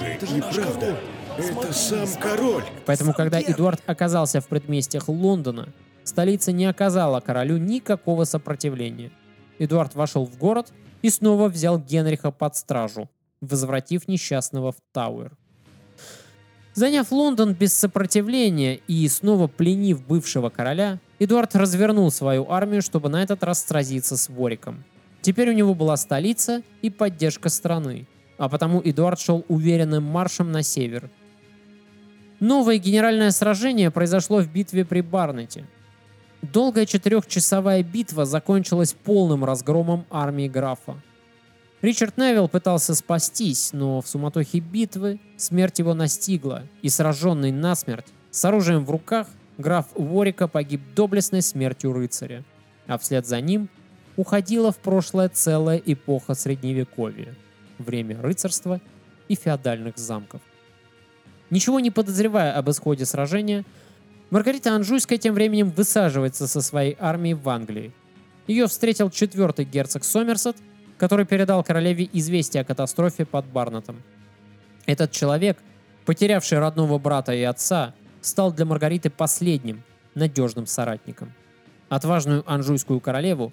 Это 0.00 0.26
же 0.26 0.40
правда. 0.40 0.98
Это 1.36 1.72
сам 1.72 2.08
король. 2.20 2.64
Поэтому, 2.86 3.12
когда 3.12 3.40
Эдуард 3.40 3.82
оказался 3.86 4.40
в 4.40 4.46
предместьях 4.46 5.08
Лондона, 5.08 5.72
столица 6.04 6.52
не 6.52 6.64
оказала 6.64 7.20
королю 7.20 7.58
никакого 7.58 8.24
сопротивления. 8.24 9.10
Эдуард 9.58 9.94
вошел 9.94 10.24
в 10.24 10.36
город 10.38 10.72
и 11.04 11.10
снова 11.10 11.48
взял 11.48 11.78
Генриха 11.78 12.30
под 12.30 12.56
стражу, 12.56 13.10
возвратив 13.42 14.08
несчастного 14.08 14.72
в 14.72 14.76
Тауэр. 14.92 15.36
Заняв 16.72 17.12
Лондон 17.12 17.52
без 17.52 17.74
сопротивления 17.74 18.80
и 18.88 19.06
снова 19.08 19.46
пленив 19.46 20.06
бывшего 20.06 20.48
короля, 20.48 20.98
Эдуард 21.18 21.54
развернул 21.56 22.10
свою 22.10 22.50
армию, 22.50 22.80
чтобы 22.80 23.10
на 23.10 23.22
этот 23.22 23.44
раз 23.44 23.62
сразиться 23.66 24.16
с 24.16 24.30
Вориком. 24.30 24.82
Теперь 25.20 25.50
у 25.50 25.52
него 25.52 25.74
была 25.74 25.98
столица 25.98 26.62
и 26.80 26.88
поддержка 26.88 27.50
страны, 27.50 28.06
а 28.38 28.48
потому 28.48 28.80
Эдуард 28.82 29.20
шел 29.20 29.44
уверенным 29.48 30.04
маршем 30.04 30.52
на 30.52 30.62
север. 30.62 31.10
Новое 32.40 32.78
генеральное 32.78 33.30
сражение 33.30 33.90
произошло 33.90 34.40
в 34.40 34.50
битве 34.50 34.86
при 34.86 35.02
Барнете, 35.02 35.66
Долгая 36.52 36.84
четырехчасовая 36.84 37.82
битва 37.82 38.26
закончилась 38.26 38.92
полным 38.92 39.46
разгромом 39.46 40.04
армии 40.10 40.46
графа. 40.46 41.00
Ричард 41.80 42.18
Невилл 42.18 42.48
пытался 42.48 42.94
спастись, 42.94 43.72
но 43.72 44.02
в 44.02 44.08
суматохе 44.08 44.58
битвы 44.58 45.20
смерть 45.38 45.78
его 45.78 45.94
настигла, 45.94 46.64
и 46.82 46.90
сраженный 46.90 47.50
насмерть, 47.50 48.08
с 48.30 48.44
оружием 48.44 48.84
в 48.84 48.90
руках, 48.90 49.26
граф 49.56 49.86
Ворика 49.94 50.46
погиб 50.46 50.82
доблестной 50.94 51.40
смертью 51.40 51.94
рыцаря. 51.94 52.44
А 52.86 52.98
вслед 52.98 53.26
за 53.26 53.40
ним 53.40 53.70
уходила 54.18 54.70
в 54.70 54.76
прошлое 54.76 55.30
целая 55.30 55.78
эпоха 55.78 56.34
Средневековья, 56.34 57.34
время 57.78 58.20
рыцарства 58.20 58.82
и 59.28 59.34
феодальных 59.34 59.96
замков. 59.96 60.42
Ничего 61.48 61.80
не 61.80 61.90
подозревая 61.90 62.52
об 62.52 62.68
исходе 62.68 63.06
сражения, 63.06 63.64
Маргарита 64.30 64.74
Анжуйская 64.74 65.18
тем 65.18 65.34
временем 65.34 65.70
высаживается 65.70 66.46
со 66.46 66.60
своей 66.62 66.96
армией 66.98 67.34
в 67.34 67.48
Англии. 67.48 67.92
Ее 68.46 68.66
встретил 68.66 69.10
четвертый 69.10 69.64
герцог 69.64 70.04
Сомерсет, 70.04 70.56
который 70.98 71.26
передал 71.26 71.62
королеве 71.62 72.08
известие 72.12 72.62
о 72.62 72.64
катастрофе 72.64 73.24
под 73.26 73.46
Барнетом. 73.46 74.02
Этот 74.86 75.12
человек, 75.12 75.58
потерявший 76.04 76.58
родного 76.58 76.98
брата 76.98 77.32
и 77.32 77.42
отца, 77.42 77.94
стал 78.20 78.52
для 78.52 78.64
Маргариты 78.64 79.10
последним, 79.10 79.82
надежным 80.14 80.66
соратником. 80.66 81.32
Отважную 81.88 82.44
анжуйскую 82.50 83.00
королеву 83.00 83.52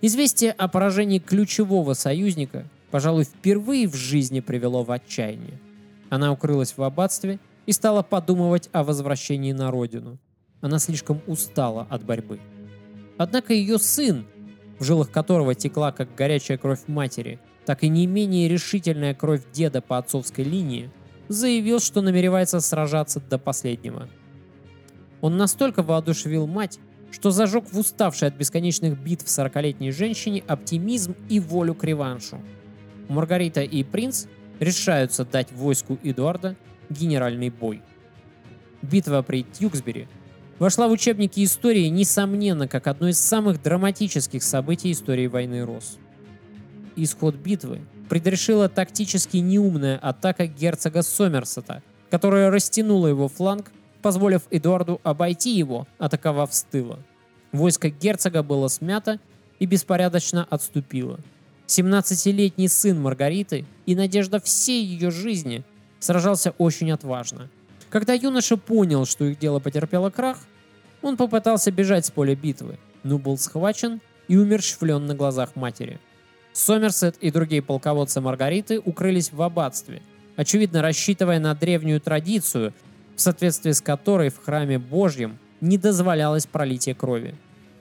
известие 0.00 0.52
о 0.52 0.68
поражении 0.68 1.18
ключевого 1.18 1.94
союзника, 1.94 2.64
пожалуй, 2.90 3.24
впервые 3.24 3.88
в 3.88 3.94
жизни 3.94 4.40
привело 4.40 4.82
в 4.82 4.90
отчаяние. 4.90 5.58
Она 6.10 6.32
укрылась 6.32 6.76
в 6.76 6.82
аббатстве– 6.82 7.38
и 7.66 7.72
стала 7.72 8.02
подумывать 8.02 8.68
о 8.72 8.84
возвращении 8.84 9.52
на 9.52 9.70
родину. 9.70 10.18
Она 10.60 10.78
слишком 10.78 11.20
устала 11.26 11.86
от 11.90 12.04
борьбы. 12.04 12.40
Однако 13.18 13.52
ее 13.52 13.78
сын, 13.78 14.26
в 14.78 14.84
жилах 14.84 15.10
которого 15.10 15.54
текла 15.54 15.92
как 15.92 16.14
горячая 16.14 16.58
кровь 16.58 16.86
матери, 16.86 17.38
так 17.66 17.84
и 17.84 17.88
не 17.88 18.06
менее 18.06 18.48
решительная 18.48 19.14
кровь 19.14 19.42
деда 19.52 19.80
по 19.80 19.98
отцовской 19.98 20.44
линии, 20.44 20.90
заявил, 21.28 21.80
что 21.80 22.00
намеревается 22.00 22.60
сражаться 22.60 23.20
до 23.20 23.38
последнего. 23.38 24.08
Он 25.20 25.36
настолько 25.36 25.82
воодушевил 25.82 26.46
мать, 26.46 26.78
что 27.12 27.30
зажег 27.30 27.64
в 27.70 27.78
уставшей 27.78 28.28
от 28.28 28.34
бесконечных 28.34 28.98
битв 28.98 29.26
40-летней 29.26 29.92
женщине 29.92 30.42
оптимизм 30.46 31.14
и 31.28 31.38
волю 31.38 31.74
к 31.74 31.84
реваншу. 31.84 32.40
Маргарита 33.08 33.60
и 33.62 33.84
принц 33.84 34.26
решаются 34.58 35.24
дать 35.24 35.52
войску 35.52 35.98
Эдуарда 36.02 36.56
генеральный 36.90 37.50
бой. 37.50 37.82
Битва 38.82 39.22
при 39.22 39.44
Тьюксбери 39.44 40.08
вошла 40.58 40.88
в 40.88 40.92
учебники 40.92 41.44
истории, 41.44 41.86
несомненно, 41.86 42.68
как 42.68 42.86
одно 42.86 43.08
из 43.08 43.18
самых 43.18 43.62
драматических 43.62 44.42
событий 44.42 44.92
истории 44.92 45.26
войны 45.26 45.64
Рос. 45.64 45.98
Исход 46.96 47.34
битвы 47.34 47.80
предрешила 48.08 48.68
тактически 48.68 49.38
неумная 49.38 49.98
атака 49.98 50.46
герцога 50.46 51.02
Сомерсета, 51.02 51.82
которая 52.10 52.50
растянула 52.50 53.06
его 53.06 53.28
фланг, 53.28 53.72
позволив 54.02 54.42
Эдуарду 54.50 55.00
обойти 55.02 55.56
его, 55.56 55.86
атаковав 55.98 56.52
с 56.52 56.64
тыла. 56.64 56.98
Войско 57.52 57.88
герцога 57.90 58.42
было 58.42 58.68
смято 58.68 59.18
и 59.58 59.66
беспорядочно 59.66 60.46
отступило. 60.50 61.20
17-летний 61.66 62.68
сын 62.68 63.00
Маргариты 63.00 63.64
и 63.86 63.94
надежда 63.94 64.40
всей 64.40 64.84
ее 64.84 65.10
жизни 65.10 65.64
сражался 66.02 66.50
очень 66.58 66.90
отважно. 66.90 67.48
Когда 67.88 68.12
юноша 68.12 68.56
понял, 68.56 69.06
что 69.06 69.24
их 69.24 69.38
дело 69.38 69.60
потерпело 69.60 70.10
крах, 70.10 70.38
он 71.00 71.16
попытался 71.16 71.70
бежать 71.70 72.06
с 72.06 72.10
поля 72.10 72.34
битвы, 72.34 72.78
но 73.04 73.18
был 73.18 73.38
схвачен 73.38 74.00
и 74.28 74.36
умерщвлен 74.36 75.06
на 75.06 75.14
глазах 75.14 75.56
матери. 75.56 76.00
Сомерсет 76.52 77.16
и 77.20 77.30
другие 77.30 77.62
полководцы 77.62 78.20
Маргариты 78.20 78.80
укрылись 78.80 79.32
в 79.32 79.40
аббатстве, 79.40 80.02
очевидно 80.36 80.82
рассчитывая 80.82 81.38
на 81.38 81.54
древнюю 81.54 82.00
традицию, 82.00 82.74
в 83.16 83.20
соответствии 83.20 83.72
с 83.72 83.80
которой 83.80 84.30
в 84.30 84.42
храме 84.42 84.78
Божьем 84.78 85.38
не 85.60 85.78
дозволялось 85.78 86.46
пролитие 86.46 86.94
крови. 86.94 87.34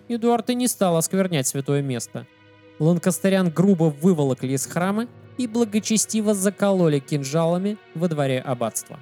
Эдуард 0.08 0.50
и 0.50 0.56
не 0.56 0.68
стал 0.68 0.98
осквернять 0.98 1.48
святое 1.48 1.82
место. 1.82 2.28
Ланкастерян 2.80 3.50
грубо 3.50 3.86
выволокли 3.86 4.54
из 4.54 4.66
храма 4.66 5.08
и 5.38 5.48
благочестиво 5.48 6.34
закололи 6.34 7.00
кинжалами 7.00 7.78
во 7.96 8.08
дворе 8.08 8.40
аббатства. 8.40 9.00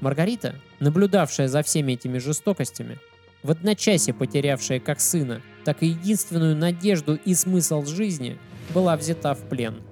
Маргарита, 0.00 0.56
наблюдавшая 0.80 1.48
за 1.48 1.62
всеми 1.62 1.92
этими 1.92 2.18
жестокостями, 2.18 2.98
в 3.42 3.50
одночасье 3.50 4.12
потерявшая 4.12 4.80
как 4.80 5.00
сына, 5.00 5.40
так 5.64 5.82
и 5.82 5.86
единственную 5.86 6.56
надежду 6.56 7.18
и 7.24 7.34
смысл 7.34 7.84
жизни, 7.84 8.38
была 8.74 8.96
взята 8.96 9.34
в 9.34 9.48
плен. 9.48 9.82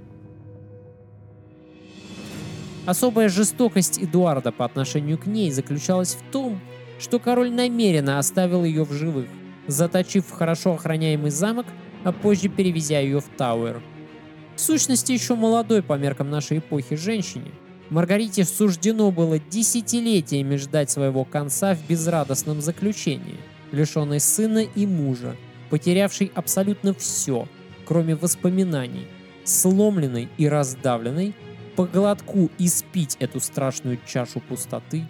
Особая 2.87 3.29
жестокость 3.29 3.99
Эдуарда 3.99 4.53
по 4.53 4.65
отношению 4.65 5.17
к 5.17 5.27
ней 5.27 5.51
заключалась 5.51 6.15
в 6.15 6.31
том, 6.31 6.61
что 6.99 7.19
король 7.19 7.51
намеренно 7.51 8.19
оставил 8.19 8.65
ее 8.65 8.85
в 8.85 8.93
живых, 8.93 9.27
заточив 9.67 10.27
в 10.27 10.33
хорошо 10.33 10.75
охраняемый 10.75 11.31
замок, 11.31 11.67
а 12.05 12.13
позже 12.13 12.49
перевезя 12.49 13.01
ее 13.01 13.21
в 13.21 13.29
Тауэр. 13.37 13.83
В 14.57 14.61
сущности, 14.61 15.13
еще 15.13 15.35
молодой 15.35 15.83
по 15.83 15.95
меркам 15.95 16.31
нашей 16.31 16.59
эпохи 16.59 16.97
женщине, 16.97 17.51
Маргарите 17.91 18.45
суждено 18.45 19.11
было 19.11 19.39
десятилетиями 19.39 20.57
ждать 20.57 20.91
своего 20.91 21.25
конца 21.25 21.75
в 21.75 21.87
безрадостном 21.87 22.61
заключении, 22.61 23.37
лишенной 23.73 24.21
сына 24.21 24.61
и 24.61 24.87
мужа, 24.87 25.37
потерявшей 25.71 26.31
абсолютно 26.35 26.95
все, 26.95 27.49
кроме 27.85 28.15
воспоминаний, 28.15 29.07
сломленной 29.45 30.29
и 30.39 30.49
раздавленной, 30.49 31.35
по 31.77 31.87
глотку 31.87 32.51
испить 32.59 33.17
эту 33.19 33.41
страшную 33.41 33.99
чашу 34.07 34.41
пустоты 34.41 35.05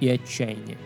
и 0.00 0.08
отчаяния. 0.08 0.76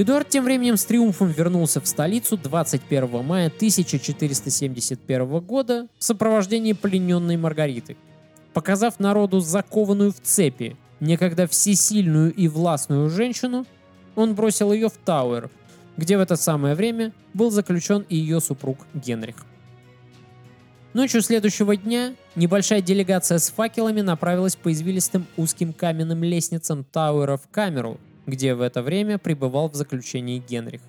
Эдуард 0.00 0.28
тем 0.28 0.44
временем 0.44 0.76
с 0.76 0.84
триумфом 0.84 1.32
вернулся 1.32 1.80
в 1.80 1.88
столицу 1.88 2.36
21 2.36 3.24
мая 3.24 3.48
1471 3.48 5.40
года 5.40 5.88
в 5.98 6.04
сопровождении 6.04 6.72
плененной 6.72 7.36
Маргариты, 7.36 7.96
показав 8.54 9.00
народу 9.00 9.40
закованную 9.40 10.12
в 10.12 10.20
цепи, 10.20 10.76
некогда 11.00 11.48
всесильную 11.48 12.32
и 12.32 12.46
властную 12.46 13.10
женщину, 13.10 13.66
он 14.14 14.36
бросил 14.36 14.72
ее 14.72 14.88
в 14.88 14.96
Тауэр, 15.04 15.50
где 15.96 16.16
в 16.16 16.20
это 16.20 16.36
самое 16.36 16.76
время 16.76 17.12
был 17.34 17.50
заключен 17.50 18.06
и 18.08 18.14
ее 18.14 18.40
супруг 18.40 18.86
Генрих. 18.94 19.34
Ночью 20.94 21.22
следующего 21.22 21.74
дня 21.74 22.14
небольшая 22.36 22.82
делегация 22.82 23.38
с 23.38 23.50
факелами 23.50 24.02
направилась 24.02 24.54
по 24.54 24.70
извилистым 24.70 25.26
узким 25.36 25.72
каменным 25.72 26.22
лестницам 26.22 26.84
Тауэра 26.84 27.36
в 27.36 27.48
камеру, 27.48 27.98
где 28.28 28.54
в 28.54 28.60
это 28.60 28.82
время 28.82 29.18
пребывал 29.18 29.70
в 29.70 29.74
заключении 29.74 30.38
Генрих. 30.38 30.82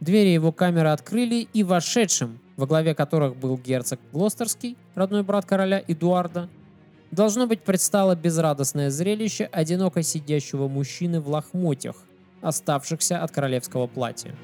Двери 0.00 0.30
его 0.30 0.50
камеры 0.50 0.88
открыли, 0.88 1.46
и 1.52 1.62
вошедшим, 1.62 2.40
во 2.56 2.66
главе 2.66 2.94
которых 2.94 3.36
был 3.36 3.56
герцог 3.56 4.00
Глостерский, 4.12 4.76
родной 4.96 5.22
брат 5.22 5.46
короля 5.46 5.82
Эдуарда, 5.86 6.48
должно 7.12 7.46
быть 7.46 7.62
предстало 7.62 8.16
безрадостное 8.16 8.90
зрелище 8.90 9.48
одиноко 9.52 10.02
сидящего 10.02 10.66
мужчины 10.66 11.20
в 11.20 11.28
лохмотьях, 11.28 11.96
оставшихся 12.40 13.22
от 13.22 13.30
королевского 13.30 13.86
платья. 13.86 14.34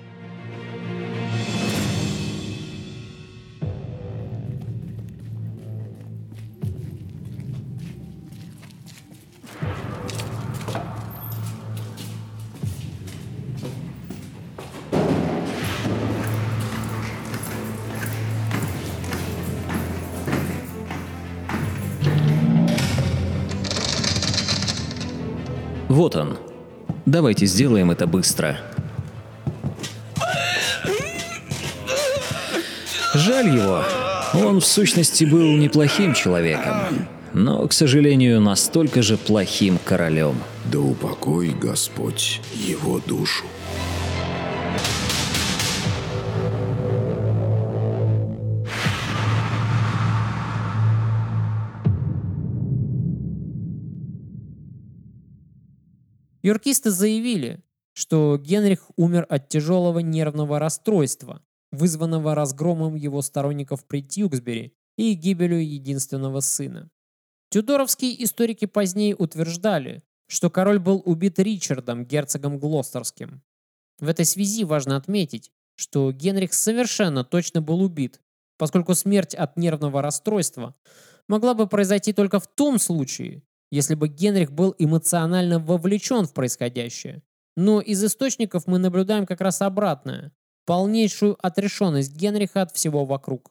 Вот 25.99 26.15
он. 26.15 26.39
Давайте 27.07 27.45
сделаем 27.47 27.91
это 27.91 28.07
быстро. 28.07 28.61
Жаль 33.17 33.49
его. 33.49 33.83
Он 34.33 34.61
в 34.61 34.65
сущности 34.65 35.25
был 35.25 35.57
неплохим 35.57 36.15
человеком, 36.15 37.09
но, 37.33 37.67
к 37.67 37.73
сожалению, 37.73 38.41
настолько 38.41 39.03
же 39.03 39.17
плохим 39.17 39.81
королем. 39.85 40.37
Да 40.67 40.79
упокой 40.79 41.49
Господь 41.49 42.43
его 42.55 43.01
душу. 43.05 43.47
Юркисты 56.49 56.91
заявили, 56.91 57.63
что 57.93 58.39
Генрих 58.39 58.91
умер 58.97 59.27
от 59.29 59.49
тяжелого 59.49 59.99
нервного 59.99 60.59
расстройства, 60.59 61.43
вызванного 61.73 62.35
разгромом 62.35 62.95
его 62.95 63.21
сторонников 63.21 63.85
при 63.85 64.03
Тьюксбери 64.03 64.73
и 64.97 65.13
гибелью 65.13 65.69
единственного 65.69 66.41
сына. 66.41 66.91
Тюдоровские 67.51 68.25
историки 68.25 68.65
позднее 68.65 69.15
утверждали, 69.15 70.03
что 70.27 70.49
король 70.49 70.79
был 70.79 71.03
убит 71.05 71.39
Ричардом, 71.39 72.07
герцогом 72.07 72.59
Глостерским. 72.59 73.43
В 73.99 74.09
этой 74.09 74.25
связи 74.25 74.65
важно 74.65 74.97
отметить, 74.97 75.51
что 75.75 76.13
Генрих 76.13 76.55
совершенно 76.55 77.25
точно 77.25 77.61
был 77.61 77.83
убит, 77.83 78.23
поскольку 78.57 78.95
смерть 78.95 79.35
от 79.35 79.59
нервного 79.59 80.01
расстройства 80.01 80.75
могла 81.27 81.53
бы 81.53 81.67
произойти 81.67 82.15
только 82.15 82.41
в 82.41 82.47
том 82.47 82.79
случае, 82.79 83.43
если 83.71 83.95
бы 83.95 84.09
Генрих 84.09 84.53
был 84.53 84.75
эмоционально 84.79 85.59
вовлечен 85.59 86.27
в 86.27 86.33
происходящее. 86.33 87.23
Но 87.57 87.81
из 87.81 88.03
источников 88.05 88.67
мы 88.67 88.79
наблюдаем 88.79 89.27
как 89.27 89.41
раз 89.41 89.63
обратное. 89.63 90.33
Полнейшую 90.65 91.37
отрешенность 91.45 92.15
Генриха 92.15 92.63
от 92.63 92.73
всего 92.73 93.05
вокруг. 93.05 93.51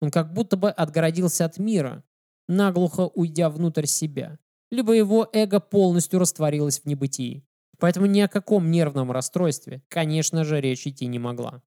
Он 0.00 0.10
как 0.10 0.32
будто 0.32 0.56
бы 0.56 0.70
отгородился 0.70 1.44
от 1.44 1.58
мира, 1.58 2.04
наглухо 2.48 3.08
уйдя 3.14 3.50
внутрь 3.50 3.86
себя. 3.86 4.38
Либо 4.70 4.94
его 4.94 5.28
эго 5.32 5.60
полностью 5.60 6.18
растворилось 6.18 6.80
в 6.80 6.86
небытии. 6.86 7.44
Поэтому 7.78 8.06
ни 8.06 8.20
о 8.20 8.28
каком 8.28 8.70
нервном 8.70 9.12
расстройстве, 9.12 9.82
конечно 9.88 10.44
же, 10.44 10.60
речь 10.60 10.86
идти 10.86 11.06
не 11.06 11.18
могла. 11.18 11.62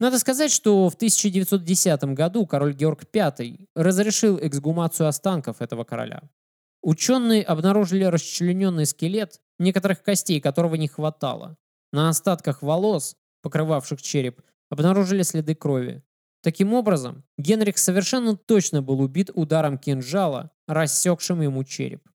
Надо 0.00 0.18
сказать, 0.18 0.50
что 0.50 0.88
в 0.88 0.94
1910 0.94 2.04
году 2.14 2.46
король 2.46 2.74
Георг 2.74 3.04
V 3.12 3.66
разрешил 3.74 4.38
эксгумацию 4.40 5.06
останков 5.06 5.60
этого 5.60 5.84
короля. 5.84 6.22
Ученые 6.82 7.42
обнаружили 7.42 8.04
расчлененный 8.04 8.86
скелет, 8.86 9.40
некоторых 9.58 10.02
костей 10.02 10.40
которого 10.40 10.76
не 10.76 10.88
хватало. 10.88 11.56
На 11.92 12.08
остатках 12.08 12.62
волос, 12.62 13.16
покрывавших 13.42 14.00
череп, 14.00 14.40
обнаружили 14.70 15.22
следы 15.22 15.54
крови. 15.54 16.02
Таким 16.42 16.72
образом, 16.72 17.24
Генрих 17.36 17.76
совершенно 17.76 18.34
точно 18.36 18.80
был 18.80 19.00
убит 19.00 19.30
ударом 19.34 19.76
кинжала, 19.76 20.52
рассекшим 20.66 21.42
ему 21.42 21.64
череп. 21.64 22.08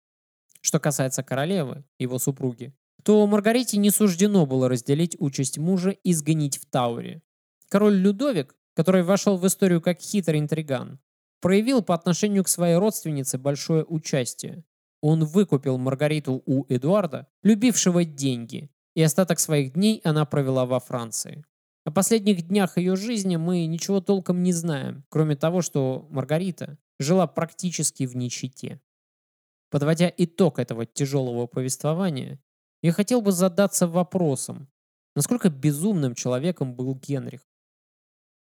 Что 0.63 0.81
касается 0.81 1.23
королевы, 1.23 1.85
его 1.99 2.19
супруги, 2.19 2.73
то 3.03 3.27
Маргарите 3.27 3.77
не 3.77 3.91
суждено 3.91 4.47
было 4.47 4.71
разделить 4.71 5.15
участь 5.21 5.59
мужа 5.59 5.91
и 5.91 6.15
сгонить 6.15 6.57
в 6.57 6.65
Тауре. 6.65 7.23
Король 7.69 7.97
Людовик, 7.97 8.57
который 8.73 9.03
вошел 9.03 9.37
в 9.37 9.47
историю 9.47 9.83
как 9.83 10.01
хитрый 10.01 10.41
интриган, 10.41 10.99
проявил 11.45 11.83
по 11.83 11.95
отношению 11.95 12.43
к 12.43 12.49
своей 12.49 12.77
родственнице 12.77 13.37
большое 13.37 13.85
участие. 13.85 14.65
Он 15.03 15.27
выкупил 15.27 15.77
Маргариту 15.77 16.43
у 16.47 16.65
Эдуарда, 16.71 17.29
любившего 17.43 18.03
деньги, 18.07 18.71
и 18.95 19.03
остаток 19.03 19.39
своих 19.39 19.75
дней 19.75 20.01
она 20.05 20.25
провела 20.25 20.65
во 20.65 20.81
Франции. 20.81 21.45
О 21.85 21.91
последних 21.91 22.49
днях 22.49 22.79
ее 22.79 22.97
жизни 22.97 23.37
мы 23.37 23.67
ничего 23.67 24.01
толком 24.01 24.43
не 24.43 24.55
знаем, 24.55 25.05
кроме 25.11 25.37
того, 25.37 25.61
что 25.61 26.09
Маргарита 26.09 26.79
жила 26.99 27.27
практически 27.27 28.07
в 28.07 28.17
нищете. 28.17 28.81
Подводя 29.69 30.11
итог 30.17 30.59
этого 30.59 30.87
тяжелого 30.87 31.47
повествования, 31.47 32.41
я 32.81 32.93
хотел 32.93 33.21
бы 33.21 33.33
задаться 33.33 33.87
вопросом, 33.87 34.71
насколько 35.15 35.51
безумным 35.51 36.15
человеком 36.15 36.75
был 36.75 36.95
Генрих. 36.95 37.43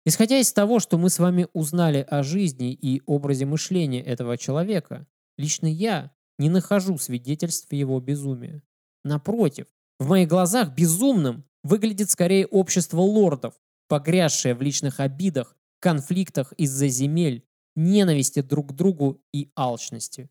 Исходя 0.05 0.39
из 0.39 0.51
того, 0.51 0.79
что 0.79 0.97
мы 0.97 1.09
с 1.09 1.19
вами 1.19 1.47
узнали 1.53 2.05
о 2.09 2.23
жизни 2.23 2.73
и 2.73 3.01
образе 3.05 3.45
мышления 3.45 4.01
этого 4.01 4.37
человека, 4.37 5.07
лично 5.37 5.67
я 5.67 6.11
не 6.37 6.49
нахожу 6.49 6.97
свидетельств 6.97 7.71
его 7.71 7.99
безумия. 7.99 8.61
Напротив, 9.03 9.67
в 9.99 10.09
моих 10.09 10.27
глазах 10.27 10.75
безумным 10.75 11.45
выглядит 11.63 12.09
скорее 12.09 12.45
общество 12.47 12.99
лордов, 12.99 13.53
погрязшее 13.87 14.55
в 14.55 14.61
личных 14.61 14.99
обидах, 14.99 15.55
конфликтах 15.79 16.51
из-за 16.53 16.87
земель, 16.87 17.45
ненависти 17.75 18.41
друг 18.41 18.69
к 18.69 18.73
другу 18.73 19.21
и 19.33 19.51
алчности. 19.55 20.29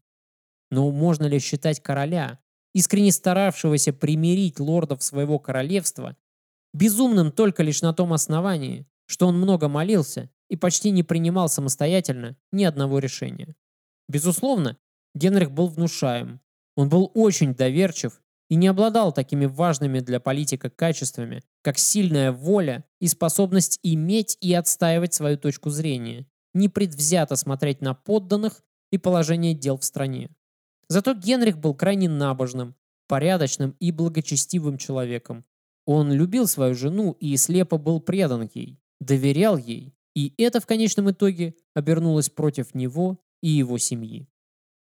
Но 0.70 0.91
можно 0.91 1.25
ли 1.25 1.39
считать 1.39 1.83
короля, 1.83 2.41
искренне 2.75 3.12
старавшегося 3.12 3.93
примирить 3.93 4.61
лордов 4.61 5.03
своего 5.03 5.39
королевства, 5.39 6.16
безумным 6.73 7.33
только 7.33 7.62
лишь 7.62 7.83
на 7.83 7.93
том 7.93 8.12
основании, 8.12 8.87
что 9.07 9.26
он 9.26 9.38
много 9.38 9.68
молился 9.68 10.30
и 10.48 10.57
почти 10.57 10.90
не 10.90 11.03
принимал 11.03 11.48
самостоятельно 11.48 12.36
ни 12.53 12.64
одного 12.64 12.98
решения? 12.98 13.55
Безусловно, 14.09 14.76
Генрих 15.14 15.50
был 15.50 15.68
внушаем. 15.68 16.40
Он 16.76 16.88
был 16.88 17.11
очень 17.14 17.55
доверчив 17.55 18.22
и 18.48 18.55
не 18.55 18.66
обладал 18.66 19.12
такими 19.12 19.46
важными 19.46 20.00
для 20.00 20.20
политика 20.20 20.68
качествами, 20.68 21.42
как 21.62 21.78
сильная 21.78 22.32
воля 22.32 22.84
и 23.00 23.07
способность 23.07 23.78
иметь 23.82 24.36
и 24.40 24.53
отстаивать 24.53 25.14
свою 25.14 25.38
точку 25.38 25.70
зрения, 25.70 26.26
непредвзято 26.53 27.36
смотреть 27.36 27.80
на 27.80 27.94
подданных 27.94 28.62
и 28.90 28.98
положение 28.98 29.55
дел 29.55 29.78
в 29.78 29.84
стране. 29.84 30.30
Зато 30.88 31.14
Генрих 31.14 31.59
был 31.59 31.74
крайне 31.74 32.09
набожным, 32.09 32.74
порядочным 33.09 33.74
и 33.80 33.90
благочестивым 33.90 34.76
человеком. 34.76 35.44
Он 35.86 36.12
любил 36.12 36.46
свою 36.46 36.74
жену 36.74 37.12
и 37.12 37.36
слепо 37.36 37.78
был 37.78 38.00
предан 38.00 38.50
ей, 38.53 38.78
доверял 39.05 39.57
ей, 39.57 39.94
и 40.14 40.34
это 40.38 40.61
в 40.61 40.66
конечном 40.66 41.11
итоге 41.11 41.55
обернулось 41.74 42.30
против 42.30 42.74
него 42.74 43.22
и 43.42 43.48
его 43.48 43.78
семьи. 43.78 44.28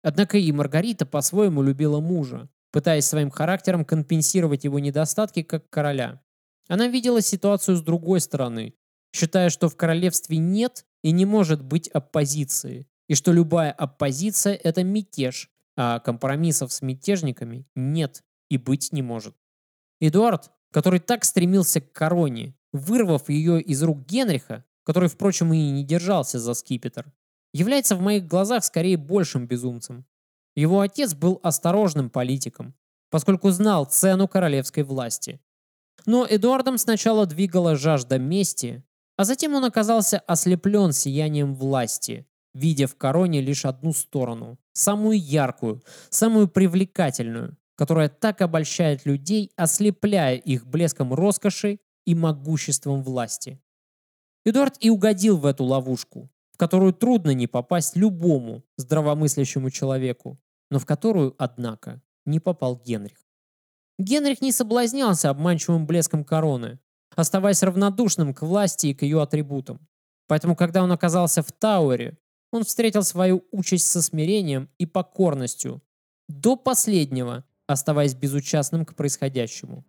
Однако 0.02 0.38
и 0.38 0.50
Маргарита 0.52 1.06
по-своему 1.06 1.62
любила 1.62 2.00
мужа, 2.00 2.48
пытаясь 2.70 3.06
своим 3.06 3.30
характером 3.30 3.84
компенсировать 3.84 4.64
его 4.64 4.78
недостатки 4.78 5.42
как 5.42 5.68
короля. 5.70 6.22
Она 6.68 6.86
видела 6.88 7.20
ситуацию 7.20 7.76
с 7.76 7.82
другой 7.82 8.20
стороны, 8.20 8.74
считая, 9.12 9.50
что 9.50 9.68
в 9.68 9.76
королевстве 9.76 10.38
нет 10.38 10.86
и 11.02 11.10
не 11.10 11.24
может 11.24 11.62
быть 11.62 11.88
оппозиции, 11.88 12.86
и 13.08 13.14
что 13.14 13.32
любая 13.32 13.72
оппозиция– 13.72 14.54
это 14.62 14.84
мятеж, 14.84 15.50
а 15.76 15.98
компромиссов 16.00 16.72
с 16.72 16.82
мятежниками 16.82 17.66
нет 17.74 18.22
и 18.50 18.58
быть 18.58 18.92
не 18.92 19.02
может. 19.02 19.34
Эдуард, 20.00 20.50
который 20.72 21.00
так 21.00 21.24
стремился 21.24 21.80
к 21.80 21.92
короне, 21.92 22.54
вырвав 22.72 23.28
ее 23.28 23.60
из 23.60 23.82
рук 23.82 24.06
Генриха, 24.06 24.64
который, 24.84 25.08
впрочем, 25.08 25.52
и 25.52 25.70
не 25.70 25.84
держался 25.84 26.38
за 26.38 26.54
скипетр, 26.54 27.12
является 27.52 27.96
в 27.96 28.00
моих 28.00 28.26
глазах 28.26 28.64
скорее 28.64 28.96
большим 28.96 29.46
безумцем. 29.46 30.06
Его 30.54 30.80
отец 30.80 31.14
был 31.14 31.40
осторожным 31.42 32.10
политиком, 32.10 32.74
поскольку 33.10 33.50
знал 33.50 33.84
цену 33.84 34.28
королевской 34.28 34.82
власти. 34.82 35.40
Но 36.06 36.26
Эдуардом 36.28 36.78
сначала 36.78 37.26
двигала 37.26 37.76
жажда 37.76 38.18
мести, 38.18 38.84
а 39.16 39.24
затем 39.24 39.54
он 39.54 39.64
оказался 39.64 40.18
ослеплен 40.20 40.92
сиянием 40.92 41.54
власти, 41.54 42.26
видя 42.54 42.86
в 42.86 42.96
короне 42.96 43.40
лишь 43.40 43.64
одну 43.64 43.92
сторону, 43.92 44.58
самую 44.72 45.18
яркую, 45.18 45.82
самую 46.08 46.48
привлекательную, 46.48 47.56
которая 47.76 48.08
так 48.08 48.40
обольщает 48.40 49.06
людей, 49.06 49.52
ослепляя 49.56 50.36
их 50.36 50.66
блеском 50.66 51.12
роскоши 51.12 51.80
и 52.08 52.14
могуществом 52.14 53.02
власти. 53.02 53.60
Эдуард 54.46 54.76
и 54.80 54.88
угодил 54.88 55.36
в 55.36 55.44
эту 55.44 55.64
ловушку, 55.64 56.30
в 56.52 56.56
которую 56.56 56.94
трудно 56.94 57.34
не 57.34 57.46
попасть 57.46 57.96
любому 57.96 58.64
здравомыслящему 58.78 59.70
человеку, 59.70 60.40
но 60.70 60.78
в 60.78 60.86
которую, 60.86 61.34
однако, 61.36 62.00
не 62.24 62.40
попал 62.40 62.80
Генрих. 62.82 63.18
Генрих 63.98 64.40
не 64.40 64.52
соблазнялся 64.52 65.28
обманчивым 65.28 65.86
блеском 65.86 66.24
короны, 66.24 66.78
оставаясь 67.14 67.62
равнодушным 67.62 68.32
к 68.32 68.40
власти 68.40 68.86
и 68.86 68.94
к 68.94 69.02
ее 69.02 69.20
атрибутам. 69.20 69.86
Поэтому, 70.28 70.56
когда 70.56 70.82
он 70.82 70.90
оказался 70.90 71.42
в 71.42 71.52
Тауэре, 71.52 72.16
он 72.52 72.64
встретил 72.64 73.02
свою 73.02 73.44
участь 73.50 73.86
со 73.86 74.00
смирением 74.00 74.70
и 74.78 74.86
покорностью, 74.86 75.82
до 76.26 76.56
последнего 76.56 77.44
оставаясь 77.66 78.14
безучастным 78.14 78.86
к 78.86 78.94
происходящему. 78.94 79.84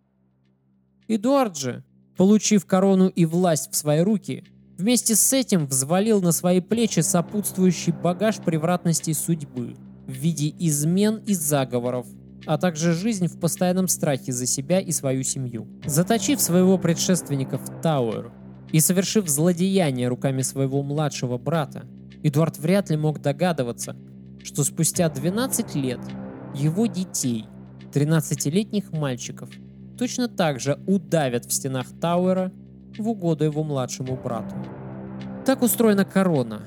Эдуард 1.08 1.56
же, 1.56 1.82
получив 2.20 2.66
корону 2.66 3.08
и 3.08 3.24
власть 3.24 3.72
в 3.72 3.76
свои 3.76 4.00
руки, 4.00 4.44
вместе 4.76 5.16
с 5.16 5.32
этим 5.32 5.66
взвалил 5.66 6.20
на 6.20 6.32
свои 6.32 6.60
плечи 6.60 7.00
сопутствующий 7.00 7.94
багаж 7.94 8.36
превратностей 8.44 9.14
судьбы 9.14 9.74
в 10.06 10.12
виде 10.12 10.54
измен 10.58 11.22
и 11.26 11.32
заговоров, 11.32 12.06
а 12.44 12.58
также 12.58 12.92
жизнь 12.92 13.26
в 13.26 13.40
постоянном 13.40 13.88
страхе 13.88 14.32
за 14.32 14.44
себя 14.44 14.80
и 14.80 14.92
свою 14.92 15.22
семью. 15.22 15.66
Заточив 15.86 16.42
своего 16.42 16.76
предшественника 16.76 17.56
в 17.56 17.80
Тауэр 17.80 18.30
и 18.70 18.80
совершив 18.80 19.26
злодеяние 19.26 20.08
руками 20.08 20.42
своего 20.42 20.82
младшего 20.82 21.38
брата, 21.38 21.86
Эдуард 22.22 22.58
вряд 22.58 22.90
ли 22.90 22.98
мог 22.98 23.22
догадываться, 23.22 23.96
что 24.44 24.62
спустя 24.64 25.08
12 25.08 25.74
лет 25.74 26.00
его 26.54 26.84
детей, 26.84 27.46
13-летних 27.94 28.92
мальчиков, 28.92 29.48
точно 30.00 30.28
так 30.28 30.60
же 30.60 30.80
удавят 30.86 31.44
в 31.44 31.52
стенах 31.52 31.86
Тауэра 32.00 32.50
в 32.96 33.06
угоду 33.06 33.44
его 33.44 33.62
младшему 33.62 34.16
брату. 34.16 34.54
Так 35.44 35.60
устроена 35.60 36.06
корона. 36.06 36.62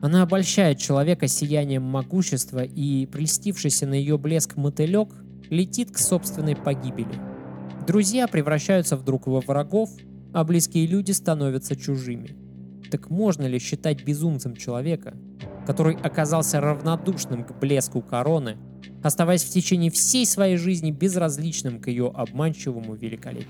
Она 0.00 0.22
обольщает 0.22 0.78
человека 0.78 1.28
сиянием 1.28 1.82
могущества 1.82 2.64
и, 2.64 3.04
прельстившийся 3.04 3.86
на 3.86 3.92
ее 3.92 4.16
блеск 4.16 4.56
мотылек, 4.56 5.10
летит 5.50 5.90
к 5.90 5.98
собственной 5.98 6.56
погибели. 6.56 7.20
Друзья 7.86 8.26
превращаются 8.26 8.96
вдруг 8.96 9.26
во 9.26 9.40
врагов, 9.40 9.90
а 10.32 10.42
близкие 10.42 10.86
люди 10.86 11.10
становятся 11.10 11.76
чужими. 11.76 12.34
Так 12.90 13.10
можно 13.10 13.44
ли 13.44 13.58
считать 13.58 14.06
безумцем 14.06 14.56
человека, 14.56 15.14
который 15.66 15.96
оказался 15.96 16.62
равнодушным 16.62 17.44
к 17.44 17.52
блеску 17.60 18.00
короны, 18.00 18.56
оставаясь 19.02 19.44
в 19.44 19.50
течение 19.50 19.90
всей 19.90 20.26
своей 20.26 20.56
жизни 20.56 20.90
безразличным 20.90 21.80
к 21.80 21.88
ее 21.88 22.10
обманчивому 22.14 22.94
великолепию? 22.94 23.48